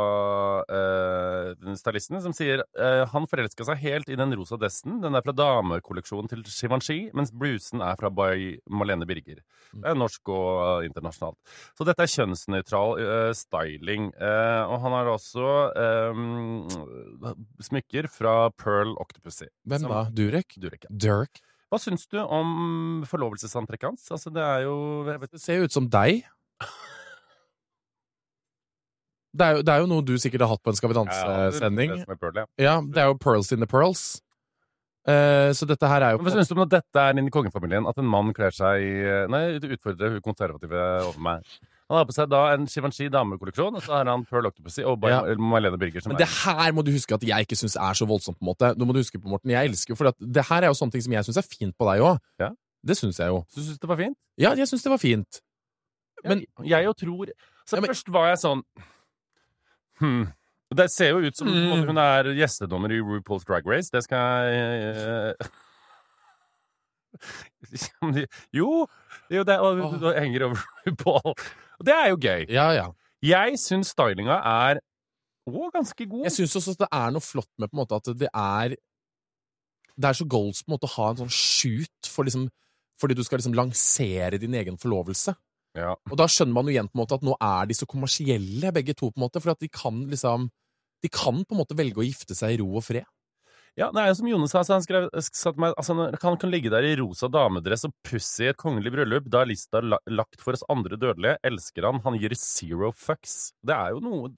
eh, 0.65 1.51
stylisten 1.77 2.17
som 2.23 2.33
sier 2.33 2.63
eh, 2.73 3.03
han 3.11 3.27
forelska 3.29 3.67
seg 3.67 3.83
helt 3.83 4.07
i 4.09 4.15
den 4.17 4.33
rosa 4.33 4.57
dressen. 4.57 4.95
Den 5.03 5.13
er 5.13 5.21
fra 5.21 5.35
damekolleksjonen 5.37 6.31
til 6.31 6.41
Givenchy, 6.47 7.11
mens 7.13 7.29
blusen 7.29 7.83
er 7.85 7.99
fra 7.99 8.09
by 8.09 8.55
Malene 8.73 9.05
Birger. 9.05 9.43
Det 9.75 9.91
er 9.91 9.99
norsk 9.99 10.31
og 10.33 10.49
eh, 10.81 10.87
internasjonalt. 10.89 11.37
Så 11.77 11.85
dette 11.85 12.01
er 12.07 12.13
kjønnsnøytral 12.15 12.95
eh, 13.03 13.33
styling. 13.37 14.09
Eh, 14.17 14.63
og 14.65 14.81
han 14.87 14.95
har 14.97 15.11
også 15.13 15.51
eh, 15.83 16.23
smykker 17.67 18.09
fra 18.09 18.49
Pearl 18.57 18.95
Octopussy. 19.03 19.51
Hvem 19.69 19.85
Som- 19.85 19.93
da? 19.93 20.01
Durek? 20.17 20.57
Durek. 20.57 20.87
ja. 20.89 20.95
Dirk? 20.97 21.43
Hva 21.67 21.77
syns 21.83 22.07
du 22.07 22.15
om 22.23 23.03
forlovelsesantrekket 23.05 23.89
hans? 23.89 24.05
Altså, 24.15 24.31
det 24.31 24.39
er 24.41 24.61
jo 24.63 25.03
Det 25.03 25.41
ser 25.43 25.57
jo 25.59 25.65
ut 25.67 25.73
som 25.75 25.89
deg. 25.91 26.23
Det 29.35 29.43
er, 29.45 29.55
jo, 29.57 29.61
det 29.61 29.73
er 29.73 29.79
jo 29.83 29.87
noe 29.91 30.01
du 30.05 30.13
sikkert 30.17 30.41
har 30.41 30.49
hatt 30.53 30.63
på 30.63 30.71
en 30.71 30.75
Skal 30.79 30.89
vi 30.89 30.95
danse-sending. 30.95 31.91
det 31.97 32.05
som 32.05 32.13
er 32.15 32.39
ja. 32.39 32.45
Ja, 32.57 32.81
det 32.81 32.97
er 33.03 33.07
jo 33.11 33.17
pearls 33.19 33.51
in 33.51 33.59
the 33.59 33.67
pearls. 33.67 34.21
Eh, 35.07 35.53
så 35.55 35.63
dette 35.67 35.87
her 35.87 36.01
er 36.03 36.11
jo 36.11 36.17
Men 36.19 36.25
Hva 36.27 36.33
syns 36.35 36.49
du 36.49 36.55
om 36.57 36.65
at 36.65 36.69
dette 36.73 36.99
er 36.99 37.15
inn 37.15 37.27
i 37.29 37.31
kongefamilien? 37.31 37.85
At 37.87 37.97
en 38.01 38.07
mann 38.11 38.33
kler 38.35 38.51
seg 38.51 38.81
i 38.83 39.27
Nei, 39.31 39.57
du 39.63 39.69
utfordrer 39.71 40.17
hun 40.17 40.21
konservative 40.25 40.81
over 41.05 41.19
meg. 41.23 41.45
Han 41.87 41.95
har 42.01 42.07
på 42.09 42.11
seg 42.17 42.27
da 42.27 42.41
en 42.51 42.65
Givenchy 42.67 43.07
damekolleksjon, 43.13 43.77
og 43.79 43.83
så 43.85 43.93
har 43.95 44.09
han 44.11 44.25
Pearl 44.27 44.49
Octopussy 44.49 44.83
og 44.83 45.05
Ja. 45.07 45.21
Malene 45.39 45.79
Birger 45.79 46.01
som 46.03 46.11
Men 46.11 46.17
det 46.19 46.27
her 46.27 46.73
må 46.75 46.83
du 46.83 46.91
huske 46.91 47.15
at 47.15 47.23
jeg 47.23 47.47
ikke 47.47 47.55
syns 47.55 47.77
er 47.79 47.93
så 47.95 48.05
voldsomt. 48.09 48.35
på 48.39 48.43
en 48.43 48.51
måte 48.51 48.73
Nå 48.75 48.83
må 48.85 48.91
du 48.91 48.99
huske 48.99 49.15
på, 49.21 49.29
Morten, 49.31 49.49
Jeg 49.55 49.69
elsker 49.71 49.93
jo 49.93 49.95
For 49.95 50.07
at 50.11 50.15
det 50.19 50.43
her 50.49 50.63
er 50.63 50.67
jo 50.67 50.75
sånne 50.75 50.91
ting 50.91 51.01
som 51.07 51.13
jeg 51.15 51.23
syns 51.23 51.37
er 51.39 51.47
fint 51.47 51.77
på 51.77 51.87
deg 51.87 52.01
òg. 52.03 52.19
Ja. 52.43 52.49
Det 52.83 52.97
syns 52.97 53.17
jeg 53.19 53.27
jo. 53.31 53.45
Så 53.47 53.61
du 53.61 53.61
syns 53.69 53.79
det 53.79 53.87
var 53.87 53.95
fint? 54.03 54.17
Ja, 54.37 54.51
jeg 54.55 54.67
syns 54.67 54.83
det 54.83 54.91
var 54.91 54.97
fint. 54.99 55.41
Men- 56.25 56.39
jeg, 56.59 56.67
jeg 56.67 56.83
jo 56.83 56.93
tror 56.93 57.25
Så 57.65 57.75
Ja, 57.77 57.81
men- 57.81 57.89
først 57.91 58.09
var 58.11 58.27
jeg 58.27 58.37
sånn 58.43 58.63
Hm. 60.01 60.27
Det 60.77 60.89
ser 60.91 61.13
jo 61.13 61.21
ut 61.23 61.37
som 61.37 61.47
Mm. 61.47 61.85
hun 61.87 61.97
er 61.97 62.27
gjestedommer 62.35 62.91
i 62.91 62.99
RuPaul's 62.99 63.45
Drag 63.47 63.65
Race. 63.65 63.89
Det 63.93 64.03
skal 64.03 64.17
jeg 64.17 65.33
eh, 65.37 65.47
Jo! 68.57 68.87
Jo, 69.31 69.43
det 69.43 69.57
og, 69.59 69.79
oh. 69.83 69.95
det 70.01 70.19
henger 70.21 70.45
over 70.49 70.59
RuPaul. 70.87 71.33
Og 71.79 71.85
det 71.87 71.93
er 71.95 72.09
jo 72.11 72.19
gøy. 72.21 72.45
Ja, 72.51 72.67
ja. 72.75 72.87
Jeg 73.23 73.57
syns 73.61 73.93
stylinga 73.95 74.37
er 74.43 74.81
òg 75.47 75.71
ganske 75.73 76.05
god. 76.05 76.25
Jeg 76.27 76.35
syns 76.35 76.55
også 76.59 76.75
at 76.75 76.83
det 76.85 76.91
er 76.99 77.15
noe 77.15 77.23
flott 77.23 77.49
med 77.57 77.71
på 77.71 77.77
en 77.77 77.81
måte 77.81 77.97
at 77.97 78.11
det 78.19 78.29
er 78.33 78.75
Det 79.97 80.05
er 80.11 80.13
så 80.19 80.27
goals 80.29 80.61
på 80.61 80.69
en 80.69 80.75
måte 80.75 80.85
å 80.89 80.95
ha 80.99 81.09
en 81.13 81.21
sånn 81.23 81.33
shoot 81.33 82.11
for 82.11 82.27
liksom 82.27 82.49
fordi 83.01 83.13
du 83.13 83.21
skal 83.25 83.37
liksom 83.37 83.53
lansere 83.53 84.39
din 84.41 84.55
egen 84.57 84.77
forlovelse. 84.81 85.35
Ja. 85.77 85.93
Og 86.09 86.17
da 86.17 86.25
skjønner 86.31 86.55
man 86.57 86.67
jo 86.67 86.73
igjen 86.73 86.89
på 86.89 86.97
en 86.97 87.03
måte 87.03 87.17
at 87.19 87.25
nå 87.25 87.35
er 87.37 87.67
de 87.69 87.77
så 87.77 87.87
kommersielle, 87.89 88.73
begge 88.73 88.95
to, 88.97 89.11
på 89.11 89.21
en 89.21 89.27
måte, 89.27 89.43
for 89.43 89.53
at 89.53 89.61
de 89.61 89.69
kan 89.71 90.07
liksom 90.09 90.49
De 91.05 91.09
kan 91.13 91.43
på 91.45 91.53
en 91.53 91.59
måte 91.61 91.75
velge 91.77 92.01
å 92.01 92.05
gifte 92.07 92.33
seg 92.33 92.55
i 92.55 92.57
ro 92.57 92.71
og 92.79 92.81
fred. 92.81 93.05
Ja, 93.77 93.91
det 93.93 94.01
er 94.01 94.07
jo 94.09 94.15
som 94.17 94.29
Jone 94.31 94.47
sa, 94.49 94.63
så 94.65 94.73
han 94.73 94.81
skrev, 94.81 95.05
meg 95.61 95.75
altså, 95.77 95.93
Han 96.23 96.39
kan 96.41 96.49
ligge 96.49 96.71
der 96.73 96.81
i 96.81 96.95
rosa 96.97 97.29
damedress 97.29 97.85
og 97.85 97.93
pussy 98.01 98.47
i 98.47 98.49
et 98.49 98.57
kongelig 98.57 98.95
bryllup. 98.95 99.27
Da 99.29 99.43
er 99.43 99.51
lista 99.51 99.83
la 99.85 99.99
lagt 100.09 100.41
for 100.41 100.57
oss 100.57 100.65
andre 100.73 100.97
dødelige. 100.97 101.37
Elsker 101.45 101.85
han. 101.85 102.01
Han 102.07 102.17
gir 102.17 102.33
zero 102.33 102.89
fucks. 102.89 103.51
Det 103.61 103.77
er 103.77 103.93
jo 103.93 104.01
noe 104.01 104.31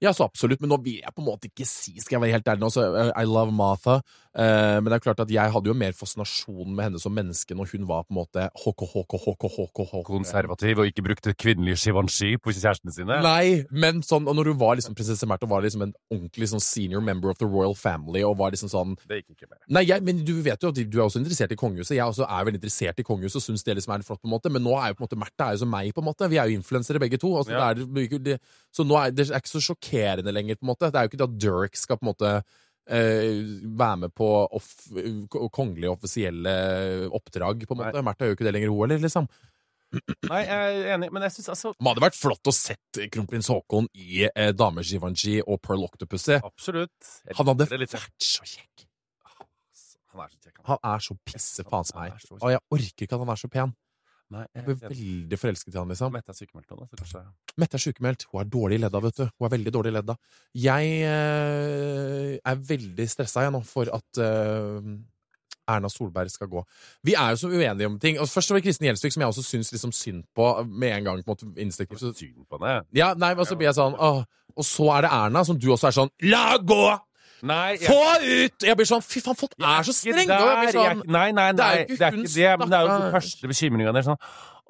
Ja, 0.00 0.12
så 0.14 0.28
absolutt, 0.28 0.60
men 0.62 0.70
nå 0.70 0.76
vil 0.84 1.00
jeg 1.02 1.10
på 1.10 1.22
en 1.24 1.26
måte 1.26 1.48
ikke 1.50 1.64
si, 1.66 1.96
skal 1.98 2.16
jeg 2.18 2.22
være 2.22 2.36
helt 2.36 2.48
ærlig 2.52 2.62
nå, 2.62 2.68
så 2.70 2.84
eh, 2.86 3.08
I 3.18 3.24
love 3.26 3.50
Martha, 3.50 3.96
eh, 4.38 4.76
men 4.78 4.86
det 4.92 4.98
er 5.00 5.02
klart 5.02 5.22
at 5.24 5.32
jeg 5.34 5.50
hadde 5.50 5.66
jo 5.66 5.74
mer 5.74 5.96
fascinasjon 5.98 6.70
med 6.70 6.84
henne 6.86 7.00
som 7.02 7.10
menneske 7.16 7.56
når 7.58 7.72
hun 7.72 7.88
var 7.88 8.04
på 8.06 8.14
en 8.14 8.18
måte 8.20 8.44
hk, 8.46 8.84
hk, 8.92 9.16
hk, 9.18 9.48
hk, 9.48 9.80
hk. 9.90 10.04
konservativ 10.06 10.78
og 10.84 10.86
ikke 10.92 11.02
brukte 11.08 11.34
kvinnelig 11.34 11.74
Givenchy 11.82 12.36
på 12.38 12.54
kjærestene 12.54 12.94
sine. 12.94 13.16
Nei, 13.26 13.64
men 13.74 13.98
sånn, 14.06 14.28
og 14.30 14.38
når 14.38 14.52
hun 14.52 14.60
var 14.60 14.78
liksom 14.78 14.94
prinsesse 14.98 15.26
Märtha 15.26 15.50
var 15.50 15.66
liksom 15.66 15.82
en 15.88 15.96
ordentlig 16.14 16.50
sånn 16.52 16.62
senior 16.62 17.02
member 17.02 17.34
of 17.34 17.42
the 17.42 17.50
royal 17.50 17.74
family, 17.74 18.22
og 18.22 18.38
var 18.38 18.54
liksom 18.54 18.70
sånn 18.70 18.94
Det 19.02 19.18
gikk 19.24 19.34
ikke 19.34 19.50
mer. 19.50 19.58
Nei, 19.74 19.82
jeg, 19.90 20.06
men 20.06 20.22
du 20.22 20.36
vet 20.46 20.62
jo 20.62 20.70
at 20.70 20.78
du 20.78 20.98
er 21.00 21.04
også 21.08 21.18
interessert 21.24 21.56
i 21.56 21.58
kongehuset. 21.58 21.96
Jeg 21.98 22.06
også 22.06 22.22
er 22.28 22.46
veldig 22.46 22.62
interessert 22.62 23.02
i 23.02 23.08
kongehuset 23.10 23.42
og 23.42 23.46
syns 23.48 23.66
det 23.66 23.74
liksom 23.80 23.96
er 23.98 24.06
flott, 24.06 24.22
på 24.22 24.30
en 24.30 24.36
måte. 24.36 24.54
Men 24.54 24.62
nå 24.62 24.78
er 24.78 24.92
jo 24.94 25.00
på 25.00 25.02
en 25.02 25.08
måte 25.08 25.20
Märtha 25.26 25.50
er 25.50 25.58
jo 25.58 25.64
som 25.66 25.74
meg, 25.74 25.90
på 25.96 26.06
en 26.06 26.08
måte. 26.12 26.30
Vi 26.30 26.38
er 26.38 26.46
jo 26.54 26.62
influensere 26.62 27.02
begge 27.02 27.18
to. 27.18 27.34
Altså, 27.42 27.56
Ja. 27.58 27.74
det 27.74 28.06
er, 28.14 28.18
det, 28.30 28.38
så 28.70 28.86
nå 28.86 28.94
er 29.02 29.10
det 29.10 29.26
er 29.32 29.42
ikke 29.42 29.56
så 29.56 29.64
sjokkerende 29.66 29.87
lenger, 29.92 30.56
på 30.58 30.66
en 30.66 30.72
måte. 30.72 30.90
Det 30.90 30.98
er 30.98 31.06
jo 31.06 31.12
ikke 31.12 31.20
det 31.20 31.28
at 31.28 31.38
Dirk 31.42 31.78
skal 31.78 31.98
på 31.98 32.06
en 32.06 32.10
måte 32.12 32.32
eh, 32.88 33.42
være 33.78 33.96
med 34.04 34.14
på 34.16 34.30
off, 34.46 34.72
kongelige 35.52 35.92
offisielle 35.92 36.54
oppdrag, 37.10 37.66
på 37.66 37.76
en 37.76 37.82
måte. 37.84 38.02
Märtha 38.02 38.26
gjør 38.26 38.34
jo 38.34 38.38
ikke 38.38 38.48
det 38.48 38.54
lenger, 38.56 38.74
hun 38.74 38.84
heller, 38.86 39.04
liksom. 39.04 39.28
Nei, 40.28 40.42
jeg 40.44 40.80
er 40.82 40.90
enig, 40.98 41.08
men 41.14 41.24
jeg 41.24 41.32
syns 41.38 41.48
altså 41.54 41.70
Det 41.72 41.86
hadde 41.86 42.02
vært 42.04 42.18
flott 42.18 42.50
å 42.50 42.52
sett 42.52 42.98
kronprins 43.14 43.48
Haakon 43.48 43.88
i 43.96 44.26
eh, 44.28 44.50
Dame 44.52 44.84
Givenchy 44.84 45.38
og 45.46 45.62
Pearl 45.64 45.86
Octopussy. 45.86 46.36
Absolutt. 46.44 47.12
Han 47.38 47.52
hadde 47.54 47.70
litt. 47.80 47.94
vært 47.96 48.28
så 48.28 48.44
kjekk. 48.44 48.84
Han 50.12 50.24
er 50.24 50.32
så 50.34 50.42
kjekk. 50.44 50.62
Han 50.68 50.82
er 50.84 51.04
så 51.04 51.16
pisse 51.24 51.64
meg. 51.96 52.26
Og 52.36 52.50
jeg 52.52 52.64
orker 52.76 53.06
ikke 53.06 53.16
at 53.16 53.24
han 53.24 53.32
er 53.32 53.40
så 53.40 53.48
pen. 53.52 53.72
Nei, 54.28 54.44
Jeg 54.52 54.64
blir 54.66 54.80
veldig 54.82 55.36
forelsket 55.40 55.72
i 55.72 55.78
han, 55.78 55.88
liksom. 55.88 56.12
Mette 56.12 56.34
er 56.34 56.36
sykemeldt 56.36 56.72
nå, 56.74 56.82
da, 56.82 56.98
kanskje 57.00 57.22
Mette 57.60 57.78
er 57.78 57.82
sykemeldt. 57.82 58.26
Hun 58.28 58.42
er 58.42 58.50
dårlig 58.52 58.76
i 58.76 58.82
ledda, 58.82 59.00
vet 59.00 59.20
du. 59.22 59.22
Hun 59.24 59.48
er 59.48 59.54
veldig 59.54 59.72
dårlig 59.72 59.92
i 59.92 59.96
ledda. 59.96 60.16
Jeg 60.64 60.90
eh, 61.08 62.34
er 62.36 62.66
veldig 62.72 63.06
stressa 63.08 63.46
jeg 63.46 63.54
nå 63.54 63.62
for 63.64 63.88
at 63.96 64.20
eh, 64.20 64.90
Erna 65.68 65.88
Solberg 65.92 66.32
skal 66.32 66.50
gå. 66.52 66.62
Vi 67.08 67.16
er 67.16 67.32
jo 67.32 67.40
så 67.40 67.50
uenige 67.52 67.88
om 67.88 67.98
ting. 68.00 68.20
Og 68.20 68.28
først 68.28 68.52
var 68.52 68.60
det 68.60 68.66
Kristin 68.68 68.90
Gjelsvik, 68.90 69.16
som 69.16 69.24
jeg 69.24 69.32
også 69.32 69.46
syns 69.48 69.72
liksom 69.72 69.96
synd 69.96 70.24
på 70.36 70.52
med 70.68 70.98
en 70.98 71.08
gang. 71.08 71.24
på 71.24 71.32
en 71.32 71.36
måte 71.36 71.64
instinktivt. 71.64 72.04
Så, 72.04 72.12
Syn 72.18 72.44
på 72.48 72.60
det. 72.64 72.78
ja, 73.00 73.14
nei, 73.16 73.32
og 73.32 73.46
så 73.48 73.56
blir 73.56 73.70
jeg 73.70 73.80
sånn 73.80 73.96
åh. 73.96 74.24
Og 74.58 74.64
så 74.66 74.88
er 74.96 75.04
det 75.06 75.12
Erna, 75.14 75.44
som 75.44 75.58
du 75.60 75.68
også 75.70 75.88
er 75.88 76.00
sånn 76.02 76.16
La 76.28 76.56
gå! 76.58 76.98
Nei, 77.42 77.76
jeg- 77.78 77.86
Få 77.88 78.18
ut! 78.18 78.62
Jeg 78.66 78.76
blir 78.76 78.86
sånn 78.90 79.02
Fy 79.04 79.20
faen, 79.20 79.36
folk 79.38 79.52
er 79.58 79.82
så 79.86 79.92
strenge! 79.94 80.26
Sånn 80.26 81.02
nei, 81.06 81.30
Nei, 81.32 81.32
nei, 81.32 81.52
det 81.52 81.64
er 81.64 81.76
jo 81.76 81.82
ikke 81.84 81.98
Det 81.98 82.06
er 82.06 82.12
ikke 82.18 82.34
det. 82.34 82.58
Men 82.58 82.68
det 82.70 82.78
er 82.78 82.82
jo 82.82 82.88
den 82.98 83.12
første 83.12 83.48
bekymringa 83.52 83.92
der. 83.94 84.02
Sånn 84.02 84.18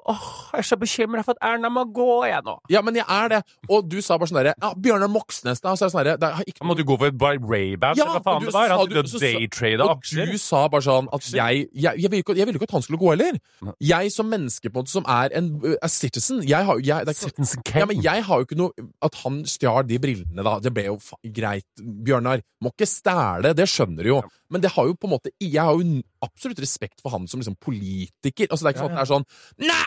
Åh, 0.09 0.21
jeg 0.55 0.63
er 0.63 0.65
så 0.65 0.77
bekymra 0.81 1.21
for 1.25 1.35
at 1.37 1.43
Erna 1.45 1.69
må 1.69 1.83
gå, 1.93 2.05
jeg 2.25 2.41
nå. 2.45 2.55
Ja, 2.73 2.81
men 2.81 2.95
jeg 2.97 3.05
er 3.07 3.27
det. 3.29 3.39
Og 3.69 3.85
du 3.89 3.99
sa 4.01 4.17
bare 4.17 4.31
sånn 4.31 4.39
derre 4.39 4.53
Ja, 4.57 4.71
Bjørnar 4.73 5.11
Moxnes, 5.13 5.61
da. 5.61 5.75
Så 5.77 5.85
er 5.85 5.89
det 5.89 5.93
sånn 5.93 6.21
derre 6.23 6.45
ikke 6.49 6.65
må 6.65 6.75
du 6.77 6.81
gå 6.87 6.97
for 6.97 7.11
et 7.11 7.19
Ray-band, 7.45 7.99
Ja, 7.99 8.07
hva 8.09 8.21
faen 8.25 8.39
du- 8.41 8.47
det 8.49 8.53
var? 8.55 8.69
Han 8.73 8.89
du- 8.89 9.07
skulle 9.07 9.33
daytrade 9.39 9.81
Og 9.85 9.91
aksjer. 9.99 10.31
du 10.31 10.37
sa 10.41 10.67
bare 10.67 10.81
sånn 10.81 11.07
at 11.13 11.21
jeg 11.29 11.69
Jeg, 11.75 11.99
jeg, 12.01 12.09
ville 12.11 12.23
ikke, 12.23 12.33
vil 12.45 12.55
ikke 12.55 12.63
at 12.63 12.71
han 12.71 12.81
skulle 12.81 12.99
gå 12.99 13.09
heller. 13.13 13.37
Jeg 13.79 14.11
som 14.11 14.25
menneske, 14.29 14.69
på 14.69 14.79
en 14.79 14.83
måte, 14.83 14.89
som 14.89 15.05
er 15.07 15.29
en 15.37 15.61
uh, 15.63 15.75
a 15.81 15.87
citizen 15.87 16.41
jeg 16.41 16.65
har, 16.65 16.75
jeg, 16.81 17.05
det 17.05 17.13
er 17.13 17.29
ikke, 17.29 17.45
Citizen 17.45 17.61
ja, 17.75 17.85
men 17.85 18.01
jeg 18.01 18.23
har 18.23 18.37
jo 18.39 18.45
ikke 18.45 18.57
noe 18.57 18.71
At 19.01 19.13
han 19.23 19.43
stjal 19.45 19.85
de 19.87 19.99
brillene, 19.99 20.43
da. 20.43 20.59
Det 20.59 20.73
ble 20.73 20.85
jo 20.85 20.97
fa 20.97 21.15
greit. 21.23 21.65
Bjørnar, 21.79 22.41
må 22.63 22.71
ikke 22.73 22.87
stæle, 22.89 23.53
det 23.53 23.67
skjønner 23.69 24.03
du 24.03 24.09
jo. 24.09 24.21
Men 24.49 24.61
det 24.61 24.71
har 24.71 24.85
jo 24.89 24.93
på 24.95 25.05
en 25.05 25.13
måte 25.19 25.29
Jeg 25.39 25.61
har 25.61 25.73
jo 25.77 26.01
absolutt 26.23 26.59
respekt 26.59 27.01
for 27.01 27.11
han 27.11 27.27
som 27.27 27.39
liksom 27.39 27.55
politiker. 27.61 28.47
Altså, 28.49 28.65
det 28.65 28.73
er 28.73 28.73
ikke 28.73 28.89
sånn 28.89 28.91
at 28.91 28.97
det 28.97 29.05
er 29.05 29.13
sånn 29.13 29.25
Nei! 29.69 29.85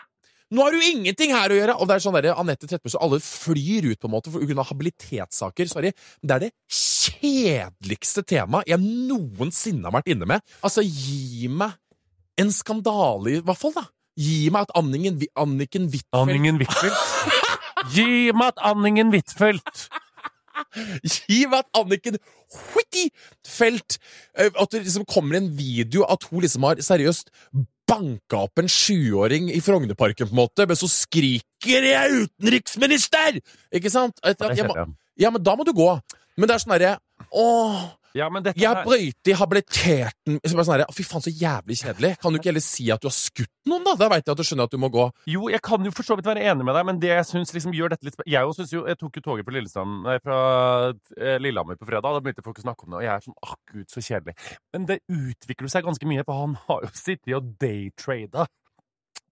Nå 0.53 0.65
har 0.67 0.75
du 0.75 0.83
ingenting 0.85 1.33
her 1.33 1.53
å 1.53 1.57
gjøre! 1.57 1.77
Og 1.81 1.89
det 1.89 1.97
er 1.97 2.05
sånn 2.05 2.17
der, 2.19 2.29
Anette 2.37 2.67
Trettebergstuen, 2.67 3.03
alle 3.07 3.21
flyr 3.25 3.89
ut 3.89 4.01
på 4.03 4.09
en 4.11 4.13
måte 4.13 4.33
for 4.33 4.45
grunn 4.45 4.61
av 4.61 4.69
habilitetssaker. 4.69 5.71
Sorry. 5.71 5.95
Det 6.21 6.37
er 6.37 6.45
det 6.45 6.51
kjedeligste 6.69 8.25
temaet 8.29 8.69
jeg 8.69 8.83
noensinne 8.83 9.89
har 9.89 9.97
vært 9.97 10.13
inne 10.13 10.29
med. 10.29 10.45
Altså, 10.61 10.85
gi 10.85 11.49
meg 11.49 11.79
en 12.41 12.53
skandale, 12.53 13.39
i 13.39 13.43
hvert 13.45 13.61
fall, 13.61 13.75
da. 13.77 13.87
Gi 14.21 14.51
meg 14.53 14.69
at 14.69 14.77
Anningen, 14.77 15.17
Anniken 15.41 15.89
Huitfeldt 15.89 16.21
Anningen 16.21 16.61
Huitfeldt. 16.61 17.49
Gi 17.95 18.33
meg 18.37 18.53
at 18.53 18.65
Anningen 18.69 19.13
Huitfeldt! 19.15 19.87
Gi 21.33 21.47
meg 21.49 21.63
at 21.63 21.79
Anniken 21.81 22.19
Huitfeldt 22.53 23.97
eh, 24.37 24.51
At 24.53 24.69
det 24.75 24.83
liksom 24.85 25.07
kommer 25.09 25.39
en 25.39 25.49
video 25.57 26.05
at 26.05 26.27
hun 26.29 26.45
liksom 26.45 26.67
har 26.69 26.83
seriøst 26.85 27.33
banka 27.93 28.43
opp 28.47 28.63
en 28.63 28.71
sjuåring 28.71 29.51
i 29.53 29.61
Frognerparken, 29.65 30.31
på 30.31 30.37
en 30.37 30.43
måte, 30.43 30.67
men 30.69 30.79
så 30.79 30.89
skriker 30.91 31.89
jeg 31.89 32.19
'utenriksminister'! 32.19 33.41
Ikke 33.73 33.93
sant? 33.93 34.19
At 34.25 34.41
jeg 34.41 34.65
jeg. 34.65 34.87
ja, 35.21 35.31
men 35.31 35.43
da 35.43 35.57
må 35.57 35.65
du 35.69 35.73
gå. 35.77 35.91
Men 36.37 36.49
det 36.49 36.57
er 36.57 36.63
sånn 36.65 36.79
derre 36.79 36.97
Åh, 37.33 37.83
Ja, 38.19 38.29
men 38.33 38.45
dette 38.45 38.61
jeg 38.61 38.85
brøyte 38.87 39.33
i 39.33 39.37
habiliteten 39.39 40.39
så 40.43 40.53
sånn 40.59 40.75
her, 40.75 40.85
Fy 40.93 41.05
faen, 41.07 41.25
så 41.25 41.33
jævlig 41.33 41.79
kjedelig. 41.81 42.13
Kan 42.21 42.35
du 42.35 42.41
ikke 42.41 42.51
heller 42.51 42.65
si 42.65 42.89
at 42.93 43.03
du 43.03 43.09
har 43.09 43.17
skutt 43.17 43.51
noen, 43.69 43.85
da? 43.87 43.95
Da 44.01 44.09
veit 44.13 44.27
jeg 44.27 44.35
at 44.35 44.41
du 44.41 44.47
skjønner 44.47 44.69
at 44.69 44.75
du 44.75 44.81
må 44.83 44.91
gå. 44.93 45.07
Jo, 45.33 45.47
jeg 45.53 45.63
kan 45.65 45.85
jo 45.87 45.93
for 45.95 46.07
så 46.07 46.17
vidt 46.19 46.29
være 46.29 46.45
enig 46.53 46.67
med 46.67 46.77
deg, 46.77 46.87
men 46.89 47.01
det 47.03 47.13
jeg 47.13 47.29
syns 47.31 47.55
liksom 47.57 47.75
gjør 47.77 47.95
dette 47.95 48.09
litt 48.09 48.19
Jeg, 48.29 48.57
synes 48.59 48.75
jo, 48.75 48.85
jeg 48.89 49.01
tok 49.01 49.19
jo 49.19 49.25
toget 49.25 49.49
på 49.49 49.55
nei, 49.55 50.17
fra 50.23 50.39
eh, 51.17 51.39
Lillehammer 51.41 51.79
på 51.81 51.89
fredag, 51.89 52.09
og 52.09 52.19
da 52.19 52.25
begynte 52.25 52.45
folk 52.45 52.61
å 52.61 52.67
snakke 52.67 52.87
om 52.87 52.95
det, 52.95 53.01
og 53.01 53.07
jeg 53.07 53.15
er 53.15 53.27
sånn 53.27 53.39
gud, 53.73 53.87
så 53.93 54.05
kjedelig. 54.05 54.37
Men 54.75 54.89
det 54.91 54.99
utvikler 55.09 55.73
seg 55.73 55.87
ganske 55.87 56.09
mye, 56.11 56.27
for 56.27 56.45
han 56.45 56.59
har 56.69 56.85
jo 56.87 56.93
sittet 56.97 57.37
og 57.39 57.55
daytrada 57.63 58.49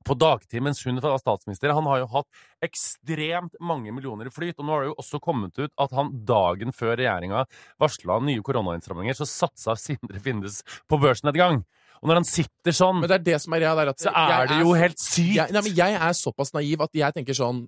på 0.06 0.16
dagtid 0.16 0.62
mens 0.64 0.82
hun 0.86 1.00
var 1.02 1.18
statsminister. 1.20 1.74
Han 1.76 1.88
har 1.90 2.02
jo 2.02 2.08
hatt 2.14 2.28
ekstremt 2.64 3.58
mange 3.60 3.92
millioner 3.92 4.30
i 4.30 4.34
flyt, 4.34 4.56
og 4.58 4.66
nå 4.66 4.74
har 4.74 4.84
det 4.84 4.92
jo 4.92 4.96
også 5.02 5.20
kommet 5.22 5.58
ut 5.60 5.72
at 5.80 5.96
han 5.96 6.12
dagen 6.28 6.72
før 6.76 6.96
regjeringa 7.00 7.44
varsla 7.80 8.20
nye 8.24 8.44
koronainnstramminger, 8.46 9.18
så 9.18 9.28
satsa 9.28 9.76
Sindre 9.78 10.22
Findes 10.22 10.62
på 10.88 11.00
børsnedgang. 11.00 11.62
Og 12.00 12.08
når 12.08 12.22
han 12.22 12.28
sitter 12.28 12.72
sånn, 12.72 13.02
Men 13.02 13.10
det 13.12 13.18
er 13.18 13.26
det 13.26 13.40
som 13.42 13.54
er 13.56 13.60
det 13.60 13.74
der, 13.76 13.90
at 13.92 14.00
så 14.00 14.12
er 14.16 14.48
det 14.48 14.60
jo 14.62 14.72
er, 14.72 14.86
helt 14.86 15.02
sykt. 15.02 15.34
jeg, 15.36 15.52
nei, 15.52 15.62
men 15.66 15.76
jeg 15.76 15.98
er 16.00 16.16
såpass 16.16 16.54
naiv 16.56 16.86
at 16.86 16.96
jeg 16.96 17.16
tenker 17.16 17.36
sånn 17.36 17.66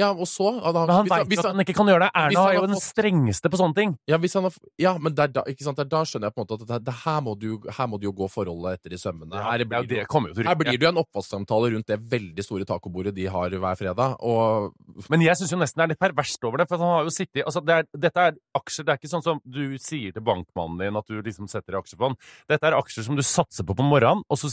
Ja, 0.00 0.10
og 0.14 0.28
så? 0.28 0.48
Han, 0.64 0.74
Men 0.74 0.94
han 0.94 1.10
veit 1.10 1.28
hvis 1.30 1.42
at 1.42 1.50
han- 1.50 1.58
han 1.58 1.64
ikke 1.64 1.76
kan 1.76 1.90
gjøre 1.90 2.06
det. 2.06 2.10
Erna 2.14 2.40
han 2.40 2.50
er 2.50 2.56
jo 2.56 2.66
den 2.66 2.80
strengeste 2.80 3.50
på 3.52 3.60
sånne 3.60 3.76
ting. 3.76 3.94
Ja, 4.08 4.18
har, 4.18 4.52
ja 4.80 4.92
men 4.98 5.14
det 5.14 5.24
er 5.26 5.32
da? 5.36 5.42
Det 5.44 5.78
er 5.84 5.90
da 5.90 6.02
skjønner 6.08 6.30
jeg 6.30 6.34
på 6.34 6.40
en 6.40 6.46
måte 6.46 6.56
at 6.60 6.66
det, 6.68 6.84
det 6.88 6.94
her, 7.04 7.20
må 7.20 7.34
du, 7.38 7.48
her 7.68 7.86
må 7.90 8.00
du 8.00 8.06
jo 8.08 8.12
gå 8.16 8.28
forholdet 8.32 8.78
etter 8.80 8.94
i 8.96 9.00
sømmene. 9.00 9.36
Her 9.36 9.58
Ja, 9.60 9.64
blir, 9.64 9.86
det 9.86 9.98
jo 10.08 10.34
til 10.34 10.44
her 10.46 10.54
blir 10.56 10.78
det 10.78 10.86
jo 10.86 10.92
en 10.92 11.02
oppvasksamtale 11.04 11.72
rundt 11.74 11.86
det 11.86 12.00
veldig 12.00 12.44
store 12.44 12.64
tacobordet 12.64 13.14
de 13.14 13.26
har 13.26 13.50
hver 13.50 13.76
fredag. 13.76 14.16
Og 14.20 14.72
Men 15.10 15.20
jeg 15.20 15.36
syns 15.36 15.52
jo 15.52 15.58
nesten 15.60 15.80
det 15.80 15.84
er 15.84 15.92
litt 15.94 16.02
perverst 16.02 16.44
over 16.44 16.58
det. 16.58 16.68
For 16.68 16.78
han 16.78 16.94
har 16.96 17.04
jo 17.04 17.10
sittet 17.14 17.44
altså 17.44 17.64
det 17.64 17.74
er, 17.80 17.84
Dette 17.96 18.16
er 18.16 18.32
aksjer, 18.56 18.84
det 18.86 18.92
er 18.94 18.98
ikke 19.00 19.12
sånn 19.12 19.22
som 19.26 19.40
du 19.44 19.76
sier 19.78 20.12
til 20.12 20.22
bankmannen 20.22 20.78
din 20.78 20.96
at 20.96 21.06
du 21.06 21.20
liksom 21.20 21.48
setter 21.48 21.74
i 21.76 21.80
aksjefond. 21.80 22.16
Dette 22.48 22.66
er 22.66 22.78
aksjer 22.78 23.04
som 23.04 23.16
du 23.16 23.22
satser 23.22 23.66
på 23.66 23.76
på 23.76 23.86
morgenen, 23.86 24.24
og 24.28 24.38
så 24.38 24.50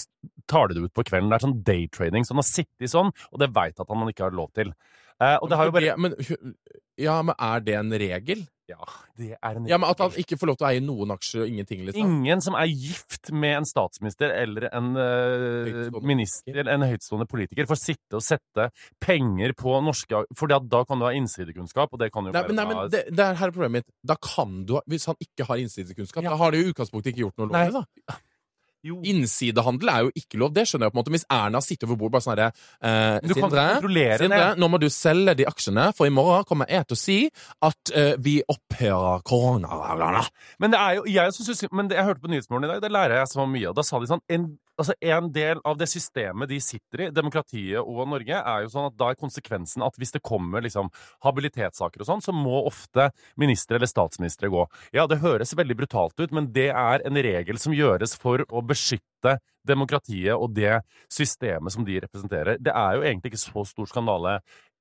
tar 0.47 0.69
du 0.69 0.75
det 0.77 0.83
ut 0.87 0.93
på 0.95 1.05
kvelden. 1.07 1.29
Det 1.31 1.39
er 1.39 1.47
sånn 1.47 1.63
daytrading. 1.67 2.25
Så 2.25 2.33
han 2.35 2.41
har 2.43 2.47
sittet 2.49 2.91
sånn, 2.91 3.11
og 3.31 3.39
det 3.41 3.51
veit 3.55 3.79
at 3.79 3.89
han 3.91 4.07
ikke 4.07 4.29
har 4.29 4.35
lov 4.35 4.51
til. 4.55 4.73
Eh, 5.17 5.37
og 5.41 5.49
det 5.49 5.57
har 5.57 5.69
jo 5.69 5.73
bare 5.73 5.95
men, 5.97 6.13
ja, 7.01 7.17
men 7.25 7.35
er 7.37 7.65
det 7.65 7.75
en 7.79 7.93
regel? 7.93 8.45
Ja, 8.67 8.83
det 9.15 9.29
er 9.37 9.55
en 9.55 9.63
regel. 9.63 9.69
Ja, 9.71 9.77
men 9.79 9.89
At 9.89 10.01
han 10.03 10.15
ikke 10.19 10.35
får 10.37 10.49
lov 10.49 10.57
til 10.59 10.65
å 10.65 10.69
eie 10.69 10.81
noen 10.83 11.13
aksjer 11.15 11.45
og 11.45 11.51
ingenting, 11.53 11.85
liksom? 11.87 12.03
Ingen 12.03 12.43
som 12.43 12.57
er 12.59 12.67
gift 12.67 13.31
med 13.31 13.61
en 13.61 13.67
statsminister 13.69 14.33
eller 14.35 14.67
en 14.75 14.89
uh, 14.99 15.99
minister, 16.03 16.51
eller 16.51 16.73
en 16.75 16.85
høytstående 16.89 17.29
politiker, 17.31 17.69
får 17.69 17.79
sitte 17.79 18.19
og 18.19 18.25
sette 18.25 18.67
penger 19.03 19.55
på 19.57 19.77
norske 19.85 20.25
For 20.37 20.51
da 20.51 20.83
kan 20.83 20.99
du 20.99 21.07
ha 21.07 21.13
innsidekunnskap, 21.15 21.95
og 21.95 22.03
det 22.03 22.11
kan 22.11 22.27
jo 22.27 22.35
Nei, 22.35 22.43
være 22.43 22.51
men, 22.51 22.59
nei, 22.59 22.67
men 22.73 22.91
det, 22.91 23.05
det 23.15 23.23
er 23.23 23.39
her 23.39 23.49
er 23.49 23.55
problemet 23.55 23.79
mitt. 23.85 23.89
Da 24.05 24.19
kan 24.19 24.59
du, 24.67 24.75
Hvis 24.91 25.07
han 25.09 25.17
ikke 25.23 25.47
har 25.47 25.63
innsidekunnskap, 25.63 26.27
Ja. 26.27 26.35
da 26.35 26.41
har 26.43 26.51
de 26.51 26.65
i 26.65 26.69
utgangspunktet 26.73 27.13
ikke 27.15 27.23
gjort 27.25 27.39
noe 27.39 27.49
lovlig, 27.53 27.85
da. 28.11 28.19
Jo. 28.87 28.97
Innsidehandel 29.07 29.91
er 29.91 30.05
jo 30.07 30.13
ikke 30.21 30.39
lov, 30.41 30.53
det 30.55 30.67
skjønner 30.69 30.87
jeg 30.87 30.95
på 30.95 30.97
en 30.97 31.01
måte. 31.01 31.13
Hvis 31.15 31.27
Erna 31.33 31.61
sitter 31.63 31.89
over 31.89 31.99
bordet 32.01 32.15
bare 32.17 32.25
sånn 32.25 32.33
herre 32.35 32.49
eh, 32.51 33.17
Du 33.25 33.33
kan 33.35 33.49
kontrollere 33.49 34.19
Sindre, 34.21 34.51
nå 34.59 34.69
må 34.71 34.79
du 34.81 34.87
selge 34.93 35.35
de 35.39 35.47
aksjene, 35.49 35.89
for 35.97 36.09
i 36.09 36.13
morgen 36.13 36.47
kommer 36.47 36.71
jeg 36.71 36.87
til 36.87 36.97
å 36.97 37.01
si 37.01 37.17
at 37.67 37.93
eh, 37.93 38.13
vi 38.23 38.37
opphører 38.47 39.25
korona... 39.27 39.81
Men 40.61 40.73
det 40.73 40.79
er 40.81 40.99
jo, 40.99 41.07
jeg, 41.11 41.35
synes, 41.37 41.65
men 41.71 41.91
det, 41.91 41.99
jeg 41.99 42.09
hørte 42.09 42.23
på 42.23 42.31
Nyhetsmorgen 42.31 42.67
i 42.69 42.71
dag, 42.75 42.81
det 42.83 42.93
lærer 42.93 43.21
jeg 43.21 43.31
så 43.33 43.47
mye 43.49 43.69
av. 43.69 43.77
Da 43.77 43.85
sa 43.85 44.01
de 44.01 44.09
sånn 44.09 44.23
en, 44.33 44.47
altså 44.77 44.95
en 45.01 45.29
del 45.33 45.61
av 45.67 45.77
det 45.79 45.89
systemet 45.91 46.49
de 46.51 46.59
sitter 46.63 47.07
i, 47.07 47.09
demokratiet 47.13 47.81
og 47.81 48.03
Norge, 48.09 48.37
er 48.37 48.63
jo 48.63 48.71
sånn 48.73 48.89
at 48.91 48.97
da 48.99 49.11
er 49.11 49.19
konsekvensen 49.19 49.85
at 49.85 49.97
hvis 49.99 50.13
det 50.15 50.23
kommer 50.25 50.63
liksom 50.65 50.91
habilitetssaker 51.25 52.03
og 52.03 52.09
sånn, 52.09 52.23
så 52.23 52.35
må 52.35 52.61
ofte 52.69 53.09
ministre 53.39 53.79
eller 53.79 53.89
statsministre 53.89 54.51
gå. 54.53 54.65
Ja, 54.95 55.07
det 55.09 55.21
høres 55.23 55.55
veldig 55.57 55.79
brutalt 55.81 56.17
ut, 56.21 56.33
men 56.35 56.51
det 56.55 56.69
er 56.71 57.05
en 57.07 57.21
regel 57.27 57.61
som 57.61 57.75
gjøres 57.75 58.15
for 58.19 58.45
å 58.47 58.63
beskytte 58.65 59.37
demokratiet 59.67 60.37
og 60.37 60.53
det 60.55 60.79
systemet 61.11 61.73
som 61.73 61.85
de 61.87 61.99
representerer. 62.05 62.61
Det 62.63 62.71
er 62.71 62.95
jo 62.95 63.05
egentlig 63.05 63.33
ikke 63.33 63.43
så 63.43 63.65
stor 63.67 63.89
skandale 63.89 64.37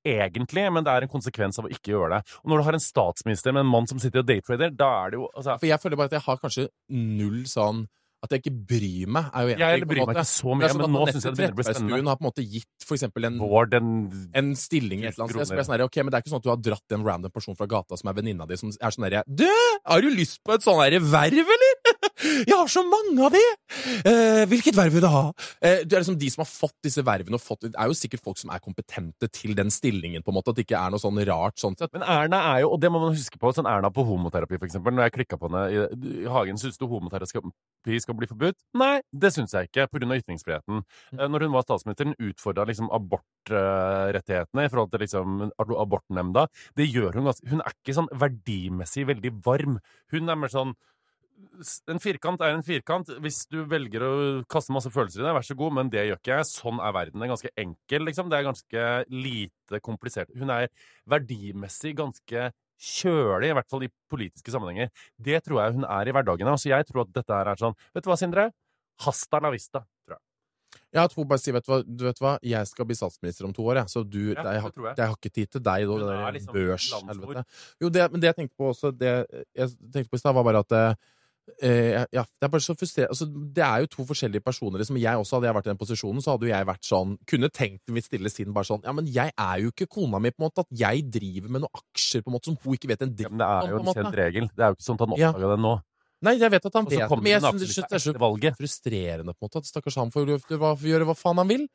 egentlig, 0.07 0.67
men 0.71 0.87
det 0.87 0.93
er 0.93 1.05
en 1.05 1.11
konsekvens 1.11 1.59
av 1.59 1.67
å 1.67 1.73
ikke 1.73 1.95
gjøre 1.95 2.17
det. 2.17 2.37
Og 2.45 2.53
når 2.53 2.61
du 2.61 2.67
har 2.69 2.79
en 2.79 2.85
statsminister 2.85 3.55
med 3.55 3.65
en 3.65 3.73
mann 3.73 3.89
som 3.91 4.01
sitter 4.03 4.23
og 4.23 4.29
daytrader, 4.29 4.75
da 4.75 4.91
er 5.03 5.13
det 5.13 5.21
jo 5.21 5.29
altså, 5.33 5.57
For 5.59 5.71
jeg 5.71 5.83
føler 5.83 6.01
bare 6.01 6.13
at 6.13 6.19
jeg 6.19 6.27
har 6.29 6.43
kanskje 6.43 6.69
null 6.95 7.41
sånn 7.51 7.87
At 8.27 8.35
jeg 8.35 8.43
ikke 8.43 8.55
bryr 8.75 9.13
meg, 9.17 9.29
er 9.31 9.47
jo 9.47 9.55
en 9.55 9.63
Jeg 9.63 9.81
ting, 9.81 9.89
bryr 9.93 10.03
meg 10.03 10.17
ikke 10.17 10.27
så 10.31 10.53
mye, 10.53 10.67
er 10.67 10.75
sånn 10.75 10.83
men 10.83 10.95
nå 10.97 11.05
syns 11.09 11.17
jeg 11.17 11.27
det 11.27 11.39
begynner 11.39 11.55
å 11.55 11.61
bli 11.61 11.67
spennende. 11.69 12.01
har 12.11 12.19
på 12.19 12.25
en 12.25 12.29
måte 12.29 12.47
gitt 12.47 12.87
for 12.87 12.99
eksempel 12.99 13.29
en 13.31 13.39
Vår, 13.41 13.71
den 13.71 13.91
en 14.37 14.53
stilling 14.59 15.05
i 15.05 15.09
et 15.09 15.15
eller 15.15 15.27
annet 15.27 15.47
sted. 15.47 15.57
Blir 15.57 15.69
sånn 15.69 15.87
ok, 15.87 15.99
men 16.03 16.13
Det 16.13 16.19
er 16.19 16.25
ikke 16.25 16.33
sånn 16.35 16.43
at 16.43 16.47
du 16.47 16.53
har 16.53 16.63
dratt 16.69 16.97
en 16.97 17.07
random 17.07 17.35
person 17.35 17.59
fra 17.59 17.69
gata 17.71 17.99
som 18.01 18.11
er 18.11 18.19
venninna 18.19 18.49
di, 18.49 18.59
som 18.61 18.73
er 18.75 18.97
sånn 18.97 19.07
herre 19.09 19.23
Du, 19.29 19.49
har 19.87 20.03
du 20.03 20.11
lyst 20.11 20.43
på 20.45 20.57
et 20.57 20.67
sånn 20.67 20.83
herre 20.83 21.01
verv, 21.03 21.55
eller? 21.57 21.76
Jeg 22.17 22.55
har 22.57 22.69
så 22.73 22.83
mange 22.87 23.27
av 23.27 23.35
de! 23.35 23.43
Eh, 24.09 24.43
hvilket 24.49 24.77
verv 24.77 24.95
vil 24.97 25.05
du 25.05 25.09
ha? 25.13 25.25
Eh, 25.61 25.83
det 25.85 25.93
er 25.93 26.01
liksom 26.03 26.17
De 26.21 26.31
som 26.33 26.43
har 26.45 26.49
fått 26.49 26.77
disse 26.87 27.05
vervene, 27.05 27.37
og 27.37 27.45
fått, 27.45 27.67
det 27.69 27.77
er 27.77 27.91
jo 27.91 27.97
sikkert 27.99 28.25
folk 28.25 28.41
som 28.41 28.53
er 28.55 28.63
kompetente 28.65 29.29
til 29.29 29.57
den 29.59 29.73
stillingen, 29.75 30.25
på 30.25 30.33
en 30.33 30.39
måte. 30.39 30.55
At 30.55 30.61
det 30.61 30.67
ikke 30.67 30.81
er 30.81 30.95
noe 30.95 31.03
sånn 31.03 31.21
rart 31.29 31.61
sånn 31.61 31.77
sett. 31.79 31.93
Men 31.97 32.07
Erna 32.09 32.41
er 32.55 32.65
jo, 32.65 32.73
og 32.77 32.81
det 32.81 32.91
må 32.93 33.03
man 33.03 33.17
huske 33.17 33.41
på, 33.41 33.53
sånn 33.57 33.69
Erna 33.69 33.93
på 33.93 34.07
homoterapi, 34.09 34.57
for 34.57 34.69
eksempel. 34.71 34.97
Når 34.97 35.09
jeg 35.09 35.17
klikka 35.19 35.41
på 35.41 35.51
henne 35.51 35.67
i, 35.69 35.85
i 36.25 36.31
Hagen, 36.33 36.61
syns 36.61 36.81
du 36.81 36.89
homoterapi 36.89 38.01
skal 38.01 38.19
bli 38.19 38.31
forbudt? 38.31 38.59
Nei, 38.81 38.97
det 39.13 39.33
syns 39.37 39.55
jeg 39.55 39.69
ikke, 39.69 39.87
pga. 39.93 40.09
ytringsfriheten. 40.17 40.83
Eh, 41.19 41.29
Når 41.29 41.47
hun 41.47 41.55
var 41.55 41.69
statsminister, 41.69 42.09
hun 42.11 42.31
utfordra 42.33 42.67
liksom 42.69 42.91
abortrettighetene 42.97 44.67
i 44.67 44.73
forhold 44.73 44.93
til 44.93 45.05
liksom 45.05 45.51
abortnemnda. 45.59 46.47
Det 46.77 46.89
gjør 46.89 47.21
hun 47.21 47.29
ganske 47.31 47.49
Hun 47.51 47.63
er 47.63 47.75
ikke 47.77 47.95
sånn 47.97 48.13
verdimessig 48.13 49.07
veldig 49.07 49.33
varm. 49.45 49.81
Hun 50.13 50.31
er 50.33 50.41
mer 50.41 50.53
sånn 50.53 50.75
en 51.93 52.01
firkant 52.03 52.43
er 52.45 52.55
en 52.57 52.65
firkant. 52.65 53.11
Hvis 53.23 53.43
du 53.53 53.59
velger 53.69 54.05
å 54.05 54.13
kaste 54.51 54.75
masse 54.75 54.91
følelser 54.93 55.23
i 55.23 55.27
det, 55.27 55.35
vær 55.37 55.47
så 55.47 55.57
god, 55.59 55.75
men 55.79 55.91
det 55.93 56.05
gjør 56.09 56.21
ikke 56.21 56.37
jeg. 56.39 56.49
Sånn 56.51 56.81
er 56.83 56.95
verden. 56.97 57.21
Det 57.21 57.27
er 57.27 57.33
ganske 57.35 57.53
enkel, 57.65 58.07
liksom. 58.09 58.31
Det 58.33 58.39
er 58.39 58.47
ganske 58.47 58.85
lite 59.13 59.83
komplisert. 59.85 60.33
Hun 60.37 60.53
er 60.55 60.69
verdimessig 61.11 61.95
ganske 61.99 62.51
kjølig, 62.77 63.51
i 63.51 63.57
hvert 63.57 63.71
fall 63.73 63.87
i 63.87 63.93
politiske 64.13 64.53
sammenhenger. 64.53 64.93
Det 65.17 65.41
tror 65.45 65.63
jeg 65.63 65.77
hun 65.79 65.89
er 65.89 66.09
i 66.09 66.17
hverdagen. 66.17 66.53
Så 66.61 66.73
jeg 66.73 66.89
tror 66.89 67.07
at 67.07 67.15
dette 67.17 67.33
her 67.39 67.53
er 67.53 67.61
sånn 67.61 67.77
Vet 67.97 68.05
du 68.05 68.11
hva, 68.13 68.19
Sindre? 68.21 68.51
Hasta 69.05 69.41
la 69.41 69.53
vista, 69.53 69.83
tror 70.05 70.17
jeg. 70.17 70.23
Jeg 70.97 71.13
to 71.13 71.25
bare 71.29 71.41
si, 71.41 71.53
vet 71.53 71.65
du, 71.65 71.73
hva, 71.73 71.81
du 71.85 72.05
vet 72.07 72.21
hva, 72.23 72.37
jeg 72.45 72.69
skal 72.69 72.89
bli 72.89 72.97
statsminister 72.97 73.49
om 73.49 73.53
to 73.57 73.65
år, 73.65 73.83
jeg. 73.83 73.93
Så 73.93 74.05
du, 74.05 74.23
Ja, 74.33 74.45
jeg, 74.45 74.63
har, 74.65 74.73
jeg. 74.73 74.95
jeg 74.97 75.11
har 75.11 75.19
ikke 75.19 75.33
tid 75.41 75.51
til 75.57 75.65
deg, 75.65 75.89
da. 75.89 75.99
Det 76.01 76.07
er 76.07 76.23
der 76.23 76.37
liksom 76.37 76.57
børs, 76.57 76.89
Jo, 77.81 77.91
det, 77.93 78.07
men 78.13 78.23
det 78.23 78.31
jeg 78.31 78.39
tenkte 78.41 78.57
på 78.61 78.71
også, 78.73 78.93
det 78.97 79.13
jeg 79.13 79.77
tenkte 79.93 80.09
på 80.13 80.21
i 80.21 80.25
stad, 80.25 80.37
var 80.37 80.47
bare 80.49 80.65
at 80.65 80.77
Eh, 81.63 82.05
ja, 82.13 82.23
det 82.27 82.47
er 82.47 82.51
bare 82.51 82.65
så 82.65 82.75
frustrerende. 82.77 83.15
Altså, 83.15 83.27
det 83.55 83.63
er 83.65 83.85
jo 83.85 83.91
to 83.93 84.05
forskjellige 84.09 84.45
personer. 84.45 84.81
Liksom. 84.83 84.99
Jeg 85.01 85.21
også, 85.21 85.39
Hadde 85.39 85.49
jeg 85.49 85.57
vært 85.57 85.69
i 85.69 85.73
den 85.73 85.81
posisjonen, 85.81 86.23
så 86.25 86.35
hadde 86.35 86.49
jo 86.49 86.53
jeg 86.53 86.69
vært 86.69 86.89
sånn 86.89 87.13
Kunne 87.31 87.51
tenkt 87.55 87.93
mitt 87.95 88.09
stille 88.09 88.33
sinn 88.33 88.55
bare 88.57 88.69
sånn 88.69 88.83
Ja, 88.87 88.95
men 88.97 89.07
jeg 89.07 89.31
er 89.31 89.61
jo 89.63 89.71
ikke 89.71 89.89
kona 89.99 90.21
mi, 90.23 90.33
på 90.35 90.43
en 90.43 90.49
måte. 90.49 90.67
At 90.67 90.81
jeg 90.83 91.07
driver 91.13 91.53
med 91.55 91.65
noen 91.65 91.83
aksjer 91.83 92.25
på 92.25 92.33
en 92.33 92.37
måte 92.37 92.51
som 92.51 92.59
hun 92.63 92.79
ikke 92.79 92.91
vet 92.93 93.07
en 93.07 93.15
dritt 93.15 93.31
om. 93.31 93.39
Ja, 93.41 93.53
det 93.63 93.71
er 93.71 93.77
jo 93.77 93.83
en, 93.83 93.87
en 93.93 93.99
kjent 94.01 94.19
regel. 94.23 94.51
Det 94.53 94.67
er 94.67 94.73
jo 94.75 94.79
ikke 94.79 94.89
sånn 94.89 94.99
at 94.99 95.07
han 95.07 95.17
Ja. 95.21 95.31
oppdaga 95.33 95.53
det 95.55 95.63
nå. 95.67 95.75
Nei, 96.27 96.33
jeg 96.41 96.51
vet 96.51 96.67
at 96.67 96.77
han 96.79 96.87
vet 96.89 96.97
det, 96.97 97.19
men 97.21 97.29
jeg 97.29 97.43
syns 97.45 97.75
det 97.77 97.99
er 97.99 98.01
så 98.01 98.55
frustrerende 98.57 99.35
på 99.37 99.45
en 99.45 99.49
måte 99.51 99.61
at 99.61 99.69
stakkars 99.69 99.99
han 100.01 100.11
får 100.11 100.31
gjøre 100.33 101.07
hva 101.07 101.15
faen 101.15 101.43
han 101.43 101.51
vil. 101.51 101.67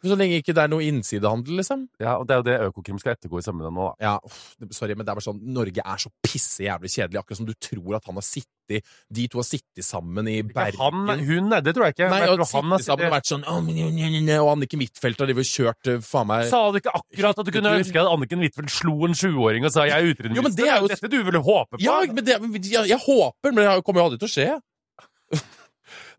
Så 0.00 0.16
lenge 0.16 0.38
ikke 0.40 0.54
det 0.56 0.62
er 0.64 0.70
noe 0.72 0.80
innsidehandel, 0.80 1.58
liksom. 1.60 1.82
Ja, 2.00 2.14
og 2.16 2.26
Det 2.26 2.32
er 2.32 2.38
jo 2.40 2.44
det 2.46 2.54
Økokrim 2.70 2.98
skal 3.02 3.12
ettergå 3.16 3.36
i 3.38 3.44
sømmene 3.44 3.68
nå. 3.68 3.90
da. 3.90 4.06
Ja, 4.06 4.14
uff, 4.24 4.54
sorry, 4.72 4.94
men 4.96 5.04
det 5.04 5.12
er 5.12 5.18
bare 5.18 5.26
sånn 5.26 5.40
Norge 5.52 5.82
er 5.84 5.98
så 6.00 6.08
pisse 6.24 6.64
jævlig 6.64 6.88
kjedelig, 6.94 7.20
akkurat 7.20 7.36
som 7.36 7.48
du 7.50 7.52
tror 7.60 7.96
at 7.98 8.06
han 8.08 8.16
har 8.16 8.24
sittet 8.24 8.86
De 9.10 9.26
to 9.26 9.40
har 9.40 9.44
sittet 9.48 9.82
sammen 9.82 10.28
i 10.30 10.38
Bergen. 10.46 10.78
Han, 10.78 11.18
hun, 11.26 11.48
nei, 11.50 11.58
det 11.60 11.74
tror 11.74 11.88
jeg 11.88 11.96
ikke. 11.96 12.08
Nei, 12.12 12.20
jeg 12.22 12.38
tror 12.38 12.48
han 12.54 12.70
har 12.70 12.78
sittet 12.84 13.04
og 13.04 13.14
vært 13.16 13.30
sånn 13.32 13.44
Og 13.50 14.50
Anniken 14.54 14.80
Huitfeldt 14.84 15.20
har 15.20 15.26
drevet 15.26 15.44
og 15.44 15.50
kjørt 15.50 15.90
eh, 15.90 16.00
faen 16.06 16.30
meg 16.30 16.46
Sa 16.48 16.62
du 16.70 16.78
ikke 16.78 16.94
akkurat 16.94 17.42
at 17.42 17.50
du 17.50 17.52
kunne 17.58 17.74
ønske 17.80 18.00
at 18.00 18.12
Anniken 18.14 18.44
Huitfeldt 18.46 18.70
slo 18.72 18.96
en 19.08 19.18
sjuåring 19.18 19.66
og 19.66 19.74
sa 19.74 19.84
'jeg 19.84 19.98
er 19.98 20.14
utenriksminister'? 20.14 20.36
Jo, 20.38 20.42
men 20.46 20.54
det 20.54 20.68
er 20.70 20.80
jo- 20.80 20.88
dette 20.88 21.10
du 21.10 21.22
ville 21.24 21.42
håpe 21.42 21.76
på. 21.76 21.82
Ja, 21.82 22.00
men 22.06 22.24
det, 22.24 22.40
jeg, 22.70 22.88
jeg 22.88 23.00
håper, 23.04 23.52
men 23.52 23.64
det 23.66 23.84
kommer 23.84 24.00
jo 24.00 24.06
aldri 24.06 24.18
til 24.22 24.30
å 24.30 24.34
skje. 24.38 24.60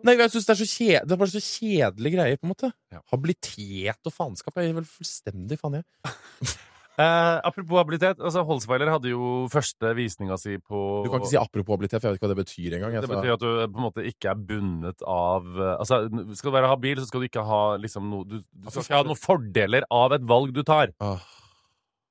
Nei, 0.08 0.18
jeg 0.18 0.34
synes 0.34 0.48
det 0.48 0.54
er 0.54 0.60
så 0.60 0.68
kjedelig 0.72 1.08
Det 1.08 1.16
er 1.16 1.22
bare 1.22 1.34
så 1.34 1.44
kjedelige 1.46 2.16
greier, 2.18 2.42
på 2.42 2.48
en 2.48 2.54
måte. 2.54 2.72
Ja. 2.94 3.00
Habilitet 3.14 4.10
og 4.10 4.16
faenskap. 4.16 4.58
Jeg 4.58 4.72
er 4.74 4.78
vel 4.82 4.92
fullstendig 4.98 5.62
faen, 5.62 5.82
jeg. 5.82 6.52
Eh, 7.00 7.38
apropos 7.48 7.80
habilitet. 7.80 8.20
altså 8.20 8.42
Holsweiler 8.46 8.90
hadde 8.92 9.14
jo 9.14 9.48
første 9.50 9.94
visninga 9.96 10.36
si 10.38 10.58
på 10.60 10.80
Du 11.06 11.10
kan 11.10 11.22
ikke 11.22 11.32
si 11.32 11.40
apropos 11.40 11.78
habilitet, 11.78 12.02
for 12.02 12.10
jeg 12.10 12.14
vet 12.14 12.20
ikke 12.20 12.28
hva 12.28 12.34
det 12.34 12.42
betyr 12.42 12.76
engang. 12.78 12.98
Det 13.00 13.10
betyr 13.10 13.34
at 13.38 13.44
du 13.44 13.48
på 13.48 13.80
en 13.80 13.86
måte 13.88 14.04
ikke 14.10 14.34
er 14.34 14.42
bundet 14.52 15.06
av 15.08 15.48
eh, 15.56 15.76
Altså, 15.78 16.02
Skal 16.38 16.52
du 16.52 16.58
være 16.58 16.72
habil, 16.74 17.00
så 17.00 17.08
skal 17.08 17.24
du 17.24 17.30
ikke 17.30 17.46
ha 17.48 17.62
liksom 17.82 18.10
noe 18.12 18.28
Du, 18.28 18.36
du 18.44 18.68
skal 18.68 18.84
ikke 18.84 19.00
ha 19.00 19.08
noen 19.08 19.22
fordeler 19.24 19.88
av 19.88 20.18
et 20.18 20.28
valg 20.28 20.52
du 20.54 20.62
tar. 20.68 20.92
Åh. 21.02 21.24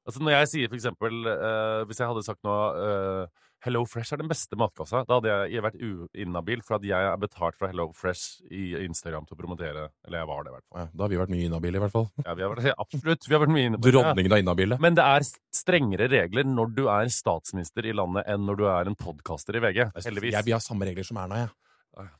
Altså 0.08 0.24
Når 0.24 0.36
jeg 0.38 0.50
sier 0.54 0.72
for 0.72 0.80
eksempel 0.80 1.20
eh, 1.36 1.84
Hvis 1.86 2.00
jeg 2.00 2.10
hadde 2.10 2.26
sagt 2.26 2.42
noe 2.48 2.88
eh, 2.88 3.46
Hello 3.60 3.82
Fresh 3.84 4.14
er 4.14 4.22
den 4.22 4.30
beste 4.30 4.56
matkassa, 4.56 5.02
da 5.04 5.18
hadde 5.18 5.34
jeg 5.52 5.60
vært 5.60 5.76
uinhabil 5.76 6.62
for 6.64 6.78
at 6.78 6.84
jeg 6.88 7.08
er 7.10 7.18
betalt 7.20 7.58
fra 7.60 7.68
Hello 7.68 7.90
Fresh 7.96 8.40
i 8.48 8.70
Instagram 8.86 9.26
til 9.28 9.36
å 9.36 9.40
promotere 9.40 9.82
Eller 10.06 10.22
jeg 10.22 10.28
var 10.30 10.46
det, 10.46 10.52
i 10.52 10.54
hvert 10.54 10.64
fall. 10.64 10.80
Ja, 10.80 10.86
da 10.94 11.04
har 11.04 11.12
vi 11.12 11.18
vært 11.20 11.34
mye 11.34 11.48
inhabile, 11.50 11.76
i 11.76 11.82
hvert 11.84 11.92
fall. 11.92 12.08
Ja, 12.24 12.36
vi 12.38 12.46
har 12.46 12.54
vært, 12.54 12.70
absolutt. 12.86 13.28
Vi 13.28 13.36
har 13.36 13.44
vært 13.44 13.52
mye 13.52 13.72
inhabile. 13.72 13.92
Dronningen 13.92 14.36
av 14.36 14.44
inhabile. 14.44 14.80
Men 14.80 14.96
det 14.96 15.04
er 15.04 15.28
strengere 15.60 16.08
regler 16.08 16.48
når 16.48 16.72
du 16.78 16.86
er 16.88 17.12
statsminister 17.12 17.90
i 17.90 17.92
landet, 17.96 18.24
enn 18.32 18.48
når 18.48 18.62
du 18.62 18.64
er 18.72 18.88
en 18.88 18.96
podkaster 18.96 19.60
i 19.60 19.64
VG. 19.66 19.82
Heldigvis. 19.98 20.38
Jeg 20.38 20.48
vil 20.48 20.56
ha 20.56 20.62
samme 20.64 20.88
regler 20.88 21.04
som 21.10 21.20
Erna, 21.20 21.44
jeg. 21.44 21.52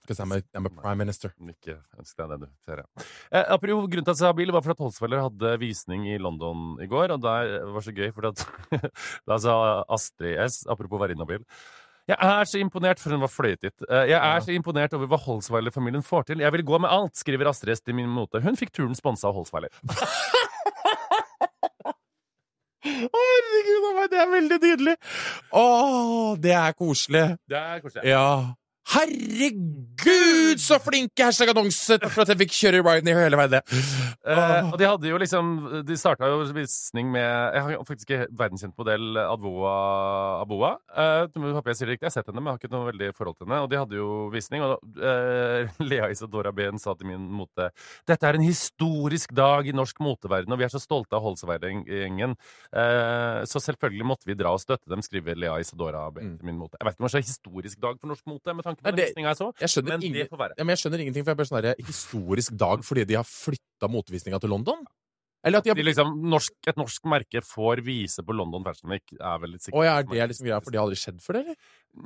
Because 0.03 0.21
I'm 0.21 0.33
a, 0.35 0.41
I'm 0.55 0.67
a 0.67 0.71
prime 0.75 0.99
minister. 0.99 1.31
Ikke 1.49 1.77
ønsk 1.99 2.17
deg 2.19 2.33
det, 2.33 2.39
du. 2.43 2.49
Ser 2.67 2.83
jeg. 2.83 3.05
Eh, 3.31 3.45
apropos 3.55 3.87
grunnen 3.89 4.05
til 4.05 4.11
at 4.13 4.17
jeg 4.19 4.23
sa 4.25 4.33
bil, 4.37 4.51
var 4.53 4.65
for 4.67 4.75
at 4.75 4.83
Holsfeller 4.83 5.23
hadde 5.29 5.53
visning 5.63 6.09
i 6.11 6.19
London 6.19 6.75
i 6.83 6.89
går, 6.91 7.15
og 7.15 7.23
der 7.23 7.55
var 7.71 7.87
så 7.87 7.95
gøy, 7.95 8.11
for 8.17 8.31
at 8.33 8.43
da 9.31 9.39
sa 9.41 9.55
Astrid 9.89 10.37
S, 10.49 10.65
apropos 10.69 11.01
være 11.01 11.17
inhabil 11.19 11.45
jeg 12.11 12.17
er 12.27 12.49
så 12.49 12.59
imponert, 12.59 12.99
for 12.99 13.13
hun 13.15 13.21
var 13.23 13.31
fløytet. 13.31 13.85
Eh, 13.87 14.09
Jeg 14.11 14.19
er 14.19 14.41
så 14.43 14.51
imponert 14.51 14.91
over 14.97 15.07
hva 15.07 15.19
Holsweiler-familien 15.21 16.03
får 16.03 16.25
til. 16.33 16.41
Jeg 16.43 16.51
vil 16.57 16.65
gå 16.67 16.79
med 16.83 16.91
alt, 16.91 17.15
skriver 17.15 17.47
Astrid 17.53 17.77
S 17.77 17.85
til 17.87 17.95
min 17.95 18.11
note. 18.17 18.41
Hun 18.43 18.57
fikk 18.59 18.73
turen 18.75 18.97
sponsa 18.99 19.29
av 19.31 19.37
Holsweiler. 19.37 19.71
Herregud, 22.83 24.09
det 24.11 24.19
er 24.23 24.31
veldig 24.33 24.59
nydelig! 24.63 24.95
Å, 25.55 25.65
det 26.41 26.55
er 26.57 26.75
koselig. 26.79 27.25
Det 27.51 27.59
er 27.61 27.83
koselig. 27.85 28.07
Ja. 28.09 28.25
Herregud, 28.91 30.59
så 30.59 30.79
flinke 30.83 31.23
hashtag 31.23 31.53
annonse! 31.53 31.95
Takk 32.01 32.11
for 32.11 32.25
at 32.25 32.33
jeg 32.33 32.41
fikk 32.41 32.55
kjøre 32.57 32.81
Ryanair 32.83 33.21
hele 33.23 33.39
veien. 33.39 33.53
det. 33.53 33.61
Uh, 34.27 34.71
og 34.73 34.77
de 34.81 34.87
hadde 34.89 35.09
jo 35.09 35.19
liksom 35.21 35.51
De 35.87 35.97
starta 35.97 36.29
jo 36.29 36.43
visning 36.53 37.09
med 37.13 37.23
Jeg 37.55 37.63
har 37.65 37.85
faktisk 37.89 38.11
ikke 38.11 38.27
verdenskjent 38.37 38.75
modell 38.79 39.17
Advoa 39.23 39.75
Aboa. 40.43 40.73
Uh, 40.91 41.53
håper 41.55 41.71
jeg 41.73 41.79
sier 41.79 41.91
det 41.91 41.95
riktig. 41.97 42.07
Jeg 42.09 42.11
har 42.11 42.17
sett 42.19 42.31
henne, 42.33 42.43
men 42.43 42.51
jeg 42.51 42.57
har 42.59 42.63
ikke 42.65 42.73
noe 42.75 42.89
veldig 42.91 43.11
forhold 43.17 43.39
til 43.39 43.47
henne. 43.47 43.61
Og 43.65 43.71
de 43.71 43.79
hadde 43.81 44.01
jo 44.01 44.09
visning, 44.35 44.65
og 44.67 44.83
uh, 44.99 45.71
Lea 45.91 46.11
Isadora 46.13 46.53
Behn 46.57 46.81
sa 46.83 46.97
til 46.99 47.11
min 47.13 47.29
mote 47.41 47.71
Dette 48.11 48.27
er 48.27 48.39
en 48.41 48.45
historisk 48.47 49.33
dag 49.37 49.69
i 49.71 49.77
norsk 49.77 50.03
moteverden, 50.03 50.51
og 50.53 50.59
vi 50.61 50.67
er 50.67 50.73
så 50.73 50.81
stolte 50.83 51.15
av 51.17 51.23
Holsveier-gjengen. 51.25 52.35
Eh, 52.75 53.41
så 53.49 53.61
selvfølgelig 53.63 54.07
måtte 54.07 54.29
vi 54.29 54.37
dra 54.39 54.53
og 54.55 54.61
støtte 54.63 54.91
dem, 54.91 55.03
skriver 55.05 55.39
Lea 55.39 55.59
Isadora 55.63 56.07
Behn 56.11 56.31
Mm. 56.31 56.37
til 56.39 56.47
min 56.51 56.59
mote. 56.61 56.77
Jeg 56.81 56.87
vet 56.87 56.95
ikke 56.95 57.03
om 57.03 57.07
det 57.09 57.11
er 57.15 57.17
så 57.17 57.27
historisk 57.27 57.81
dag 57.83 57.97
for 58.01 58.11
norsk 58.11 58.27
mote, 58.29 58.55
med 58.55 58.65
tanke 58.67 58.80
på 58.81 58.91
den 58.91 59.01
visninga 59.05 59.33
jeg 59.33 59.41
så. 59.41 59.51
Jeg 59.61 59.73
skjønner, 59.75 59.99
Men 59.99 60.17
det 60.17 60.29
får 60.31 60.41
være. 60.45 60.57
ja, 60.59 60.65
men 60.65 60.75
jeg 60.75 60.83
skjønner 60.85 61.05
ingenting, 61.05 61.25
for 61.27 61.33
jeg 61.33 61.41
bare 61.41 61.51
sånn 61.51 61.61
herre 61.61 61.75
historisk 61.91 62.57
dag 62.61 62.87
fordi 62.87 63.05
de 63.11 63.19
har 63.21 63.29
flytta 63.29 63.91
motevisninga 63.93 64.41
til 64.43 64.53
London? 64.55 64.83
Eller 65.45 65.63
at 65.63 65.65
de 65.65 65.71
har 65.73 65.79
De 65.79 65.85
liksom, 65.87 66.11
norsk, 66.29 66.53
et 66.69 66.77
norsk 66.77 67.07
merke 67.09 67.41
får 67.45 67.81
vise 67.85 68.21
på 68.25 68.35
London 68.37 68.65
Fashion 68.67 68.93
Week, 68.93 69.07
er 69.17 69.39
vel 69.41 69.55
litt 69.57 69.71
Å 69.73 69.85
ja, 69.87 69.95
er 70.01 70.05
det 70.05 70.27
liksom 70.35 70.49
greia, 70.51 70.61
for 70.61 70.75
det 70.75 70.81
har 70.81 70.89
aldri 70.89 71.01
skjedd 71.01 71.23
før, 71.25 71.39
eller? 71.41 71.57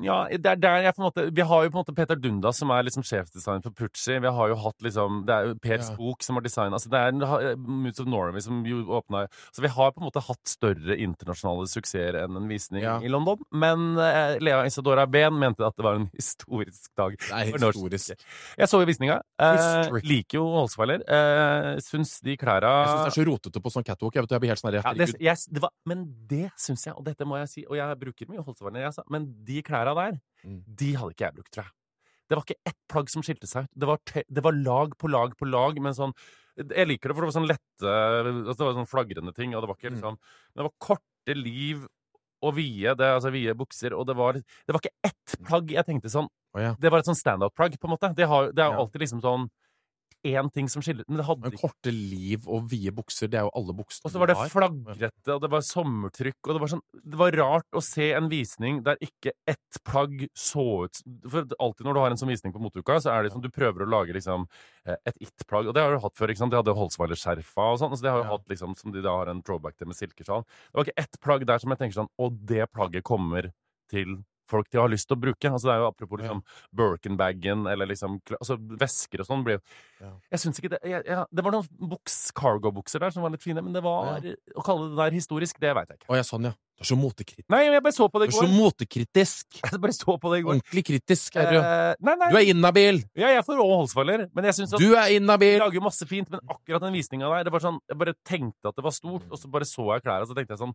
Ja, 0.01 0.24
det 0.32 0.49
er 0.49 0.57
der 0.57 0.78
jeg 0.80 0.95
på 0.97 1.03
en 1.03 1.07
måte 1.11 1.22
Vi 1.37 1.45
har 1.45 1.64
jo 1.66 1.70
på 1.70 1.76
en 1.76 1.82
måte 1.82 1.95
Peter 1.95 2.16
Dundas, 2.16 2.57
som 2.57 2.70
er 2.72 2.87
liksom 2.87 3.05
sjefdesigner 3.05 3.61
for 3.66 3.74
Pucci. 3.76 4.14
Vi 4.24 4.30
har 4.32 4.49
jo 4.49 4.55
hatt 4.62 4.80
liksom 4.82 5.18
Det 5.28 5.35
er 5.35 5.49
jo 5.51 5.57
Per 5.61 5.74
Ja. 5.76 5.85
Spook 5.85 6.24
som 6.24 6.39
har 6.39 6.43
designa 6.47 6.78
altså 6.78 6.89
Det 6.89 7.03
er 7.05 7.57
Moods 7.61 8.01
of 8.01 8.09
Norway 8.09 8.41
som 8.41 8.62
jo 8.64 8.80
åpna 8.97 9.26
Så 9.53 9.61
vi 9.61 9.68
har 9.68 9.93
på 9.93 10.01
en 10.01 10.07
måte 10.09 10.22
hatt 10.24 10.41
større 10.49 10.97
internasjonale 10.97 11.68
suksesser 11.68 12.16
enn 12.22 12.39
en 12.41 12.49
visning 12.49 12.82
Ja. 12.82 12.97
i 13.05 13.09
London. 13.12 13.45
Men 13.53 13.99
uh, 14.01 14.39
Lea 14.41 14.64
Isadora 14.64 15.05
Behn 15.07 15.37
mente 15.39 15.66
at 15.68 15.76
det 15.76 15.85
var 15.85 16.01
en 16.01 16.09
historisk 16.16 16.91
dag. 16.97 17.14
Er 17.30 17.53
historisk. 17.53 18.24
Jeg 18.59 18.68
så 18.72 18.80
jo 18.80 18.89
visninga. 18.89 19.20
Uh, 19.41 20.01
liker 20.03 20.41
jo 20.41 20.47
Holsweiler. 20.57 21.05
Uh, 21.05 21.76
syns 21.85 22.16
de 22.24 22.39
klæra 22.41 22.72
Jeg 22.80 22.89
syns 22.89 23.05
det 23.05 23.12
er 23.12 23.18
så 23.20 23.26
rotete 23.28 23.62
på 23.62 23.74
sånn 23.76 23.85
catwalk. 23.87 24.16
Jeg, 24.16 24.24
vet, 24.24 24.35
jeg 24.37 24.41
blir 24.47 24.55
helt 24.55 24.64
sånn 24.64 24.72
ja, 24.74 24.95
det, 24.97 25.11
jeg, 25.20 25.45
det 25.55 25.62
var, 25.62 25.70
men 25.87 26.07
det 26.30 26.49
syns 26.57 26.87
jeg, 26.89 26.97
og 26.97 27.05
dette 27.07 27.28
må 27.28 27.37
jeg 27.43 27.53
si, 27.53 27.64
og 27.68 27.76
jeg 27.78 28.01
bruker 28.01 28.32
mye 28.32 28.43
Holsweiler, 28.49 28.89
altså, 28.89 29.05
men 29.12 29.28
de 29.45 29.61
klærne 29.62 29.73
der, 29.82 30.20
Mm. 30.44 30.62
de 30.76 30.92
hadde 30.94 31.12
ikke 31.14 31.24
jeg 31.24 31.34
brukt, 31.34 31.50
tror 31.52 31.64
jeg. 31.64 31.72
Det 32.28 32.36
var 32.36 32.42
ikke 32.44 32.60
ett 32.66 32.76
plagg 32.88 33.08
som 33.10 33.22
skilte 33.22 33.46
seg 33.48 33.64
ut. 33.64 33.70
Det 33.80 33.86
var, 33.88 33.98
det 34.28 34.42
var 34.44 34.52
lag 34.52 34.92
på 35.00 35.08
lag 35.10 35.32
på 35.36 35.46
lag, 35.48 35.78
men 35.80 35.92
sånn 35.94 36.12
Jeg 36.56 36.86
liker 36.86 37.08
det, 37.10 37.14
for 37.16 37.24
det 37.24 37.30
var 37.32 37.40
sånn 37.40 37.48
lette 37.50 37.90
altså 37.90 38.54
Det 38.60 38.66
var 38.68 38.76
sånn 38.78 38.86
flagrende 38.86 39.32
ting, 39.34 39.54
og 39.56 39.62
det 39.64 39.68
var 39.68 39.74
ikke 39.76 39.90
Mm. 39.90 39.96
liksom 39.98 40.16
Men 40.54 40.60
det 40.60 40.66
var 40.68 40.74
korte 40.78 41.34
liv 41.34 41.86
og 42.44 42.54
vide, 42.54 42.94
det, 42.94 43.08
altså 43.16 43.32
vide 43.32 43.54
bukser, 43.56 43.92
og 43.98 44.06
det 44.06 44.14
var 44.16 44.32
Det 44.34 44.68
var 44.68 44.78
ikke 44.80 44.94
ett 45.02 45.36
plagg 45.48 45.70
jeg 45.72 45.84
tenkte 45.86 46.10
sånn 46.12 46.28
oh, 46.54 46.60
ja. 46.60 46.74
Det 46.78 46.90
var 46.92 46.98
et 47.00 47.06
sånn 47.06 47.18
standout-plagg, 47.18 47.74
på 47.80 47.88
en 47.88 47.96
måte. 47.96 48.14
Det, 48.14 48.26
har, 48.28 48.52
det 48.52 48.62
er 48.62 48.70
Ja. 48.70 48.78
alltid 48.78 49.00
liksom 49.00 49.20
sånn 49.24 49.48
én 50.24 50.48
ting 50.52 50.68
som 50.72 50.82
skiller 50.84 51.04
Men 51.08 51.20
det 51.20 51.26
hadde 51.28 51.50
Men 51.50 51.58
korte 51.60 51.92
liv 51.92 52.46
og 52.48 52.68
vide 52.70 52.92
bukser, 52.96 53.28
det 53.30 53.38
er 53.40 53.44
jo 53.46 53.52
alle 53.54 53.74
buksene 53.76 54.08
og 54.08 54.14
så 54.14 54.22
var 54.22 54.30
det 54.32 54.36
flagrete, 54.52 55.34
og 55.34 55.40
det 55.44 55.50
var 55.52 55.64
sommertrykk, 55.68 56.38
og 56.48 56.54
det 56.56 56.62
var 56.64 56.72
sånn 56.74 56.82
Det 57.04 57.20
var 57.20 57.36
rart 57.40 57.78
å 57.78 57.82
se 57.84 58.10
en 58.16 58.28
visning 58.32 58.82
der 58.86 58.96
ikke 59.04 59.34
ett 59.50 59.80
plagg 59.84 60.26
så 60.34 60.66
ut 60.86 61.02
For 61.30 61.46
alltid 61.58 61.86
når 61.88 61.94
du 61.98 62.00
har 62.04 62.10
en 62.14 62.20
sånn 62.20 62.32
visning 62.32 62.54
på 62.56 62.62
moteuka, 62.64 62.98
så 63.04 63.12
er 63.14 63.22
det 63.28 63.32
sånn 63.34 63.44
du 63.44 63.50
prøver 63.54 63.84
å 63.84 63.90
lage 63.90 64.16
liksom 64.16 64.46
eh, 64.86 64.96
et 65.06 65.16
it-plagg, 65.20 65.68
og 65.68 65.74
det 65.76 65.82
har 65.84 65.92
du 65.94 66.00
hatt 66.02 66.16
før, 66.16 66.32
ikke 66.32 66.42
sant? 66.44 66.54
De 66.54 66.60
hadde 66.60 66.74
Holzweiler-skjerfa 66.78 67.70
og 67.74 67.80
sånn, 67.82 67.96
så 67.96 68.02
det 68.06 68.10
har 68.14 68.22
jo 68.22 68.28
Ja. 68.28 68.32
hatt 68.36 68.48
liksom 68.48 68.74
som 68.78 68.92
de 68.94 69.02
da 69.04 69.16
har 69.20 69.28
en 69.32 69.42
throwback 69.42 69.76
til 69.76 69.86
med 69.90 69.96
silkesjal. 69.96 70.44
Det 70.44 70.74
var 70.78 70.84
ikke 70.88 71.02
ett 71.04 71.20
plagg 71.20 71.46
der 71.46 71.58
som 71.62 71.70
jeg 71.74 71.78
tenker 71.82 72.00
sånn 72.02 72.08
Og 72.18 72.38
det 72.46 72.66
plagget 72.72 73.04
kommer 73.04 73.52
til 73.90 74.24
folk 74.51 74.68
de 74.70 74.80
har 74.80 74.90
lyst 74.92 75.09
til 75.09 75.16
å 75.16 75.20
bruke. 75.24 75.51
Altså 75.51 75.70
det 75.70 75.74
er 75.76 75.82
jo 75.82 75.88
Apropos 75.90 76.20
liksom 76.20 76.42
Birkenbagen 76.74 77.66
eller 77.70 77.88
liksom 77.90 78.18
altså 78.38 78.59
Vesker 78.80 79.24
og 79.24 79.30
sånn 79.30 79.45
blir 79.47 79.59
jo 79.59 79.64
Ja. 80.05 80.11
Jeg 80.34 80.42
syns 80.42 80.59
ikke 80.61 80.72
det 80.74 80.80
jeg, 80.84 81.01
jeg, 81.07 81.24
Det 81.32 81.45
var 81.47 81.55
noen 81.55 81.90
buks, 81.95 82.18
cargo-bukser 82.36 83.01
der 83.01 83.14
som 83.14 83.24
var 83.24 83.32
litt 83.32 83.45
fine, 83.45 83.62
men 83.64 83.72
det 83.72 83.82
var 83.84 84.18
Å 84.20 84.66
kalle 84.66 84.90
det 84.90 85.01
der 85.01 85.16
historisk, 85.16 85.61
det 85.62 85.74
veit 85.76 85.88
jeg 85.88 86.03
ikke. 86.03 86.11
Å 86.12 86.18
ja, 86.18 86.26
sånn, 86.26 86.51
ja. 86.51 86.55
Du 86.74 86.82
er 86.82 86.88
så 86.88 86.97
motekritisk. 86.99 87.47
Nei, 87.55 87.61
jeg 87.68 87.82
bare 87.84 87.95
så 87.95 88.07
på 88.11 88.18
det 88.18 88.26
i 88.26 88.30
Du 88.32 88.34
i 88.34 88.38
er 88.40 88.49
så 88.49 88.51
motekritisk. 88.51 89.59
Jeg 89.70 89.80
bare 89.84 89.95
så 89.95 90.16
på 90.18 90.32
det 90.32 90.40
i 90.40 90.42
går. 90.42 90.57
Ordentlig 90.57 90.82
kritisk 90.88 91.36
er 91.38 91.53
du. 91.53 91.59
Eh, 91.61 91.90
nei, 92.03 92.14
nei. 92.18 92.30
Du 92.32 92.38
er 92.40 92.49
inhabil. 92.51 92.99
Ja, 93.14 93.30
jeg 93.30 93.45
får 93.47 93.61
òg 93.62 93.70
holdsfaller. 93.76 94.24
men 94.34 94.49
jeg 94.49 94.57
syns 94.59 94.74
at 94.74 94.82
Du 94.82 94.97
er 94.99 95.14
inhabil. 95.14 95.61
lager 95.62 95.78
jo 95.78 95.84
masse 95.86 96.09
fint, 96.11 96.26
men 96.34 96.42
akkurat 96.51 96.82
den 96.82 96.97
visninga 96.99 97.30
der, 97.30 97.47
det 97.47 97.55
var 97.55 97.62
sånn 97.62 97.78
Jeg 97.88 98.01
bare 98.01 98.16
tenkte 98.26 98.72
at 98.72 98.74
det 98.74 98.82
var 98.88 98.97
stort, 98.97 99.28
og 99.30 99.38
så 99.38 99.51
bare 99.55 99.68
så 99.70 99.86
jeg 99.92 100.03
klærne, 100.03 100.26
og 100.26 100.32
så 100.32 100.34
tenkte 100.34 100.57
jeg 100.57 100.64
sånn 100.64 100.74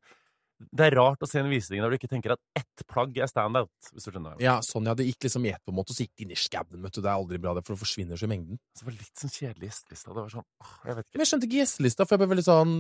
Det 0.60 0.90
er 0.90 0.96
rart 1.00 1.22
å 1.24 1.28
se 1.30 1.40
en 1.40 1.48
visning 1.48 1.80
der 1.80 1.90
du 1.94 1.96
ikke 1.96 2.10
tenker 2.12 2.34
at 2.36 2.40
ett 2.60 2.84
plagg 2.92 3.16
er 3.18 3.30
standout, 3.32 3.72
hvis 3.94 4.04
du 4.04 4.12
skjønner. 4.12 4.36
Ja, 4.44 4.58
sånn, 4.66 4.90
ja. 4.90 4.94
Det 4.98 5.06
gikk 5.08 5.24
liksom 5.30 5.46
i 5.48 5.54
ett 5.54 5.62
på 5.64 5.72
en 5.72 5.78
måte, 5.78 5.94
og 5.94 5.96
så 5.96 6.04
gikk 6.04 6.12
det 6.20 6.26
inn 6.26 6.34
i 6.36 6.40
skauen. 6.40 6.84
Det 6.84 7.00
er 7.00 7.14
aldri 7.14 7.40
bra, 7.40 7.54
det, 7.56 7.64
for 7.64 7.78
det 7.78 7.82
forsvinner 7.84 8.20
så 8.20 8.28
i 8.28 8.32
mengden. 8.34 8.60
Så 8.76 8.84
det 8.84 8.90
var 8.90 8.98
litt 8.98 9.22
sånn 9.24 9.32
kjedelig 9.32 9.70
gjestelista. 9.70 10.12
Det 10.12 10.20
var 10.20 10.34
sånn 10.34 10.44
åh, 10.44 10.74
Jeg 10.90 10.98
vet 11.00 11.06
ikke. 11.08 11.16
Men 11.16 11.24
jeg 11.24 11.30
skjønte 11.32 11.48
ikke 11.50 11.60
gjestelista, 11.62 12.08
for 12.08 12.16
jeg 12.16 12.22
ble 12.24 12.30
veldig 12.34 12.46
sånn 12.50 12.74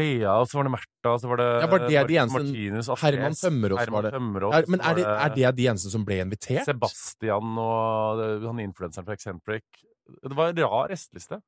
Lea, 0.00 0.32
og 0.40 0.48
så 0.48 0.60
var 0.60 0.68
det 0.68 0.72
Märtha, 0.76 1.12
og 1.12 1.20
så 1.20 1.32
var 1.32 1.42
det 1.42 1.48
Ja, 1.52 1.66
var 1.74 1.84
det 1.84 1.90
de 2.08 2.16
eneste- 2.22 2.40
Martinus, 2.40 2.88
Astrid 2.96 3.18
Herman 3.20 3.36
Tømmerås 3.42 3.90
var 3.96 4.08
det. 4.08 4.12
Tømmerås, 4.16 4.54
er, 4.56 4.64
Men 4.72 4.80
er 4.80 4.94
det, 4.96 5.04
er 5.06 5.34
det 5.36 5.52
de 5.60 5.68
eneste 5.74 5.90
som 5.92 6.04
ble 6.08 6.20
invitert? 6.24 6.64
Sebastian 6.64 7.52
og 7.60 8.24
han 8.48 8.64
influenseren 8.64 9.04
fra 9.04 9.12
Eccentric. 9.16 9.64
Det 10.24 10.32
var 10.36 10.54
en 10.54 10.62
rar 10.64 10.88
gjesteliste. 10.88 11.42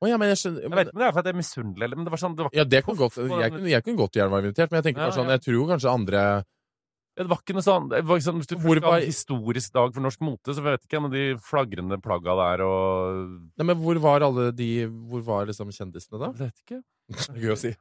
Å 0.00 0.08
ja, 0.08 0.16
men 0.16 0.30
jeg 0.32 0.38
skjønner 0.40 0.62
Jeg 0.64 0.70
vet 0.72 0.86
ikke 0.88 0.96
om 0.96 1.00
det 1.02 1.06
er 1.10 1.12
fordi 1.16 1.28
jeg 1.28 1.34
er 1.34 1.40
misunnelig, 1.42 1.96
men 1.96 2.06
det 2.06 2.12
var 2.14 2.20
sånn 2.22 2.36
det 2.38 2.44
var, 2.46 2.54
Ja, 2.56 2.64
det 2.64 2.80
kunne 2.86 3.00
godt 3.02 3.18
Jeg 3.20 3.52
kunne, 3.52 3.68
jeg 3.68 3.84
kunne 3.84 4.00
godt 4.00 4.16
gjerne 4.16 4.32
være 4.32 4.48
invitert, 4.48 4.70
men 4.72 4.78
jeg 4.80 4.86
tenker 4.88 5.02
bare 5.04 5.16
sånn. 5.18 5.32
Jeg 5.34 5.44
tror 5.44 5.68
kanskje 5.74 5.92
andre 5.92 6.22
Det 7.20 7.26
var 7.28 7.40
ikke 7.42 7.56
noe 7.58 7.66
sånn 7.66 7.88
det 7.90 8.00
var 8.08 8.22
sånn, 8.24 8.38
Hvis 8.40 8.48
du 8.48 8.56
Hvor 8.62 8.80
var- 8.80 9.00
en 9.00 9.06
historisk 9.10 9.72
dag 9.76 9.92
for 9.92 10.00
norsk 10.06 10.20
mote, 10.24 10.54
så 10.56 10.62
vet 10.64 10.80
jeg 10.80 10.88
ikke 10.88 11.02
med 11.04 11.12
de 11.12 11.24
flagrende 11.44 12.00
plagga 12.00 12.36
der 12.40 12.64
og 12.64 13.28
Nei, 13.60 13.64
men 13.68 13.76
hvor 13.82 14.00
var 14.00 14.24
alle 14.24 14.50
de 14.56 14.70
Hvor 14.86 15.20
var 15.26 15.46
liksom 15.50 15.68
kjendisene, 15.68 16.16
da? 16.22 16.32
Jeg 16.32 16.38
vet 16.46 16.64
ikke. 16.64 16.80
Gøy 17.42 17.52
å 17.52 17.58
si. 17.58 17.74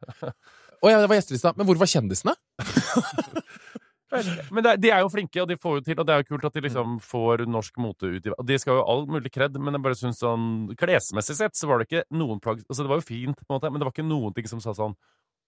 Å 0.80 0.89
ja, 0.89 0.99
det 0.99 1.07
var 1.11 1.20
gjestelista. 1.20 1.51
Men 1.55 1.67
hvor 1.67 1.78
var 1.80 1.88
kjendisene? 1.91 2.34
Men 4.12 4.64
det, 4.66 4.72
er- 4.74 4.80
de 4.82 4.89
er 4.95 4.99
jo 5.03 5.10
flinke, 5.14 5.41
og 5.43 5.47
de 5.51 5.57
får 5.62 5.76
jo 5.80 5.82
til, 5.86 5.99
og 6.01 6.05
det 6.10 6.14
er 6.16 6.24
jo 6.24 6.28
kult 6.32 6.45
at 6.49 6.53
de 6.57 6.64
liksom 6.66 6.95
får 7.05 7.43
norsk 7.45 7.78
mote 7.84 8.10
ut 8.10 8.26
i 8.26 8.34
og 8.34 8.45
De 8.49 8.57
skal 8.57 8.80
jo 8.80 8.86
all 8.89 9.03
mulig 9.07 9.32
kred, 9.36 9.53
men 9.62 9.78
jeg 9.78 9.84
bare 9.86 9.97
syns 9.99 10.22
sånn 10.24 10.47
Klesmessig 10.80 11.36
sett 11.38 11.55
så 11.60 11.70
var 11.70 11.80
det 11.84 11.89
ikke 11.89 12.03
noen 12.18 12.39
plagg 12.41 12.64
Altså, 12.66 12.82
det 12.86 12.89
var 12.89 13.01
jo 13.03 13.05
fint, 13.10 13.38
på 13.38 13.45
en 13.49 13.57
måte, 13.60 13.70
men 13.72 13.80
det 13.82 13.86
var 13.89 13.93
ikke 13.93 14.07
noen 14.10 14.34
ting 14.38 14.49
som 14.49 14.62
sa 14.64 14.74
sånn 14.78 14.95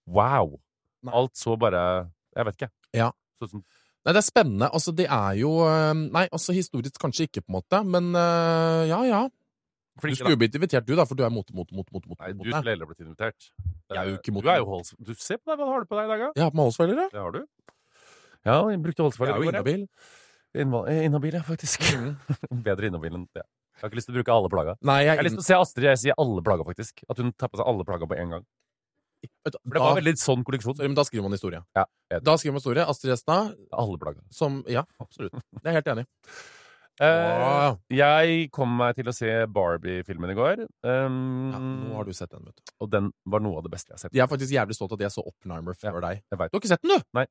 Wow! 0.06 0.56
Nei. 1.02 1.14
Alt 1.18 1.34
så 1.38 1.56
bare 1.58 1.82
Jeg 2.36 2.46
vet 2.46 2.60
ikke. 2.60 2.70
Ja. 2.94 3.10
Sånn 3.42 3.50
som 3.56 3.64
Nei, 4.02 4.10
det 4.16 4.18
er 4.18 4.26
spennende. 4.26 4.66
Altså, 4.74 4.90
det 4.98 5.04
er 5.14 5.36
jo 5.38 5.50
øh, 5.62 5.92
Nei, 6.10 6.24
altså 6.34 6.54
historisk 6.56 6.96
kanskje 6.98 7.28
ikke, 7.28 7.42
på 7.44 7.52
en 7.52 7.58
måte, 7.60 7.78
men 7.86 8.08
uh, 8.18 8.82
ja, 8.90 8.98
ja. 9.06 9.20
Du 10.02 10.08
skulle 10.16 10.32
jo 10.34 10.38
blitt 10.40 10.54
invitert, 10.58 10.86
du, 10.88 10.94
da, 10.98 11.04
for 11.06 11.14
du 11.14 11.22
er 11.22 11.30
mote, 11.30 11.52
mote, 11.54 11.70
mote, 11.76 11.92
mote. 11.92 12.08
mote, 12.10 12.18
Nei, 12.24 12.32
du 12.32 12.48
skulle 12.48 12.72
heller 12.72 12.88
blitt 12.88 13.02
invitert. 13.04 13.46
Jeg 13.92 14.00
er 14.00 14.08
jo 14.10 14.16
ikke 14.18 14.32
mot- 14.34 14.42
Du 14.42 14.50
er 14.50 14.58
jo 14.62 14.66
holds... 14.72 14.94
Du 14.98 15.12
ser 15.20 15.38
på 15.38 15.52
deg, 15.52 15.60
hva 15.60 15.68
har 15.70 15.84
du 15.84 15.90
på 15.92 15.98
deg 16.00 16.08
i 16.08 16.12
dag, 16.14 16.22
da? 16.24 16.30
Jeg 16.40 16.42
har 16.46 16.50
på 16.54 16.58
meg 16.58 16.66
holdsfeller, 16.70 17.02
Det 17.12 17.20
har 17.22 17.36
du. 17.36 17.42
Ja, 18.46 18.58
jeg 18.72 18.80
brukte 18.82 19.02
Jeg 19.02 19.06
holdsfeller 19.08 19.34
er 19.34 19.42
jo 19.42 19.52
inhabil. 19.52 19.86
Eh, 20.52 21.04
Inhabil, 21.06 21.36
ja, 21.38 21.42
faktisk. 21.46 21.84
Bedre 22.66 22.90
inhabil 22.90 23.14
enn 23.16 23.28
det. 23.32 23.44
Jeg 23.78 23.86
har 23.86 23.90
ikke 23.90 23.98
lyst 23.98 24.10
til 24.10 24.14
å 24.14 24.18
bruke 24.20 24.34
alle 24.34 24.50
plagga. 24.52 24.74
Nei, 24.84 24.98
jeg 25.02 25.08
Jeg 25.12 25.16
har 25.20 25.26
lyst 25.26 25.38
til 25.38 25.44
å 25.44 25.46
se 25.46 25.60
Astrid 25.64 25.86
jeg 25.88 26.00
sier 26.02 26.18
alle 26.20 26.42
plagga, 26.44 26.66
faktisk. 26.68 27.04
At 27.08 27.22
hun 27.22 27.32
tar 27.32 27.48
på 27.52 27.60
seg 27.60 27.70
alle 27.72 27.86
plagga 27.88 28.08
på 28.10 28.18
en 28.20 28.34
gang. 28.36 28.44
For 29.46 29.54
det 29.54 29.78
var 29.78 29.94
da, 29.94 30.00
veldig 30.00 30.12
sånn 30.18 30.42
kolleksjon. 30.46 30.76
men 30.82 30.96
da 30.98 31.04
skriver 31.06 31.22
man 31.28 31.36
historie. 31.36 31.62
Ja. 31.78 31.84
Da 32.26 32.34
skriver 32.36 32.56
man 32.56 32.62
historie. 32.62 32.84
Astrid 32.84 33.14
Estad, 33.14 33.54
Alle 33.70 33.98
plagga. 34.02 34.20
som 34.34 34.64
Ja, 34.70 34.82
absolutt. 35.00 35.32
Det 35.62 35.62
er 35.64 35.72
jeg 35.72 35.80
helt 35.82 35.94
enig 35.94 36.06
Uh, 37.00 37.72
jeg 37.88 38.50
kom 38.52 38.68
meg 38.76 38.92
til 38.98 39.08
å 39.08 39.14
se 39.16 39.30
Barbie-filmen 39.48 40.30
i 40.30 40.34
går. 40.36 40.60
Um, 40.84 41.14
Ja, 41.50 41.58
nå 41.62 41.94
har 41.96 42.04
du 42.04 42.12
sett 42.12 42.30
den, 42.30 42.44
vet 42.44 42.58
du. 42.58 42.72
Og 42.84 42.90
den 42.92 43.08
var 43.24 43.40
noe 43.40 43.62
av 43.62 43.64
det 43.64 43.72
beste 43.72 43.90
jeg 43.90 43.96
har 43.96 44.02
sett. 44.04 44.12
Jeg 44.18 44.22
er 44.26 44.28
faktisk 44.30 44.52
jævlig 44.52 44.76
stolt 44.76 44.92
at 44.98 45.00
jeg 45.06 45.14
så 45.14 45.24
Oppenheimer 45.24 45.74
før 45.74 46.02
deg. 46.04 46.20
Jeg 46.30 46.38
vet. 46.42 46.52
Du 46.52 46.58
har 46.58 46.60
ikke 46.60 46.70
sett 46.74 46.84
den, 46.84 46.92
du? 47.00 47.08
Nei. 47.16 47.24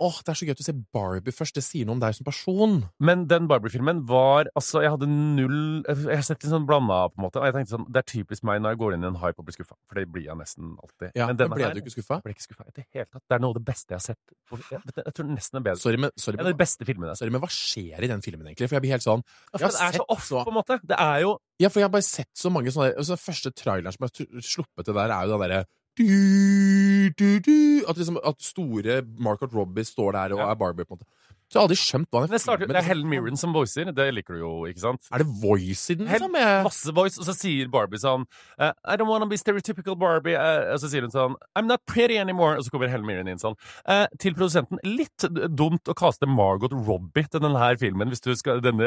Åh, 0.00 0.18
Det 0.22 0.28
er 0.30 0.38
så 0.38 0.46
gøy 0.46 0.50
at 0.54 0.60
du 0.60 0.62
ser 0.62 0.76
Barbie 0.94 1.32
først. 1.34 1.54
Det 1.58 1.64
sier 1.66 1.86
noe 1.88 1.96
om 1.96 2.00
deg 2.02 2.14
som 2.14 2.24
person. 2.28 2.76
Men 3.02 3.26
den 3.26 3.48
Barbie-filmen 3.50 4.04
var 4.06 4.46
Altså, 4.54 4.82
jeg 4.84 4.90
hadde 4.94 5.08
null 5.08 5.82
Jeg 5.88 6.16
har 6.18 6.22
sett 6.22 6.40
den 6.44 6.52
sånn 6.52 6.66
blanda, 6.68 7.08
på 7.10 7.18
en 7.18 7.24
måte. 7.26 7.40
Og 7.40 7.48
jeg 7.48 7.54
tenkte 7.56 7.74
sånn 7.76 7.86
Det 7.90 8.02
er 8.02 8.06
typisk 8.12 8.44
meg 8.46 8.62
når 8.62 8.74
jeg 8.76 8.78
går 8.84 8.94
inn 8.94 9.04
i 9.04 9.08
en 9.10 9.18
hype 9.22 9.38
og 9.38 9.48
blir 9.48 9.56
skuffa. 9.58 9.74
For 9.88 9.98
det 10.00 10.06
blir 10.12 10.28
jeg 10.28 10.38
nesten 10.38 10.76
alltid. 10.78 11.10
Ja, 11.18 11.26
men 11.26 11.36
men 11.36 11.50
Ble 11.56 11.64
her 11.66 11.74
du 11.74 11.82
ikke 11.82 11.94
skuffa? 11.96 12.20
ble 12.22 12.34
ikke 12.36 12.46
skuffa 12.46 12.68
i 12.68 12.74
det 12.76 12.86
hele 12.94 13.06
tatt. 13.10 13.22
Det 13.28 13.34
er 13.38 13.42
noe 13.42 13.50
av 13.50 13.58
det 13.58 13.64
beste 13.66 13.94
jeg 13.94 13.98
har 13.98 14.06
sett. 14.06 14.36
Jeg, 14.52 14.62
jeg, 14.70 14.82
jeg 15.04 15.14
tror 15.18 15.28
nesten 15.32 15.56
det 15.56 15.60
er 15.62 15.66
bedre. 15.70 15.82
Sorry, 15.82 15.96
men, 16.06 16.10
sorry, 16.16 16.36
men, 16.38 16.46
de 16.52 16.58
beste 16.62 16.84
filmene 16.88 17.10
jeg 17.12 17.20
sorry, 17.22 17.34
men 17.34 17.42
hva 17.42 17.50
skjer 17.52 18.06
i 18.06 18.10
den 18.10 18.22
filmen, 18.24 18.46
egentlig? 18.46 18.68
For 18.70 18.78
jeg 18.78 18.86
blir 18.86 18.94
helt 18.96 19.06
sånn 19.06 19.22
Ja, 19.26 19.58
for 19.58 19.66
den 19.68 19.82
er 19.88 19.98
så 19.98 20.06
så- 20.28 20.44
på 20.44 20.52
en 20.54 20.58
måte. 20.60 20.80
Det 20.86 20.98
er 20.98 21.20
jo 21.26 21.38
Ja, 21.58 21.68
for 21.68 21.80
jeg 21.80 21.88
har 21.88 21.90
bare 21.90 22.06
sett 22.06 22.30
så 22.38 22.50
mange 22.54 22.70
sånne 22.70 22.94
altså, 22.96 23.16
Den 23.18 23.24
første 23.24 23.50
traileren 23.50 23.92
som 23.92 24.04
er 24.06 24.42
sluppet 24.46 24.84
til 24.86 24.94
der, 24.94 25.10
er 25.10 25.26
jo 25.26 25.34
den 25.38 25.48
derre 25.50 25.64
du, 25.98 27.10
du, 27.18 27.28
du, 27.42 27.56
at, 27.88 27.96
liksom, 27.96 28.18
at 28.24 28.42
store 28.42 29.02
Margot 29.18 29.50
Robbie 29.54 29.84
står 29.84 30.12
der 30.12 30.34
og 30.38 30.44
er 30.50 30.54
Barbie, 30.54 30.84
på 30.84 30.94
en 30.94 31.00
måte. 31.00 31.10
Så 31.48 31.56
jeg 31.56 31.62
har 31.62 31.64
aldri 31.64 31.76
skjønt 31.80 32.08
hva 32.12 32.20
den 32.26 32.34
Det, 32.34 32.40
starter, 32.42 32.66
filmen 32.66 32.76
det 32.76 32.80
er 32.82 32.86
Helen 32.90 33.08
Mirren 33.08 33.38
som 33.40 33.54
voicer. 33.56 33.88
Det 33.96 34.04
liker 34.12 34.36
du 34.36 34.40
jo, 34.42 34.50
ikke 34.68 34.82
sant? 34.82 35.06
Er 35.08 35.22
det 35.22 35.28
voice 35.40 35.94
i 35.94 35.96
den, 35.96 36.10
liksom? 36.10 36.34
Jeg- 36.36 36.66
masse 36.66 36.92
voice, 36.92 37.16
og 37.16 37.24
så 37.24 37.34
sier 37.38 37.70
Barbie 37.72 38.00
sånn 38.02 38.26
uh, 38.60 38.72
I 38.84 38.96
don't 39.00 39.08
wanna 39.08 39.24
be 39.30 39.38
stereotypical 39.40 39.96
Barbie. 39.96 40.36
Uh, 40.36 40.74
og 40.74 40.82
så 40.82 40.92
sier 40.92 41.06
hun 41.06 41.14
sånn 41.14 41.38
I'm 41.56 41.70
not 41.70 41.86
pretty 41.88 42.18
anymore. 42.20 42.58
Og 42.60 42.66
så 42.66 42.74
kommer 42.74 42.92
Helen 42.92 43.08
Mirren 43.08 43.32
inn 43.32 43.40
sånn. 43.40 43.56
Uh, 43.88 44.04
til 44.20 44.36
produsenten 44.36 44.82
litt 44.84 45.24
dumt 45.56 45.88
å 45.88 45.96
kaste 45.96 46.28
Margot 46.28 46.76
Robbie 46.76 47.24
til 47.32 47.40
denne 47.40 47.64
her 47.64 47.80
filmen. 47.80 48.12
Hvis 48.12 48.24
du 48.24 48.34
skal 48.36 48.60
denne, 48.60 48.84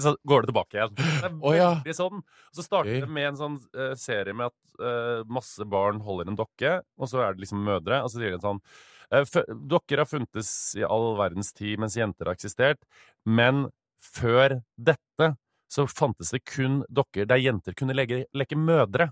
Så 0.00 0.16
går 0.24 0.46
det 0.46 0.54
tilbake 0.54 0.80
igjen. 0.80 0.96
Det 0.96 1.28
er 1.28 1.56
ja. 1.60 1.72
sånn. 1.92 2.24
Og 2.24 2.56
så 2.56 2.64
starter 2.64 2.88
okay. 2.88 3.04
det 3.04 3.12
med 3.12 3.34
en 3.34 3.40
sånn 3.40 3.58
serie 4.00 4.32
med 4.32 4.48
at 4.48 5.26
masse 5.28 5.64
barn 5.68 6.00
holder 6.06 6.30
en 6.30 6.38
dokke, 6.38 6.78
og 6.96 7.10
så 7.10 7.20
er 7.24 7.34
det 7.34 7.44
liksom 7.44 7.64
mødre, 7.66 8.00
og 8.04 8.12
så 8.12 8.20
sier 8.20 8.36
hun 8.36 8.44
sånn 8.44 8.60
eh, 9.14 9.42
Dokker 9.70 10.02
har 10.02 10.08
funtes 10.08 10.50
i 10.78 10.84
all 10.84 11.14
verdens 11.18 11.52
tid 11.56 11.80
mens 11.80 11.96
jenter 11.98 12.30
har 12.30 12.38
eksistert, 12.38 12.80
men 13.24 13.66
før 13.98 14.60
dette 14.76 15.34
så 15.68 15.84
fantes 15.90 16.32
det 16.32 16.44
kun 16.48 16.82
dokker 16.88 17.28
der 17.28 17.40
jenter 17.42 17.76
kunne 17.76 17.96
leke, 17.96 18.24
leke 18.32 18.56
mødre. 18.56 19.10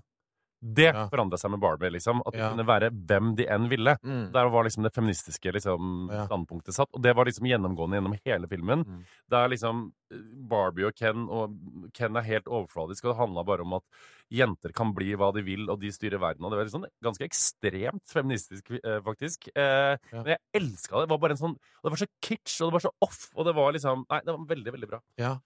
Det 0.59 0.87
Ja. 0.93 1.07
forandra 1.09 1.37
seg 1.37 1.51
med 1.51 1.59
Barbie, 1.61 1.89
liksom. 1.91 2.21
At 2.25 2.33
de 2.33 2.39
Ja. 2.39 2.49
kunne 2.49 2.65
være 2.65 2.89
hvem 2.89 3.35
de 3.35 3.45
enn 3.45 3.69
ville. 3.69 3.97
Mm. 4.03 4.31
Der 4.33 4.49
var 4.49 4.63
liksom 4.63 4.83
det 4.83 4.93
feministiske 4.93 5.53
liksom, 5.53 6.09
Ja. 6.11 6.25
standpunktet 6.27 6.73
satt. 6.73 6.89
Og 6.93 7.01
det 7.01 7.15
var 7.15 7.25
liksom 7.25 7.45
gjennomgående 7.45 7.97
gjennom 8.01 8.17
hele 8.25 8.47
filmen. 8.47 8.83
Mm. 8.83 9.03
Det 9.29 9.37
er 9.37 9.49
liksom 9.49 9.91
eh, 10.11 10.17
Barbie 10.49 10.85
og 10.87 10.95
Ken, 10.95 11.27
og 11.29 11.53
Ken 11.93 12.15
er 12.17 12.21
helt 12.23 12.45
overfladisk, 12.45 13.03
og 13.05 13.11
det 13.13 13.17
handla 13.19 13.43
bare 13.45 13.61
om 13.61 13.73
at 13.73 13.83
jenter 14.31 14.73
kan 14.73 14.93
bli 14.93 15.13
hva 15.15 15.33
de 15.33 15.41
vil, 15.43 15.69
og 15.69 15.79
de 15.79 15.89
styrer 15.91 16.17
verden. 16.19 16.43
Og 16.45 16.51
det 16.51 16.57
var 16.57 16.65
liksom 16.65 16.85
ganske 17.03 17.27
ekstremt 17.27 18.07
feministisk, 18.07 18.71
eh, 18.83 18.99
faktisk. 19.01 19.49
Eh, 19.55 19.97
Ja. 20.11 20.23
Men 20.23 20.25
jeg 20.25 20.39
elska 20.55 20.95
det. 20.99 21.07
Det 21.07 21.09
var 21.09 21.17
bare 21.19 21.31
en 21.31 21.37
sånn 21.37 21.53
det 21.83 21.91
var 21.91 21.97
så 21.97 22.07
kitsch, 22.21 22.61
og 22.61 22.71
det 22.71 22.81
var 22.81 22.89
så 22.89 22.93
off, 23.01 23.29
og 23.35 23.45
det 23.45 23.53
var 23.55 23.71
liksom 23.73 24.05
Nei, 24.09 24.19
det 24.25 24.37
var 24.37 24.45
veldig, 24.55 24.71
veldig 24.73 24.87
bra. 24.89 24.99
Ja. 25.17 25.37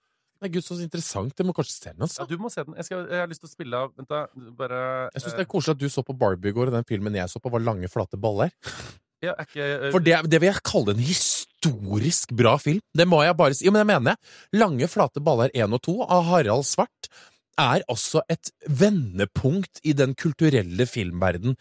Nei, 0.42 0.50
gud, 0.50 0.64
så 0.66 0.74
interessant. 0.82 1.36
Jeg 1.38 1.46
må 1.46 1.54
kanskje 1.54 1.76
se 1.76 1.90
den, 1.92 2.00
Ja, 2.00 2.08
altså. 2.08 2.26
du 2.26 2.34
må 2.42 2.50
se 2.50 2.64
den. 2.66 2.74
Jeg, 2.80 2.88
skal, 2.88 3.04
jeg 3.06 3.22
har 3.22 3.30
lyst 3.30 3.44
til 3.44 3.50
å 3.50 3.52
spille 3.52 3.82
av 3.84 3.92
Vent, 3.94 4.10
da. 4.10 4.24
Bare 4.58 4.80
Jeg 5.14 5.22
syns 5.22 5.36
det 5.38 5.44
er 5.44 5.52
koselig 5.52 5.76
at 5.76 5.84
du 5.84 5.92
så 5.92 6.02
på 6.06 6.16
Barbie 6.18 6.50
i 6.50 6.56
går, 6.56 6.72
og 6.72 6.74
den 6.74 6.88
filmen 6.88 7.14
jeg 7.14 7.30
så 7.30 7.38
på, 7.42 7.52
var 7.52 7.62
Lange, 7.62 7.90
flate 7.92 8.18
baller. 8.18 8.50
eh, 8.50 9.28
ja, 9.28 9.36
ikke, 9.38 9.68
uh... 9.84 9.90
For 9.94 10.02
det, 10.02 10.16
det 10.32 10.40
vil 10.42 10.50
jeg 10.50 10.64
kalle 10.66 10.96
en 10.96 11.04
historisk 11.06 12.34
bra 12.34 12.56
film. 12.58 12.82
Det 12.98 13.06
må 13.06 13.22
jeg 13.22 13.38
bare 13.38 13.54
si. 13.54 13.68
Jo, 13.68 13.74
men 13.74 13.84
jeg 13.84 13.90
mener 13.92 14.16
det. 14.16 14.32
Lange, 14.58 14.90
flate 14.90 15.22
baller 15.22 15.54
1 15.54 15.78
og 15.78 15.84
2 15.86 15.94
av 16.08 16.26
Harald 16.32 16.66
Svart 16.66 17.12
er 17.60 17.84
altså 17.92 18.22
et 18.32 18.50
vendepunkt 18.66 19.82
i 19.86 19.94
den 19.94 20.16
kulturelle 20.18 20.88
filmverden. 20.90 21.54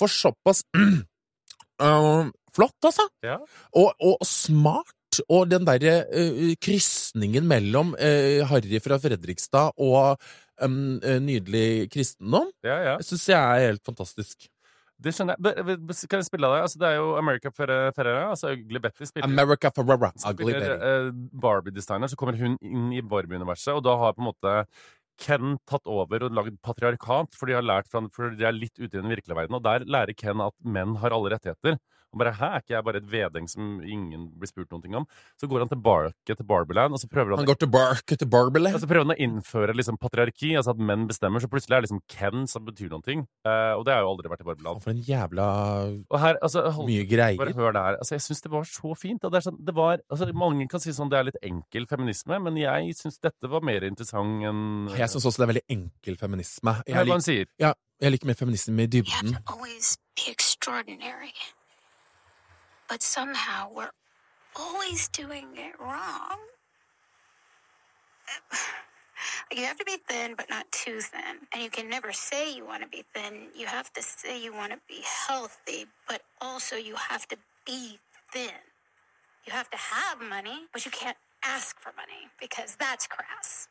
For 0.00 0.08
såpass 0.10 0.64
uh, 0.78 2.24
flott, 2.56 2.78
altså. 2.86 3.06
Ja. 3.26 3.38
Og, 3.76 3.92
og 4.00 4.24
smart. 4.26 4.93
Og 5.28 5.46
den 5.50 5.66
derre 5.68 5.98
uh, 6.08 6.54
krysningen 6.62 7.46
mellom 7.50 7.94
uh, 7.98 8.40
Harry 8.50 8.80
fra 8.84 8.98
Fredrikstad 9.02 9.76
og 9.82 10.18
um, 10.62 10.98
nydelig 11.24 11.90
kristendom, 11.92 12.50
ja, 12.66 12.80
ja. 12.92 12.98
syns 13.04 13.28
jeg 13.30 13.38
er 13.38 13.70
helt 13.70 13.84
fantastisk. 13.86 14.48
Det 15.04 15.12
skjønner 15.12 15.36
jeg. 15.36 15.78
Kan 16.08 16.20
jeg 16.22 16.28
spille 16.28 16.48
av 16.48 16.54
deg? 16.54 16.64
Altså, 16.64 16.80
det 16.80 16.88
er 16.88 16.98
jo 17.00 17.14
America 17.18 17.50
Ferre- 17.52 17.92
Ferrera. 17.96 18.28
Altså 18.30 18.52
Ugly 18.54 18.80
Betty 18.80 19.08
spiller 19.08 19.26
America 19.26 19.70
Ferrera. 19.74 20.12
Ugly 20.30 20.52
Betty. 20.52 20.68
eh, 20.70 21.08
Barbie-designer, 21.42 22.10
så 22.10 22.18
kommer 22.20 22.38
hun 22.38 22.54
inn 22.62 22.92
i 22.94 23.02
Barbie-universet, 23.02 23.74
og 23.74 23.82
da 23.84 23.96
har 24.00 24.14
på 24.14 24.22
en 24.24 24.30
måte 24.30 24.54
Ken 25.20 25.58
tatt 25.70 25.86
over 25.86 26.24
og 26.26 26.34
lagd 26.34 26.56
patriarkat, 26.64 27.36
for 27.38 27.46
de 27.46 27.54
har 27.54 27.62
lært 27.62 27.86
fra, 27.90 28.00
for 28.14 28.34
de 28.34 28.46
er 28.48 28.54
litt 28.56 28.74
ute 28.80 28.96
i 28.96 29.00
den 29.00 29.12
virkelige 29.12 29.36
verden, 29.38 29.54
og 29.54 29.62
der 29.62 29.84
lærer 29.86 30.16
Ken 30.18 30.42
at 30.42 30.54
menn 30.66 30.96
har 31.02 31.14
alle 31.14 31.30
rettigheter. 31.36 31.78
Og 32.14 32.20
bare, 32.22 32.32
Hæ, 32.38 32.48
er 32.54 32.62
ikke 32.62 32.74
jeg 32.76 32.86
bare 32.86 33.00
et 33.02 33.08
vedeng 33.10 33.48
som 33.50 33.78
ingen 33.82 34.28
blir 34.38 34.50
spurt 34.50 34.70
noen 34.70 34.84
ting 34.84 34.94
om? 34.98 35.06
Så 35.40 35.48
går 35.50 35.64
han 35.64 35.72
tilbake 35.72 36.36
til 36.38 36.46
Barberland, 36.46 36.94
og 36.94 37.02
så 37.02 37.10
prøver 37.10 37.34
han, 37.34 37.42
Han 37.42 37.50
går 37.50 37.60
tilbake 37.64 38.18
til 38.20 38.30
Barberland? 38.30 38.78
og 38.78 38.82
så 38.84 38.88
prøver 38.90 39.08
han 39.08 39.14
å 39.16 39.20
innføre 39.26 39.74
liksom 39.74 39.98
patriarki, 40.00 40.54
altså 40.58 40.74
at 40.74 40.82
menn 40.90 41.08
bestemmer, 41.10 41.42
så 41.42 41.50
plutselig 41.50 41.76
er 41.76 41.82
det 41.82 41.88
liksom 41.90 42.02
Ken 42.14 42.46
som 42.50 42.64
betyr 42.66 42.92
noen 42.92 43.04
ting. 43.04 43.24
Uh, 43.46 43.74
og 43.78 43.84
det 43.88 43.96
har 43.96 44.04
jo 44.06 44.12
aldri 44.14 44.30
vært 44.30 44.44
i 44.44 44.48
Barberland. 44.48 44.82
For 44.84 44.94
en 44.94 45.02
jævla 45.04 45.46
Og 46.08 46.18
her, 46.20 46.38
altså, 46.40 46.64
hold, 46.70 46.88
mye 46.88 47.06
bare 47.40 47.56
hør 47.56 47.74
det 47.74 47.84
her. 47.88 47.98
Altså, 47.98 48.14
jeg 48.16 48.26
syns 48.28 48.44
det 48.44 48.52
var 48.54 48.68
så 48.68 48.94
fint. 48.98 49.24
Og 49.24 49.34
det 49.34 49.40
er 49.40 49.46
sånn, 49.48 49.58
det 49.66 49.74
var, 49.76 49.98
altså, 50.08 50.30
mange 50.44 50.68
kan 50.70 50.82
si 50.82 50.94
sånn 50.94 51.10
det 51.12 51.18
er 51.18 51.28
litt 51.30 51.40
enkel 51.42 51.88
feminisme, 51.90 52.38
men 52.46 52.60
jeg 52.60 52.94
syns 52.98 53.18
dette 53.22 53.50
var 53.50 53.64
mer 53.66 53.86
interessant 53.86 54.44
enn 54.46 54.62
Jeg 54.94 55.10
syns 55.12 55.26
også 55.26 55.42
det 55.42 55.48
er 55.48 55.52
veldig 55.54 55.66
enkel 55.78 56.20
feminisme. 56.20 56.78
Hør 56.78 56.86
Jeg, 56.86 56.94
hva 56.94 57.04
lik, 57.08 57.16
han 57.16 57.26
sier. 57.26 57.50
ja, 57.62 57.74
jeg 58.02 58.16
liker 58.16 58.30
mer 58.30 58.38
feminisme 58.38 58.86
i 58.86 58.90
dybden. 58.90 59.36
But 62.88 63.02
somehow 63.02 63.70
we're 63.74 63.92
always 64.56 65.08
doing 65.08 65.48
it 65.56 65.74
wrong. 65.80 66.38
You 69.52 69.64
have 69.66 69.78
to 69.78 69.84
be 69.84 69.98
thin, 70.08 70.34
but 70.36 70.50
not 70.50 70.70
too 70.72 71.00
thin. 71.00 71.46
And 71.52 71.62
you 71.62 71.70
can 71.70 71.88
never 71.88 72.12
say 72.12 72.54
you 72.54 72.66
want 72.66 72.82
to 72.82 72.88
be 72.88 73.04
thin. 73.14 73.48
You 73.56 73.66
have 73.66 73.92
to 73.94 74.02
say 74.02 74.42
you 74.42 74.52
want 74.54 74.72
to 74.72 74.78
be 74.88 75.02
healthy, 75.28 75.86
but 76.08 76.22
also 76.40 76.76
you 76.76 76.96
have 76.96 77.28
to 77.28 77.36
be 77.66 77.98
thin. 78.32 78.50
You 79.46 79.52
have 79.52 79.70
to 79.70 79.78
have 79.78 80.20
money, 80.20 80.66
but 80.72 80.84
you 80.84 80.90
can't 80.90 81.18
ask 81.44 81.78
for 81.80 81.92
money 81.96 82.30
because 82.40 82.76
that's 82.76 83.06
crass. 83.06 83.68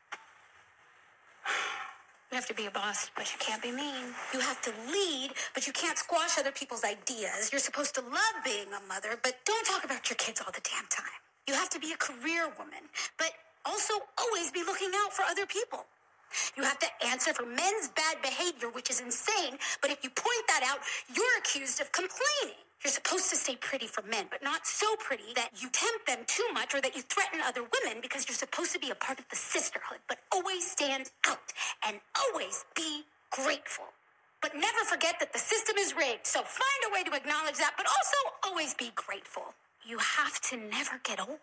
You 2.34 2.40
have 2.42 2.48
to 2.48 2.54
be 2.54 2.66
a 2.66 2.70
boss, 2.72 3.12
but 3.14 3.30
you 3.30 3.38
can't 3.38 3.62
be 3.62 3.70
mean. 3.70 4.10
You 4.32 4.40
have 4.40 4.60
to 4.62 4.72
lead, 4.90 5.30
but 5.54 5.68
you 5.68 5.72
can't 5.72 5.96
squash 5.96 6.36
other 6.36 6.50
people's 6.50 6.82
ideas. 6.82 7.50
You're 7.52 7.62
supposed 7.62 7.94
to 7.94 8.00
love 8.00 8.36
being 8.44 8.66
a 8.74 8.82
mother, 8.88 9.14
but 9.22 9.38
don't 9.46 9.64
talk 9.64 9.84
about 9.84 10.10
your 10.10 10.16
kids 10.16 10.40
all 10.40 10.50
the 10.50 10.60
damn 10.66 10.88
time. 10.90 11.14
You 11.46 11.54
have 11.54 11.70
to 11.70 11.78
be 11.78 11.92
a 11.92 11.96
career 11.96 12.50
woman, 12.58 12.90
but 13.18 13.30
also 13.64 13.94
always 14.18 14.50
be 14.50 14.64
looking 14.66 14.90
out 15.04 15.12
for 15.12 15.22
other 15.22 15.46
people. 15.46 15.86
You 16.56 16.64
have 16.64 16.80
to 16.80 16.88
answer 17.06 17.32
for 17.32 17.46
men's 17.46 17.94
bad 17.94 18.20
behavior, 18.20 18.68
which 18.68 18.90
is 18.90 19.00
insane, 19.00 19.54
but 19.80 19.92
if 19.92 20.02
you 20.02 20.10
point 20.10 20.44
that 20.48 20.66
out, 20.66 20.80
you're 21.14 21.38
accused 21.38 21.80
of 21.80 21.92
complaining. 21.92 22.63
You're 22.84 22.92
supposed 22.92 23.30
to 23.30 23.36
stay 23.36 23.56
pretty 23.56 23.88
for 23.88 24.02
men, 24.02 24.26
but 24.30 24.42
not 24.42 24.66
so 24.66 24.96
pretty 25.00 25.34
that 25.36 25.50
you 25.60 25.68
tempt 25.70 26.06
them 26.06 26.20
too 26.26 26.46
much 26.54 26.74
or 26.74 26.80
that 26.82 26.96
you 26.96 27.02
threaten 27.02 27.40
other 27.44 27.62
women 27.62 28.00
because 28.02 28.28
you're 28.28 28.36
supposed 28.36 28.72
to 28.74 28.80
be 28.80 28.90
a 28.90 28.96
part 28.96 29.20
of 29.20 29.28
the 29.30 29.36
sisterhood. 29.36 30.00
But 30.08 30.18
always 30.32 30.70
stand 30.70 31.10
out 31.28 31.52
and 31.86 32.00
always 32.16 32.64
be 32.76 33.02
grateful. 33.32 33.86
But 34.42 34.54
never 34.54 34.84
forget 34.88 35.16
that 35.20 35.32
the 35.34 35.40
system 35.40 35.76
is 35.78 35.94
rigged, 35.96 36.26
so 36.26 36.40
find 36.42 36.80
a 36.88 36.94
way 36.94 37.04
to 37.04 37.14
acknowledge 37.16 37.58
that, 37.58 37.74
but 37.76 37.86
also 37.86 38.18
always 38.46 38.74
be 38.74 38.92
grateful. 38.96 39.54
You 39.86 39.98
have 39.98 40.40
to 40.48 40.56
never 40.56 40.98
get 41.02 41.20
old, 41.20 41.38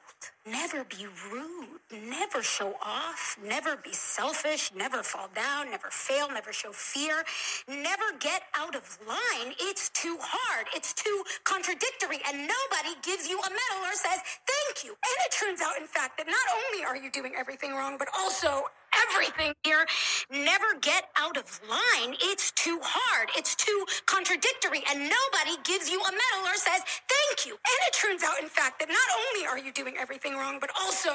never 0.47 0.83
be 0.83 1.05
rude, 1.31 1.79
never 1.91 2.41
show 2.41 2.73
off, 2.81 3.37
never 3.45 3.77
be 3.77 3.93
selfish, 3.93 4.71
never 4.75 5.03
fall 5.03 5.29
down, 5.35 5.69
never 5.69 5.89
fail, 5.91 6.27
never 6.27 6.51
show 6.51 6.71
fear, 6.71 7.23
never 7.67 8.17
get 8.19 8.41
out 8.57 8.75
of 8.75 8.97
line. 9.07 9.53
It's 9.59 9.89
too 9.89 10.17
hard, 10.19 10.65
it's 10.75 10.91
too 10.91 11.23
contradictory, 11.43 12.17
and 12.27 12.39
nobody 12.49 12.97
gives 13.03 13.29
you 13.29 13.37
a 13.39 13.49
medal 13.49 13.85
or 13.85 13.93
says 13.93 14.19
thank 14.47 14.85
you. 14.85 14.91
And 14.91 15.17
it 15.25 15.31
turns 15.31 15.61
out, 15.61 15.79
in 15.79 15.85
fact, 15.85 16.17
that 16.17 16.25
not 16.25 16.47
only 16.65 16.83
are 16.83 16.97
you 16.97 17.11
doing 17.11 17.33
everything 17.37 17.73
wrong, 17.73 17.97
but 17.99 18.07
also 18.17 18.63
everything 19.07 19.53
here. 19.63 19.85
Never 20.29 20.69
get 20.81 21.03
out 21.19 21.37
of 21.37 21.45
line. 21.69 22.15
It's 22.21 22.51
too 22.51 22.79
hard. 22.83 23.29
It's 23.37 23.55
too 23.55 23.85
contradictory. 24.05 24.81
And 24.89 24.99
nobody 25.09 25.55
gives 25.63 25.89
you 25.89 25.99
a 26.01 26.11
medal 26.11 26.43
or 26.51 26.55
says 26.55 26.81
thank 27.07 27.45
you. 27.47 27.53
And 27.53 27.79
it 27.87 27.93
turns 27.93 28.23
out, 28.23 28.37
in 28.41 28.49
fact, 28.49 28.79
that 28.79 28.89
not 28.89 29.09
only 29.21 29.47
are 29.47 29.59
you 29.59 29.71
doing 29.71 29.95
everything 29.99 30.35
wrong, 30.35 30.59
but 30.59 30.69
also 30.83 31.11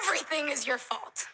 everything 0.00 0.48
is 0.48 0.66
your 0.66 0.78
fault. 0.78 1.26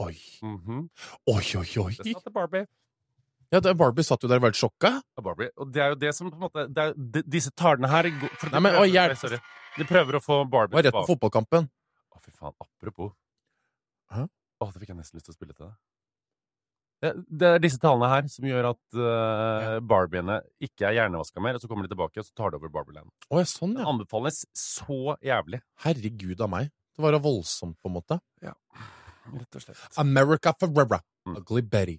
Oi. 0.00 0.16
Mhm. 0.42 0.88
Oi, 1.28 1.44
oi, 1.60 1.68
oi. 1.78 1.92
Det 1.98 2.12
satte 2.14 2.30
Barbie. 2.32 2.66
Ja, 3.52 3.60
da 3.60 3.74
Barbie 3.74 4.04
satt 4.06 4.22
jo 4.22 4.28
der 4.30 4.36
og 4.38 4.42
var 4.46 4.52
helt 4.52 4.56
sjokka. 4.60 5.02
av 5.18 5.24
Barbie. 5.24 5.50
Og 5.58 5.72
det 5.74 5.82
er 5.82 5.88
jo 5.88 5.94
det 5.98 6.14
som 6.14 6.30
på 6.30 6.36
en 6.38 6.40
måte 6.46 6.64
det 6.72 6.78
er, 6.84 6.94
de, 6.94 7.22
Disse 7.22 7.50
talene 7.50 7.88
her 7.90 8.04
går- 8.08 8.36
for 8.38 8.46
de 8.46 8.52
Nei, 8.54 8.60
men, 8.60 8.72
prøver- 8.72 8.80
oi, 8.80 8.90
hjelp. 8.94 9.08
Nei, 9.10 9.14
Sorry. 9.28 9.38
De 9.76 9.84
prøver 9.84 10.12
å 10.18 10.20
få 10.24 10.38
Barbie 10.50 10.74
Var 10.76 10.82
rett 10.84 10.94
på 10.94 11.06
fotballkampen. 11.06 11.68
Fy 12.30 12.38
faen. 12.38 12.56
Apropos. 12.62 13.14
Hæ? 14.14 14.26
Å, 14.60 14.68
det 14.70 14.82
fikk 14.82 14.92
jeg 14.92 14.98
nesten 15.00 15.18
lyst 15.18 15.28
til 15.28 15.34
å 15.34 15.38
spille 15.38 15.56
til 15.56 15.66
deg. 15.66 15.78
Det, 17.00 17.10
det 17.40 17.48
er 17.48 17.62
disse 17.64 17.80
talene 17.80 18.10
her 18.12 18.26
som 18.28 18.44
gjør 18.44 18.66
at 18.74 18.98
uh, 19.00 19.78
Barbiene 19.88 20.42
ikke 20.60 20.84
er 20.90 20.98
hjernevaska 20.98 21.40
mer, 21.40 21.56
og 21.56 21.62
så 21.62 21.70
kommer 21.70 21.86
de 21.86 21.94
tilbake, 21.94 22.20
og 22.20 22.26
så 22.28 22.34
tar 22.36 22.52
de 22.52 22.60
over 22.60 22.72
Barbieland. 22.74 23.08
Å 23.32 23.40
ja, 23.40 23.46
sånn, 23.48 23.72
Det 23.78 23.86
anbefales 23.88 24.42
så 24.56 25.16
jævlig. 25.24 25.62
Herregud 25.86 26.44
av 26.44 26.52
meg. 26.52 26.74
Det 26.92 27.04
var 27.04 27.16
da 27.16 27.22
voldsomt, 27.24 27.78
på 27.80 27.88
en 27.88 27.96
måte. 27.96 28.20
Rett 28.44 29.56
og 29.56 29.64
slett. 29.64 29.80
America 30.02 30.52
Ferrera. 30.60 31.00
Mm. 31.24 31.40
Ugly 31.40 31.64
Betty. 31.72 31.96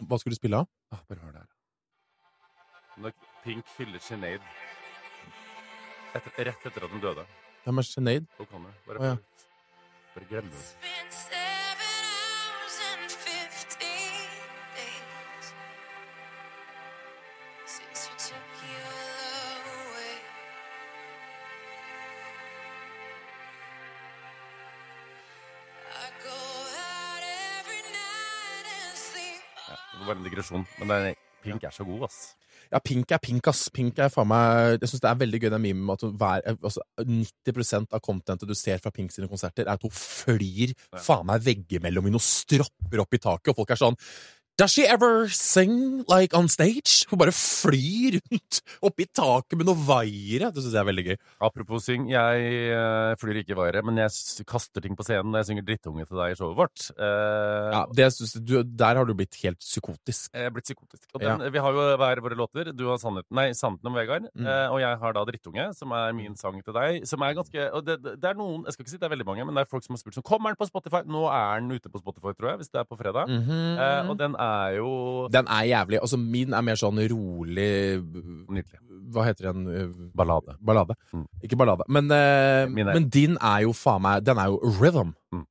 Hva 0.00 0.16
skulle 0.20 0.38
du 0.38 0.40
spille 0.40 0.64
av? 0.64 0.70
Ah, 0.94 1.04
bare 1.10 1.20
hør 1.20 1.36
det 1.36 1.44
her. 1.44 1.52
Når 3.04 3.14
Pink 3.44 3.68
fyller 3.76 4.00
Sinead 4.00 4.42
rett 6.14 6.60
etter 6.64 6.86
at 6.86 6.92
hun 6.92 7.02
døde. 7.02 7.24
Hvem 7.64 7.80
er 7.80 7.86
Sinead? 7.88 8.24
Å, 8.36 8.44
ja. 9.00 9.14
bare 10.12 10.26
glem 10.28 10.50
det. 10.52 10.64
Det 29.94 30.00
var 30.00 30.10
bare 30.10 30.18
en 30.18 30.24
digresjon. 30.26 30.68
Men 30.84 31.14
Pink 31.40 31.64
er 31.64 31.72
så 31.72 31.84
god, 31.88 32.10
ass. 32.10 32.34
Ja, 32.72 32.80
Pink 32.84 33.12
er 33.14 33.20
pink, 33.22 33.48
ass. 33.50 33.66
Pink 33.74 33.98
er 34.02 34.12
faen 34.12 34.30
meg 34.30 34.78
Jeg 34.80 34.92
syns 34.92 35.04
det 35.04 35.10
er 35.10 35.20
veldig 35.20 35.40
gøy 35.42 35.52
den 35.52 35.64
memen 35.64 35.92
at 35.94 36.04
hver, 36.04 36.46
altså, 36.54 36.84
90% 37.00 37.96
av 37.96 38.04
contentet 38.04 38.50
du 38.50 38.54
ser 38.58 38.80
fra 38.82 38.92
Pink 38.94 39.14
sine 39.14 39.28
konserter, 39.30 39.66
er 39.66 39.76
at 39.76 39.84
hun 39.84 39.92
flyr 39.94 40.74
faen 41.02 41.28
meg 41.28 41.44
veggimellom 41.44 42.08
i 42.08 42.14
noen 42.14 42.24
stropper 42.24 43.04
opp 43.04 43.16
i 43.16 43.22
taket, 43.22 43.52
og 43.52 43.60
folk 43.60 43.74
er 43.74 43.80
sånn 43.80 43.98
Does 44.56 44.70
she 44.70 44.84
ever 44.86 45.26
sing 45.34 46.04
like 46.06 46.30
on 46.38 46.46
stage? 46.46 47.06
Hun 47.10 47.18
bare 47.18 47.32
flyr 47.34 48.20
rundt 48.22 48.60
oppi 48.86 49.06
taket 49.10 49.56
med 49.58 49.66
noe 49.66 49.74
vaiere. 49.82 50.52
Det 50.54 50.62
syns 50.62 50.76
jeg 50.76 50.78
er 50.84 50.86
veldig 50.86 51.04
gøy. 51.08 51.16
Apropos 51.42 51.88
syng, 51.88 52.04
jeg 52.12 52.44
eh, 52.70 53.14
flyr 53.18 53.40
ikke 53.40 53.50
i 53.56 53.58
vaiere, 53.58 53.82
men 53.82 53.98
jeg 53.98 54.44
kaster 54.46 54.84
ting 54.84 54.94
på 54.94 55.02
scenen 55.06 55.34
jeg 55.40 55.48
synger 55.48 55.66
drittunge 55.66 56.06
til 56.06 56.20
deg 56.20 56.36
i 56.36 56.38
showet 56.38 56.58
vårt. 56.60 56.84
Uh, 56.94 57.72
Ja, 57.74 57.80
det 57.98 58.06
synes 58.14 58.36
du, 58.46 58.54
der 58.62 59.00
har 59.00 59.08
du 59.08 59.14
blitt 59.18 59.34
helt 59.42 59.58
psykotisk. 59.58 60.30
Jeg 60.30 60.46
er 60.46 60.54
blitt 60.54 60.68
psykotisk. 60.70 61.08
Den, 61.18 61.42
Vi 61.50 61.58
har 61.66 61.74
jo 61.74 61.88
hver 61.98 62.22
våre 62.22 62.38
låter. 62.38 62.70
Du 62.78 62.86
har 62.92 63.02
sannheten, 63.02 63.34
nei, 63.34 63.48
sannheten 63.58 63.90
om 63.90 63.98
Vegard, 63.98 64.30
Mm. 64.34 64.46
uh, 64.46 64.68
og 64.74 64.78
jeg 64.80 64.98
har 65.02 65.12
da 65.18 65.24
Drittunge, 65.28 65.66
som 65.74 65.90
er 65.98 66.12
min 66.14 66.36
sang 66.38 66.62
til 66.62 66.74
deg. 66.74 67.02
Som 67.10 67.22
er 67.26 67.34
ganske 67.34 67.66
og 67.74 67.84
det, 67.86 67.98
det 68.04 68.24
er 68.30 68.38
noen, 68.38 68.62
Jeg 68.68 68.74
skal 68.76 68.84
ikke 68.86 68.94
si 68.94 68.98
det 69.02 69.08
er 69.10 69.14
veldig 69.16 69.26
mange, 69.26 69.44
men 69.46 69.54
det 69.58 69.62
er 69.66 69.70
folk 69.70 69.82
som 69.84 69.94
har 69.94 70.00
spurt 70.02 70.14
som 70.14 70.22
Kommer 70.22 70.54
den 70.54 70.60
på 70.62 70.66
Spotify? 70.70 71.02
Nå 71.06 71.26
er 71.26 71.58
den 71.60 71.74
ute 71.74 71.90
på 71.90 71.98
Spotify, 71.98 72.32
tror 72.38 72.52
jeg, 72.54 72.62
hvis 72.62 72.70
det 72.70 72.80
er 72.84 72.88
på 72.88 72.96
fredag. 73.02 73.26
Mhm. 73.28 73.78
eh, 73.82 74.10
og 74.10 74.16
den 74.18 74.34
er 74.38 74.43
jo 74.76 75.28
Den 75.32 75.46
er 75.48 75.64
jævlig. 75.70 76.00
Altså, 76.00 76.18
min 76.18 76.52
er 76.54 76.62
mer 76.62 76.76
sånn 76.80 77.00
rolig 77.10 78.02
nydelig. 78.48 78.80
Hva 79.14 79.24
heter 79.28 79.52
den? 79.52 80.10
Ballade. 80.16 80.56
Ballade. 80.64 80.94
Mm. 81.14 81.26
Ikke 81.44 81.56
ballade. 81.60 81.84
Men, 81.88 82.10
eh, 82.10 82.64
er- 82.64 82.68
men 82.94 83.08
din 83.08 83.36
er 83.40 83.62
jo 83.62 83.72
faen 83.72 84.02
meg 84.02 84.24
Den 84.24 84.38
er 84.38 84.46
jo 84.46 84.58
rhythm. 84.80 85.12
Mm. 85.34 85.44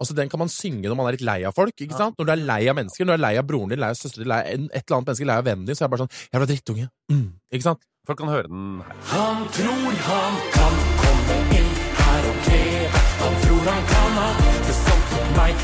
Altså, 0.00 0.14
Den 0.14 0.28
kan 0.28 0.38
man 0.38 0.48
synge 0.48 0.82
når 0.88 0.96
man 0.96 1.06
er 1.06 1.12
litt 1.12 1.20
lei 1.22 1.44
av 1.44 1.54
folk. 1.54 1.74
ikke 1.76 1.94
sant? 1.96 2.16
Når 2.18 2.26
du 2.26 2.32
er 2.32 2.36
lei 2.36 2.68
av 2.68 2.76
mennesker, 2.76 3.04
når 3.04 3.16
du 3.16 3.18
er 3.22 3.26
lei 3.26 3.36
av 3.38 3.46
broren 3.46 3.68
din, 3.68 3.78
lei 3.78 3.88
av 3.90 3.94
søsteren 3.94 4.24
din, 4.24 4.28
lei 4.28 4.38
av 4.40 4.46
et 4.46 4.84
eller 4.90 4.96
annet 4.96 5.06
menneske, 5.06 5.26
lei 5.26 5.36
av 5.36 5.44
vennen 5.44 5.66
din, 5.66 5.74
så 5.74 5.84
er 5.84 5.88
det 5.88 5.92
bare 5.94 6.06
sånn 6.06 6.30
Jævla 6.32 6.46
drittunge. 6.50 6.88
Mm. 7.10 7.32
Ikke 7.52 7.62
sant? 7.62 7.78
Folk 8.06 8.18
kan 8.18 8.28
høre 8.28 8.48
den 8.48 8.80
her. 8.82 8.96
Han 9.12 9.46
tror 9.54 9.92
han 10.08 10.34
kan 10.56 10.74
komme 11.02 11.36
inn 11.58 11.70
her 12.02 12.22
og 12.30 12.36
kreve. 12.46 13.02
Han 13.22 13.34
tror 13.44 13.62
han 13.70 13.84
kan 13.92 14.10
ha 14.18 14.28
det 14.66 14.74
som 14.74 15.00
for 15.12 15.26
meg. 15.38 15.54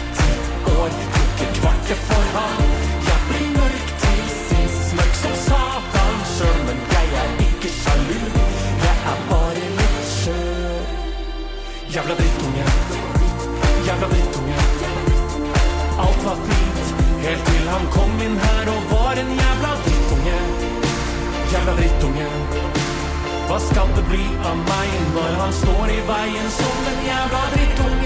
Tok 1.88 1.96
et 1.96 2.02
for 2.08 2.24
han. 2.36 2.56
Jeg 3.08 3.20
blir 3.28 3.46
mørk 3.56 3.90
til 4.00 4.24
sinns, 4.32 4.88
mørk 4.96 5.14
som 5.20 5.36
satan 5.44 6.18
sjøl. 6.34 6.58
Men 6.66 6.80
jeg 6.94 7.06
er 7.20 7.30
ikke 7.44 7.70
sjalu, 7.76 8.18
jeg 8.82 8.96
er 9.12 9.22
bare 9.30 9.70
litt 9.78 10.10
skjør. 10.10 10.90
Jævla 11.94 12.16
drittunge, 12.18 12.66
jævla 13.86 14.10
drittunge. 14.12 14.58
Alt 16.04 16.20
var 16.26 16.42
fint, 16.50 16.92
helt 17.24 17.48
til 17.48 17.72
han 17.72 17.88
kom 17.96 18.20
inn 18.26 18.36
her 18.44 18.72
og 18.74 18.92
var 18.92 19.22
en 19.22 19.32
jævla 19.40 19.72
drittunge. 19.86 20.38
Jævla 21.54 21.78
drittunge. 21.80 22.28
Hva 23.48 23.62
skal 23.70 23.96
det 23.96 24.04
bli 24.10 24.26
av 24.50 24.60
meg 24.60 25.00
når 25.16 25.40
han 25.40 25.56
står 25.62 25.96
i 25.96 26.02
veien 26.12 26.52
som 26.60 26.92
en 26.92 27.00
jævla 27.08 27.46
drittunge? 27.56 27.97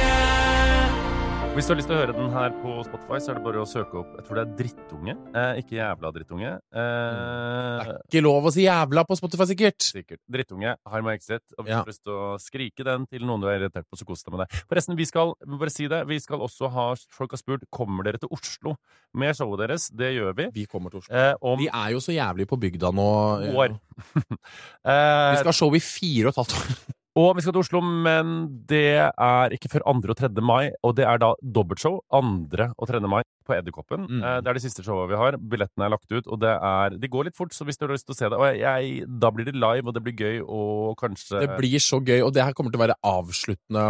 Hvis 1.53 1.67
du 1.69 1.75
har 1.75 1.77
lyst 1.83 1.89
til 1.91 1.95
å 1.95 2.01
høre 2.01 2.15
den 2.17 2.31
her 2.33 2.53
på 2.63 2.75
Spotify, 2.87 3.19
så 3.21 3.33
er 3.33 3.37
det 3.37 3.43
bare 3.45 3.61
å 3.61 3.67
søke 3.69 3.99
opp 4.01 4.13
Jeg 4.17 4.25
tror 4.25 4.39
det 4.39 4.43
er 4.43 4.53
Drittunge, 4.57 5.15
eh, 5.37 5.59
ikke 5.61 5.75
Jævla 5.77 6.11
drittunge. 6.15 6.53
Eh, 6.73 7.91
Ikke 8.09 8.23
lov 8.25 8.47
å 8.49 8.53
si 8.55 8.65
jævla 8.65 9.05
på 9.05 9.19
Spotify, 9.21 9.47
sikkert. 9.51 9.85
Sikkert. 9.85 10.21
Drittunge 10.33 10.73
har 10.89 11.05
meg 11.05 11.19
exit, 11.21 11.43
og 11.59 11.67
hvis 11.67 11.75
Ja. 11.75 11.83
du 11.83 11.85
har 11.85 11.93
lyst 11.93 12.03
til 12.05 12.13
å 12.17 12.41
skrike 12.41 12.85
den 12.89 13.05
til 13.07 13.21
noen 13.29 13.43
du 13.43 13.49
er 13.49 13.59
irritert 13.61 13.85
på, 13.85 13.99
så 14.01 14.07
kos 14.09 14.23
deg 14.25 14.33
med 14.33 14.49
det. 14.49 14.65
Forresten, 14.67 14.97
vi 14.97 15.05
skal 15.05 15.35
bare 15.45 15.71
si 15.71 15.87
det, 15.89 16.07
vi 16.09 16.19
skal 16.19 16.39
også 16.41 16.71
ha 16.73 16.95
Folk 17.13 17.33
har 17.33 17.39
spurt 17.39 17.63
kommer 17.71 18.03
dere 18.05 18.19
til 18.19 18.31
Oslo 18.33 18.77
med 19.15 19.37
showet 19.37 19.59
deres. 19.69 19.91
Det 19.95 20.09
gjør 20.17 20.35
vi. 20.35 20.51
Vi 20.55 20.67
kommer 20.67 20.89
til 20.91 21.01
Oslo. 21.01 21.15
Eh, 21.15 21.35
om 21.43 21.59
Vi 21.59 21.69
er 21.69 21.91
jo 21.93 21.99
så 22.01 22.17
jævlig 22.17 22.49
på 22.49 22.59
bygda 22.59 22.93
nå. 22.95 23.53
år. 23.53 23.79
Vi 24.25 24.89
eh, 24.89 25.37
skal 25.37 25.53
ha 25.53 25.53
show 25.53 25.71
i 25.75 25.81
fire 25.81 26.29
og 26.29 26.33
et 26.33 26.37
halvt 26.41 26.57
år. 26.57 27.02
Og 27.13 27.35
vi 27.37 27.43
skal 27.45 27.53
til 27.53 27.61
Oslo, 27.61 27.81
men 27.85 28.47
det 28.71 28.97
er 28.97 29.53
ikke 29.53 29.69
før 29.69 29.83
2. 29.85 30.13
og 30.15 30.17
3. 30.17 30.31
mai, 30.41 30.71
og 30.81 30.95
det 30.97 31.05
er 31.05 31.21
da 31.21 31.35
dobbeltshow 31.45 31.99
2. 32.09 32.69
og 32.73 32.89
3. 32.89 33.01
mai 33.05 33.21
på 33.45 33.57
Edderkoppen. 33.59 34.07
Mm. 34.09 34.23
Eh, 34.23 34.39
det 34.41 34.49
er 34.49 34.57
de 34.57 34.63
siste 34.65 34.85
showene 34.87 35.11
vi 35.11 35.19
har. 35.21 35.37
Billettene 35.37 35.85
er 35.87 35.93
lagt 35.93 36.09
ut, 36.09 36.25
og 36.27 36.41
det 36.41 36.55
er 36.57 36.97
De 37.03 37.11
går 37.13 37.29
litt 37.29 37.37
fort, 37.37 37.53
så 37.53 37.67
hvis 37.69 37.77
du 37.77 37.85
har 37.85 37.93
lyst 37.93 38.09
til 38.09 38.15
å 38.15 38.19
se 38.19 38.31
det 38.33 38.39
Og 38.39 38.57
jeg, 38.57 39.05
da 39.21 39.31
blir 39.35 39.49
det 39.49 39.59
live, 39.59 39.85
og 39.85 39.95
det 39.97 40.05
blir 40.07 40.17
gøy, 40.17 40.41
og 40.47 40.97
kanskje 41.01 41.45
Det 41.45 41.59
blir 41.59 41.83
så 41.83 42.01
gøy, 42.01 42.23
og 42.23 42.33
det 42.33 42.47
her 42.47 42.57
kommer 42.57 42.73
til 42.73 42.81
å 42.81 42.87
være 42.87 42.99
avsluttende 43.13 43.87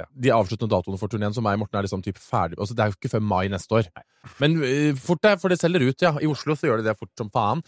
Ja. 0.00 0.08
De 0.10 0.30
avsluttende 0.34 0.72
datoene 0.72 0.98
for 0.98 1.12
turneen, 1.12 1.34
som 1.36 1.44
meg 1.46 1.54
og 1.54 1.66
Morten 1.66 1.78
er 1.78 1.86
liksom 1.86 2.02
typ 2.02 2.16
ferdig 2.18 2.56
altså, 2.58 2.74
Det 2.74 2.82
er 2.82 2.90
jo 2.90 2.96
ikke 2.96 3.12
før 3.12 3.22
mai 3.22 3.46
neste 3.52 3.76
år. 3.78 3.90
Men 4.40 4.56
uh, 4.58 4.96
fort 4.98 5.22
det, 5.22 5.36
for 5.38 5.52
det 5.52 5.60
selger 5.60 5.84
ut, 5.84 6.02
ja. 6.02 6.16
I 6.18 6.26
Oslo 6.26 6.56
så 6.56 6.66
gjør 6.66 6.80
det 6.80 6.88
det 6.88 6.96
fort 6.98 7.12
som 7.20 7.30
faen. 7.30 7.62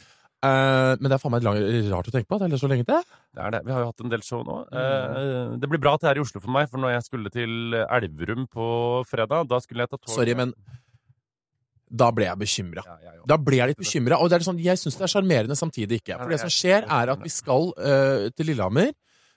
Eh, 0.47 0.93
men 1.01 1.11
det 1.11 1.17
er 1.17 1.23
faen 1.23 1.35
meg 1.35 1.45
lang, 1.47 1.61
rart 1.91 2.09
å 2.11 2.15
tenke 2.15 2.31
på 2.31 2.39
at 2.39 2.47
det 2.47 2.57
er 2.59 2.63
så 2.63 2.71
lenge 2.71 2.87
til. 2.89 3.05
Det 3.37 3.45
er 3.45 3.55
det. 3.57 3.63
Vi 3.67 3.75
har 3.75 3.85
jo 3.85 3.91
hatt 3.91 4.07
en 4.07 4.13
del 4.13 4.25
show 4.27 4.43
nå. 4.47 4.63
Eh, 4.71 5.55
det 5.61 5.71
blir 5.73 5.83
bra 5.83 5.97
at 5.99 6.05
det 6.07 6.13
er 6.13 6.21
i 6.21 6.25
Oslo 6.25 6.43
for 6.43 6.55
meg, 6.55 6.71
for 6.73 6.83
når 6.83 6.97
jeg 6.97 7.07
skulle 7.09 7.33
til 7.35 7.79
Elverum 7.85 8.49
på 8.53 8.67
fredag, 9.11 9.49
da 9.51 9.61
skulle 9.65 9.87
jeg 9.87 9.95
ta 9.95 10.01
tog 10.01 10.15
Sorry, 10.15 10.37
men 10.39 10.55
da 11.87 12.11
ble 12.15 12.27
jeg 12.27 12.39
bekymra. 12.41 12.83
ja. 13.05 13.13
Da 13.27 13.39
ble 13.39 13.61
jeg 13.61 13.73
litt 13.73 13.83
bekymra. 13.83 14.19
Og 14.23 14.31
det 14.31 14.39
er 14.39 14.47
sånn, 14.47 14.63
jeg 14.63 14.79
syns 14.81 14.99
det 14.99 15.07
er 15.07 15.13
sjarmerende, 15.13 15.57
samtidig 15.59 16.01
ikke. 16.01 16.19
For 16.19 16.35
det 16.35 16.41
som 16.43 16.53
skjer, 16.53 16.87
er 16.87 17.13
at 17.15 17.23
vi 17.23 17.33
skal 17.33 17.71
uh, 17.75 18.27
til 18.35 18.51
Lillehammer. 18.51 18.91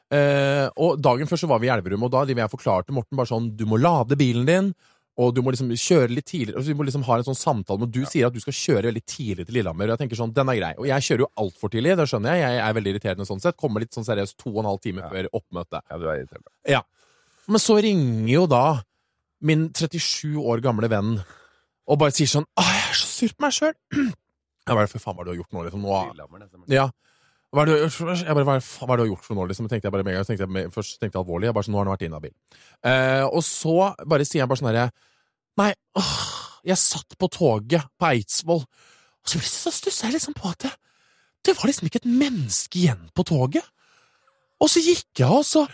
Uh, 0.10 0.66
og 0.82 0.98
dagen 0.98 1.30
før 1.30 1.38
så 1.38 1.50
var 1.50 1.62
vi 1.62 1.70
i 1.70 1.74
Elverum, 1.74 2.08
og 2.08 2.14
da 2.16 2.24
jeg 2.26 2.50
forklarte 2.50 2.94
Morten 2.96 3.14
bare 3.20 3.30
sånn 3.30 3.52
Du 3.54 3.68
må 3.70 3.78
lade 3.78 4.18
bilen 4.18 4.48
din, 4.48 4.72
og 5.20 5.34
du 5.36 5.42
må 5.44 5.52
liksom 5.52 5.72
kjøre 5.74 6.14
litt 6.14 6.28
tidligere. 6.30 6.60
Og 6.62 6.68
vi 6.68 6.76
må 6.78 6.86
liksom 6.88 7.04
ha 7.08 7.18
en 7.18 7.26
sånn 7.28 7.38
samtale 7.38 7.82
med 7.82 7.92
Du 7.92 8.04
sier 8.08 8.30
at 8.30 8.36
du 8.36 8.40
skal 8.40 8.56
kjøre 8.56 8.86
veldig 8.88 9.04
tidlig 9.04 9.48
til 9.48 9.58
Lillehammer, 9.58 9.90
og 9.90 9.96
jeg 9.96 10.04
tenker 10.04 10.20
sånn, 10.20 10.32
den 10.36 10.52
er 10.54 10.60
grei. 10.62 10.70
Og 10.80 10.88
jeg 10.88 11.06
kjører 11.08 11.26
jo 11.26 11.32
altfor 11.44 11.74
tidlig, 11.74 11.98
det 12.00 12.06
skjønner 12.12 12.38
jeg. 12.38 12.46
Jeg 12.46 12.62
er 12.64 12.78
veldig 12.78 12.94
irriterende 12.94 13.28
sånn 13.28 13.44
sett. 13.44 13.58
Kommer 13.60 13.84
litt 13.84 13.98
sånn 13.98 14.08
seriøst 14.08 14.38
to 14.40 14.54
og 14.54 14.62
en 14.64 14.70
halv 14.72 14.80
time 14.86 15.10
før 15.12 15.28
oppmøtet. 15.42 15.82
Ja, 15.82 16.00
du 16.00 16.06
er 16.08 16.22
irriterende. 16.22 16.54
Ja. 16.72 16.86
Men 17.50 17.64
så 17.64 17.76
ringer 17.84 18.32
jo 18.32 18.46
da 18.48 18.64
min 19.50 19.68
37 19.76 20.40
år 20.40 20.64
gamle 20.64 20.90
venn 20.92 21.18
og 21.90 22.00
bare 22.00 22.14
sier 22.14 22.30
sånn 22.30 22.46
Å, 22.60 22.64
jeg 22.64 22.82
er 22.86 22.98
så 23.00 23.08
sur 23.10 23.36
på 23.36 23.46
meg 23.46 23.56
sjøl! 23.56 23.76
er 24.70 24.82
det 24.86 24.92
for 24.92 25.04
faen, 25.04 25.18
hva 25.18 25.24
er 25.24 25.30
det 25.30 25.32
du 25.32 25.34
har 25.34 25.40
gjort 25.42 25.56
nå, 25.56 25.64
liksom? 25.66 25.86
Nå, 25.86 26.74
ja. 26.76 26.90
Hva 27.50 27.64
er 27.64 27.70
det, 27.72 27.78
jeg 27.90 28.36
bare, 28.38 28.46
hva, 28.46 28.56
er- 28.60 28.62
det 28.62 28.98
du 29.00 29.04
har 29.04 29.10
gjort 29.10 29.26
for 29.26 29.38
noe, 29.38 29.48
liksom? 29.50 29.68
Tenkte 29.70 29.90
jeg 29.90 29.94
bare 29.96 30.24
så 30.24 30.30
tenkte 30.30 30.46
jeg, 30.46 30.72
først 30.76 31.00
tenkte 31.00 31.18
jeg 31.18 31.24
alvorlig, 31.24 31.48
jeg 31.50 31.56
bare 31.58 31.66
sånn, 31.66 31.74
nå 31.74 31.80
har 31.82 31.88
han 31.90 31.96
vært 31.96 32.06
inhabil. 32.06 32.34
Eh, 32.86 33.26
og 33.26 33.42
så 33.44 33.74
bare 34.06 34.28
sier 34.28 34.44
jeg 34.44 34.50
bare 34.52 34.62
sånn 34.62 34.70
herre 34.70 34.90
Nei, 35.60 35.74
åh, 35.98 36.12
jeg 36.64 36.78
satt 36.80 37.18
på 37.20 37.28
toget 37.34 37.90
på 38.00 38.06
Eidsvoll, 38.14 38.62
og 38.64 39.28
så 39.28 39.42
så 39.44 39.74
stusset 39.74 40.06
jeg 40.08 40.14
liksom 40.14 40.38
på 40.38 40.48
at 40.54 40.62
det, 40.64 40.72
det 41.44 41.56
var 41.58 41.68
liksom 41.68 41.90
ikke 41.90 42.00
et 42.04 42.08
menneske 42.22 42.80
igjen 42.80 43.10
på 43.18 43.26
toget. 43.28 43.66
Og 44.62 44.70
så 44.72 44.80
gikk 44.84 45.20
jeg, 45.20 45.28
og 45.28 45.44
så, 45.48 45.66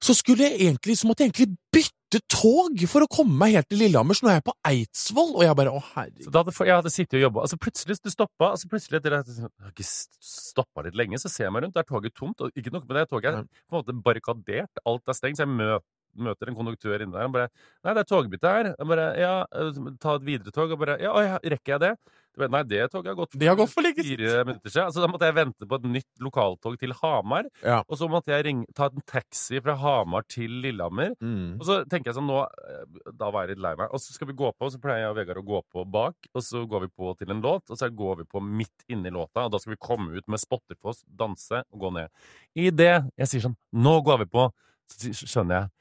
så 0.00 0.14
skulle 0.16 0.46
jeg 0.46 0.60
egentlig, 0.62 0.96
så 0.96 1.08
måtte 1.10 1.24
jeg 1.26 1.32
egentlig 1.34 1.58
bytte 1.74 1.95
tog 2.30 2.82
for 2.90 3.04
å 3.04 3.08
komme 3.10 3.34
meg 3.40 3.56
helt 3.56 3.68
til 3.70 3.80
Lillehammer, 3.82 4.16
så 4.16 4.26
nå 4.26 4.30
er 4.30 4.38
jeg 4.38 4.46
på 4.46 4.54
Eidsvoll, 4.70 5.32
og 5.34 5.42
jeg 5.44 5.58
bare, 5.58 5.72
å 5.74 5.82
herregud. 5.82 6.28
Da 6.30 6.42
hadde, 6.42 6.54
jeg 6.68 6.78
hadde 6.78 6.92
sittet 6.94 7.18
og 7.18 7.24
jobba, 7.24 7.44
altså 7.46 7.58
plutselig 7.60 7.96
du 7.98 8.12
stoppa 8.12 8.50
altså 8.54 8.70
plutselig 8.70 9.00
Jeg 9.02 9.42
har 9.42 9.72
ikke 9.72 9.88
stoppa 9.88 10.86
litt 10.86 10.98
lenge, 10.98 11.18
så 11.22 11.30
ser 11.32 11.48
jeg 11.48 11.54
meg 11.56 11.66
rundt, 11.66 11.74
der 11.76 11.84
er 11.84 11.90
toget 11.90 12.14
tomt. 12.16 12.44
Og 12.44 12.54
ikke 12.54 12.72
nok 12.74 12.86
med 12.86 13.00
det, 13.00 13.06
toget 13.10 13.30
er 13.32 13.42
på 13.42 13.74
en 13.74 13.78
måte 13.80 13.96
barrikadert, 14.06 14.82
alt 14.86 15.10
er 15.10 15.18
stengt. 15.18 15.40
Så 15.40 15.46
jeg 15.46 15.52
møter, 15.52 15.84
møter 16.18 16.50
en 16.50 16.58
konduktør 16.58 17.02
inne 17.02 17.14
der, 17.14 17.26
han 17.26 17.34
bare 17.34 17.48
'Nei, 17.84 17.94
det 17.94 18.02
er 18.04 18.10
togbytte 18.10 18.52
her.' 18.52 18.74
Jeg 18.74 18.88
bare 18.92 19.08
'Ja, 19.16 19.34
øh, 19.54 19.96
ta 20.00 20.16
et 20.16 20.26
videre 20.26 20.52
tog.' 20.52 20.72
Og 20.72 20.78
bare 20.78 20.98
'Ja, 21.00 21.12
ja, 21.20 21.38
rekker 21.42 21.76
jeg 21.76 21.80
det?' 21.80 21.96
Bare, 22.36 22.52
Nei, 22.52 22.62
det 22.68 22.82
toget 22.92 23.10
har 23.10 23.16
gått 23.16 23.32
for, 23.32 23.44
har 23.48 23.56
gått 23.56 23.72
for 23.72 23.86
fire 23.96 24.42
minutter 24.44 24.68
siden. 24.68 24.88
Altså, 24.90 25.00
da 25.00 25.08
måtte 25.08 25.28
jeg 25.28 25.36
vente 25.38 25.68
på 25.68 25.78
et 25.78 25.86
nytt 25.88 26.24
lokaltog 26.24 26.76
til 26.80 26.92
Hamar. 26.98 27.48
Ja. 27.64 27.78
Og 27.88 27.96
så 28.00 28.08
måtte 28.12 28.34
jeg 28.34 28.44
ringe, 28.44 28.66
ta 28.76 28.90
en 28.92 29.04
taxi 29.08 29.60
fra 29.64 29.76
Hamar 29.80 30.26
til 30.28 30.58
Lillehammer. 30.64 31.14
Mm. 31.24 31.56
Og 31.56 31.64
så 31.68 31.78
tenker 31.88 32.10
jeg 32.10 32.18
sånn 32.18 32.28
nå 32.28 32.42
eh, 32.44 32.82
Da 33.16 33.30
var 33.32 33.46
jeg 33.46 33.54
litt 33.54 33.64
lei 33.64 33.72
meg. 33.80 33.88
Og 33.88 34.02
så 34.02 34.12
skal 34.16 34.28
vi 34.28 34.36
gå 34.36 34.50
på, 34.52 34.68
og 34.68 34.74
så 34.74 34.80
pleier 34.82 35.06
jeg 35.06 35.14
og 35.14 35.20
Vegard 35.20 35.40
å 35.40 35.46
gå 35.48 35.62
på 35.72 35.86
bak. 35.96 36.28
Og 36.34 36.44
så 36.44 36.66
går 36.68 36.84
vi 36.84 36.92
på 36.92 37.14
til 37.16 37.32
en 37.32 37.40
låt, 37.44 37.64
og 37.72 37.80
så 37.80 37.88
går 38.02 38.20
vi 38.20 38.28
på 38.36 38.44
midt 38.44 38.84
inni 38.92 39.12
låta. 39.14 39.46
Og 39.46 39.54
da 39.54 39.62
skal 39.62 39.76
vi 39.76 39.80
komme 39.88 40.20
ut 40.20 40.28
med 40.28 40.42
spotterfoss, 40.42 41.06
danse 41.08 41.64
og 41.64 41.86
gå 41.86 41.94
ned. 41.96 42.12
I 42.52 42.68
det 42.74 42.92
jeg 43.16 43.32
sier 43.32 43.48
sånn 43.48 43.56
Nå 43.76 43.98
går 44.04 44.26
vi 44.26 44.30
på, 44.36 44.50
så 44.92 45.16
skjønner 45.16 45.62
jeg 45.62 45.72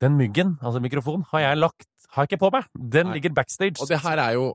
Den 0.00 0.16
myggen, 0.16 0.56
altså 0.62 0.80
mikrofonen, 0.80 1.26
har 1.32 1.40
jeg 1.44 1.60
lagt 1.60 1.86
Har 2.10 2.24
jeg 2.24 2.32
ikke 2.32 2.44
på 2.46 2.50
meg. 2.56 2.66
Den 2.74 3.06
Nei. 3.06 3.18
ligger 3.18 3.34
backstage. 3.36 3.78
Og 3.80 3.88
det 3.88 4.00
her 4.02 4.18
er 4.18 4.32
jo 4.38 4.54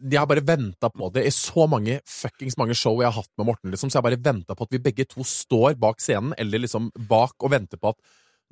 Jeg 0.00 0.18
har 0.18 0.26
bare 0.28 0.44
venta 0.44 0.90
på 0.92 1.08
det 1.12 1.26
i 1.26 1.32
så 1.32 1.66
mange 1.68 2.00
fuckings 2.04 2.58
mange 2.60 2.74
show 2.76 2.98
jeg 3.00 3.08
har 3.08 3.16
hatt 3.22 3.32
med 3.38 3.46
Morten, 3.48 3.70
liksom, 3.72 3.88
så 3.88 3.96
jeg 3.96 4.02
har 4.02 4.10
bare 4.10 4.24
venta 4.24 4.54
på 4.54 4.66
at 4.66 4.74
vi 4.74 4.82
begge 4.84 5.06
to 5.08 5.24
står 5.24 5.78
bak 5.80 6.02
scenen, 6.04 6.34
eller 6.36 6.60
liksom 6.60 6.90
bak 7.08 7.32
og 7.40 7.54
venter 7.54 7.80
på 7.80 7.94
at 7.94 7.96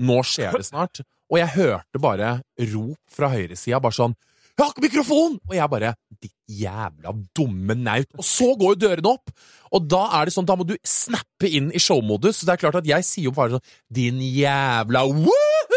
nå 0.01 0.23
skjer 0.25 0.57
det 0.57 0.65
snart. 0.65 1.03
Og 1.29 1.37
jeg 1.43 1.53
hørte 1.53 2.01
bare 2.01 2.31
rop 2.73 3.13
fra 3.13 3.29
høyresida, 3.29 3.81
bare 3.81 3.93
sånn 3.93 4.17
'Jeg 4.55 4.65
har 4.65 4.73
ikke 4.73 4.87
mikrofon!' 4.87 5.39
Og 5.51 5.55
jeg 5.55 5.71
bare 5.71 5.95
'Ditt 6.23 6.33
jævla 6.49 7.13
dumme 7.37 7.75
naut'. 7.75 8.15
Og 8.17 8.25
så 8.25 8.55
går 8.57 8.75
jo 8.75 8.83
dørene 8.87 9.13
opp! 9.13 9.31
Og 9.73 9.89
da 9.89 10.21
er 10.21 10.25
det 10.25 10.35
sånn, 10.35 10.47
da 10.47 10.55
må 10.55 10.65
du 10.65 10.77
snappe 10.87 11.51
inn 11.51 11.73
i 11.75 11.79
showmodus. 11.83 12.39
Så 12.39 12.47
det 12.47 12.55
er 12.55 12.63
klart 12.63 12.77
at 12.77 12.87
jeg 12.87 13.03
sier 13.03 13.25
jo 13.25 13.33
bare 13.33 13.59
sånn 13.59 13.67
'Din 13.93 14.21
jævla 14.23 15.03
woohoo! 15.11 15.74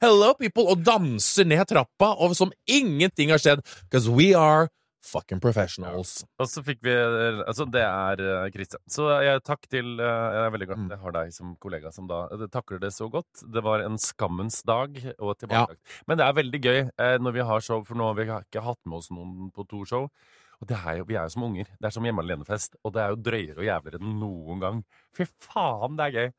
Hello, 0.00 0.34
people!' 0.38 0.68
Og 0.72 0.84
danser 0.84 1.44
ned 1.48 1.66
trappa, 1.70 2.14
og 2.20 2.36
som 2.36 2.52
ingenting 2.66 3.30
har 3.30 3.38
skjedd. 3.42 3.62
Because 3.88 4.08
we 4.10 4.34
are 4.34 4.68
fucking 5.04 5.40
professionals. 5.40 6.24
Og 6.40 6.48
så 6.48 6.62
fikk 6.64 6.78
vi 6.82 6.90
Altså, 7.44 7.66
det 7.70 7.82
er 7.82 8.16
Kristian 8.16 8.52
Christian. 8.54 8.80
Så 8.88 9.08
jeg 9.22 9.42
takk 9.44 9.66
til 9.68 10.00
eh, 10.00 10.28
Jeg 10.34 10.46
er 10.46 10.54
veldig 10.54 10.68
glad 10.70 10.78
Mm. 10.78 10.90
jeg 10.90 10.98
har 10.98 11.12
deg 11.12 11.32
som 11.32 11.56
kollega 11.60 11.92
som 11.92 12.06
da 12.08 12.28
takler 12.48 12.80
det 12.80 12.92
så 12.92 13.10
godt. 13.10 13.44
Det 13.52 13.62
var 13.62 13.84
en 13.84 13.98
skammens 13.98 14.62
dag 14.64 14.96
og 15.18 15.36
tilbakelagt. 15.38 15.80
Men 16.08 16.18
det 16.18 16.24
er 16.26 16.32
veldig 16.40 16.60
gøy 16.62 16.80
eh, 16.98 17.18
når 17.18 17.32
vi 17.32 17.40
har 17.44 17.60
show, 17.60 17.84
for 17.84 17.94
nå 17.94 18.06
har 18.08 18.14
vi 18.14 18.24
ikke 18.24 18.64
hatt 18.64 18.80
med 18.86 18.98
oss 18.98 19.10
noen 19.10 19.50
på 19.52 19.66
to 19.68 19.84
show. 19.84 20.08
Og 20.62 20.68
det 20.68 20.78
er 20.86 20.98
jo, 20.98 21.04
vi 21.04 21.14
er 21.18 21.24
jo 21.28 21.34
som 21.34 21.42
unger. 21.42 21.66
Det 21.78 21.86
er 21.86 21.90
som 21.90 22.04
hjemme 22.04 22.22
alene-fest. 22.24 22.76
Og 22.84 22.92
det 22.94 23.02
er 23.02 23.08
jo 23.12 23.20
drøyere 23.20 23.58
og 23.58 23.66
jævligere 23.68 24.00
enn 24.00 24.18
noen 24.20 24.60
gang. 24.62 24.84
Fy 25.12 25.26
faen, 25.26 25.96
det 25.98 26.06
er 26.06 26.16
gøy! 26.16 26.32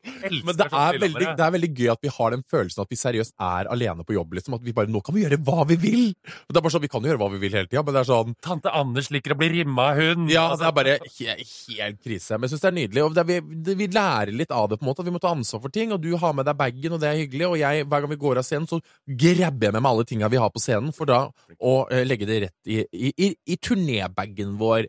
Men 0.00 0.56
det 0.56 0.66
sånn 0.70 0.76
er, 0.80 0.98
veldig, 1.02 1.26
det 1.36 1.44
er 1.44 1.52
veldig 1.52 1.70
gøy 1.76 1.90
at 1.92 2.00
vi 2.04 2.12
har 2.14 2.32
den 2.32 2.44
følelsen 2.48 2.82
at 2.84 2.92
vi 2.92 2.98
seriøst 2.98 3.34
er 3.44 3.68
alene 3.72 4.06
på 4.06 4.14
jobb. 4.16 4.36
Liksom. 4.38 4.56
At 4.56 4.64
vi 4.64 4.74
bare, 4.76 4.88
Nå 4.90 5.02
kan 5.04 5.16
vi 5.16 5.24
gjøre 5.26 5.38
hva 5.44 5.66
vi 5.68 5.76
vil! 5.80 6.04
Og 6.46 6.54
det 6.54 6.60
er 6.60 6.64
bare 6.64 6.74
sånn, 6.74 6.84
Vi 6.84 6.90
kan 6.92 7.04
jo 7.04 7.12
gjøre 7.12 7.20
hva 7.20 7.30
vi 7.34 7.40
vil 7.42 7.56
hele 7.58 7.68
tida, 7.68 7.82
men 7.84 7.96
det 7.96 8.02
er 8.02 8.08
sånn 8.08 8.36
Tante 8.44 8.72
Anders 8.80 9.10
liker 9.12 9.34
å 9.34 9.38
bli 9.40 9.50
rimma 9.58 9.90
hun! 9.98 10.30
Ja, 10.32 10.46
det 10.56 10.68
er 10.68 10.76
bare 10.76 10.96
he 11.18 11.36
helt 11.36 12.00
krise. 12.00 12.38
Men 12.38 12.48
jeg 12.48 12.54
syns 12.54 12.64
det 12.64 12.70
er 12.70 12.78
nydelig. 12.78 13.04
Og 13.04 13.20
er, 13.20 13.28
vi, 13.28 13.76
vi 13.82 13.90
lærer 13.92 14.32
litt 14.36 14.54
av 14.56 14.70
det, 14.70 14.80
på 14.80 14.86
en 14.86 14.92
måte. 14.92 15.04
At 15.04 15.10
vi 15.10 15.14
må 15.16 15.22
ta 15.22 15.34
ansvar 15.36 15.64
for 15.66 15.74
ting. 15.74 15.94
Og 15.96 16.00
du 16.02 16.10
har 16.20 16.34
med 16.36 16.48
deg 16.48 16.58
bagen, 16.60 16.96
og 16.96 17.02
det 17.02 17.10
er 17.10 17.20
hyggelig. 17.20 17.46
Og 17.50 17.60
jeg, 17.60 17.84
hver 17.84 18.06
gang 18.06 18.14
vi 18.14 18.20
går 18.24 18.40
av 18.40 18.48
scenen, 18.48 18.70
så 18.70 18.80
grabber 19.04 19.68
jeg 19.68 19.76
med 19.76 19.84
meg 19.84 19.92
alle 19.92 20.08
tinga 20.08 20.32
vi 20.32 20.40
har 20.40 20.54
på 20.54 20.62
scenen, 20.62 20.94
for 20.96 21.10
da 21.10 21.22
å 21.60 21.76
eh, 21.92 22.06
legge 22.08 22.28
det 22.28 22.40
rett 22.46 22.72
i, 22.72 22.80
i, 22.92 23.12
i, 23.28 23.30
i 23.52 23.60
turnébagen 23.60 24.56
vår. 24.60 24.88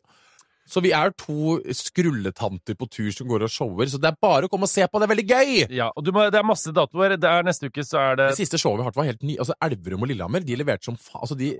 Så 0.72 0.80
vi 0.84 0.94
er 0.96 1.12
to 1.20 1.58
skrulletanter 1.76 2.78
på 2.80 2.88
tur 2.88 3.10
som 3.12 3.28
går 3.28 3.44
og 3.44 3.52
shower, 3.52 3.90
så 3.92 4.00
det 4.00 4.08
er 4.12 4.20
bare 4.24 4.48
å 4.48 4.52
komme 4.52 4.70
og 4.70 4.72
se 4.72 4.86
på. 4.88 5.02
Det 5.02 5.08
er 5.08 5.12
veldig 5.12 5.28
gøy! 5.28 5.52
Ja, 5.76 5.90
og 5.92 6.06
du 6.08 6.14
må, 6.16 6.24
det 6.32 6.40
er 6.40 6.48
masse 6.48 6.72
datoer. 6.76 7.18
Det 7.20 7.28
er 7.28 7.44
Neste 7.44 7.68
uke 7.68 7.84
så 7.84 8.00
er 8.00 8.20
det 8.20 8.30
Det 8.32 8.40
siste 8.40 8.60
showet 8.62 8.80
vi 8.80 8.86
har 8.86 8.92
hatt, 8.92 9.00
var 9.02 9.10
helt 9.10 9.26
ny. 9.28 9.36
Altså, 9.42 9.58
Elverum 9.68 10.06
og 10.06 10.12
Lillehammer 10.14 10.46
de 10.48 10.60
leverte 10.62 10.88
som 10.88 10.96
faen. 10.96 11.26
Altså, 11.26 11.36
de 11.40 11.52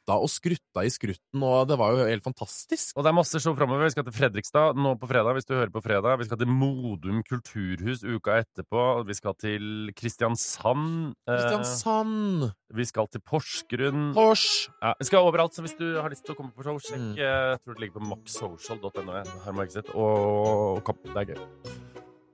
skratta 0.00 0.16
og 0.20 0.30
skrutta 0.30 0.84
i 0.86 0.90
skrutten, 0.90 1.42
og 1.44 1.68
det 1.68 1.76
var 1.78 1.92
jo 1.92 2.06
helt 2.08 2.24
fantastisk. 2.24 2.96
Og 2.96 3.04
det 3.04 3.10
er 3.10 3.16
masse 3.16 3.40
show 3.40 3.54
framover. 3.56 3.84
Vi 3.84 3.90
skal 3.94 4.04
til 4.06 4.12
Fredrikstad 4.16 4.76
nå 4.76 4.94
på 4.98 5.08
fredag, 5.08 5.34
hvis 5.36 5.46
du 5.46 5.54
hører 5.54 5.70
på 5.72 5.82
fredag. 5.82 6.18
Vi 6.20 6.24
skal 6.28 6.38
til 6.40 6.48
Modum 6.50 7.22
kulturhus 7.28 8.02
uka 8.04 8.40
etterpå. 8.42 9.04
Vi 9.06 9.14
skal 9.14 9.34
til 9.40 9.90
Kristiansand. 9.96 11.14
eh, 11.28 11.34
Kristiansand, 11.36 12.50
vi 12.74 12.84
skal 12.84 13.06
til 13.08 13.20
Porsgrunn. 13.20 14.12
Pors! 14.14 14.68
Ja, 14.82 14.94
vi 14.98 15.04
skal 15.04 15.18
overalt, 15.26 15.54
så 15.54 15.62
hvis 15.62 15.76
du 15.78 16.00
har 16.00 16.08
lyst 16.10 16.24
til 16.24 16.34
å 16.34 16.38
komme 16.38 16.52
på 16.54 16.64
show, 16.64 16.78
sjekk. 16.78 16.98
Mm. 17.00 17.12
eh, 17.18 17.50
Jeg 17.50 17.60
tror 17.64 17.74
det 17.74 17.80
ligger 17.84 18.00
på 18.00 18.06
maxsocial.no. 18.10 19.90
Og 19.94 20.82
Kapp. 20.84 21.02
Det 21.04 21.16
er 21.16 21.34
gøy. 21.34 21.44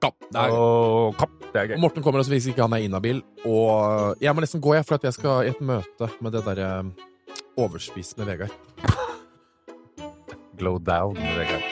Kapp. 0.01 0.17
Det 0.31 0.37
er 0.39 0.51
Og 0.53 1.17
Kapp. 1.17 1.33
Det 1.53 1.57
er 1.63 1.67
gøy. 1.73 1.79
Morten 1.81 2.03
kommer 2.05 2.21
også 2.21 2.31
hvis 2.35 2.47
ikke 2.53 2.63
han 2.67 2.73
er 2.77 2.85
inhabil. 2.85 3.23
Og 3.47 4.17
jeg 4.21 4.35
må 4.35 4.41
nesten 4.45 4.61
gå, 4.61 4.75
jeg, 4.77 4.85
for 4.87 4.95
at 4.99 5.05
jeg 5.09 5.15
skal 5.17 5.47
i 5.47 5.51
et 5.55 5.61
møte 5.65 6.11
med 6.21 6.33
det 6.37 6.45
derre 6.45 6.71
Overspist 7.57 8.17
med 8.17 8.27
Vegard. 8.27 8.51
Glow 10.59 10.79
down, 10.79 11.15
med 11.15 11.39
Vegard. 11.39 11.63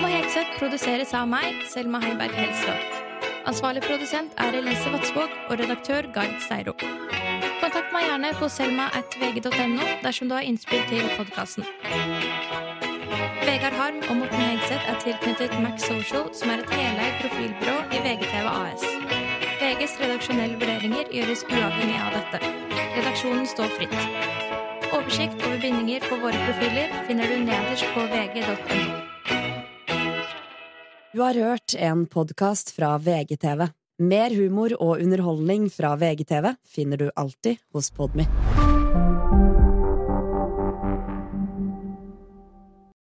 Må 0.00 0.06
Hegseth 0.06 0.54
produseres 0.58 1.14
av 1.14 1.26
meg, 1.26 1.58
Selma 1.72 1.98
Heiberg 2.04 2.38
Helseth. 2.38 3.00
Ansvarlig 3.50 3.82
produsent 3.82 4.36
er 4.38 4.60
Elise 4.60 4.94
Vatsvåg 4.94 5.34
og 5.48 5.58
redaktør 5.58 6.06
Gard 6.14 6.38
Steiro. 6.46 6.76
Kontakt 7.58 7.90
meg 7.90 8.06
gjerne 8.06 8.30
på 8.38 8.46
selma.vg.no 8.46 9.90
dersom 10.04 10.30
du 10.30 10.38
har 10.38 10.46
innspill 10.46 10.86
til 10.92 11.10
podkasten. 11.18 11.66
Vegard 13.50 13.74
Harm 13.74 13.96
og 14.06 14.14
Morten 14.20 14.42
Hegseth 14.44 14.84
er 14.90 14.98
tilknyttet 15.02 15.54
Max 15.58 15.82
Social, 15.82 16.28
som 16.38 16.52
er 16.52 16.60
et 16.62 16.68
heleid 16.70 17.16
profilbyrå 17.18 17.72
i 17.96 18.02
VGTV 18.04 18.46
AS. 18.50 18.84
VGs 19.58 19.96
redaksjonelle 19.98 20.58
vurderinger 20.60 21.10
gjøres 21.10 21.42
uavhengig 21.48 21.96
av 21.98 22.14
dette. 22.14 22.52
Redaksjonen 22.94 23.48
står 23.50 23.72
fritt. 23.74 23.96
Oversikt 24.92 25.42
over 25.48 25.58
bindinger 25.64 26.06
på 26.06 26.20
våre 26.22 26.44
profiler 26.44 26.94
finner 27.08 27.26
du 27.26 27.42
nederst 27.48 27.90
på 27.96 28.06
vg.no. 28.14 28.86
Du 31.10 31.24
har 31.24 31.42
hørt 31.42 31.74
en 31.74 32.06
podkast 32.06 32.70
fra 32.76 32.94
VGTV. 33.02 33.66
Mer 33.98 34.38
humor 34.38 34.78
og 34.78 35.02
underholdning 35.02 35.66
fra 35.74 35.96
VGTV 35.98 36.54
finner 36.70 37.02
du 37.02 37.10
alltid 37.18 37.58
hos 37.74 37.90
Podmy. 37.98 38.30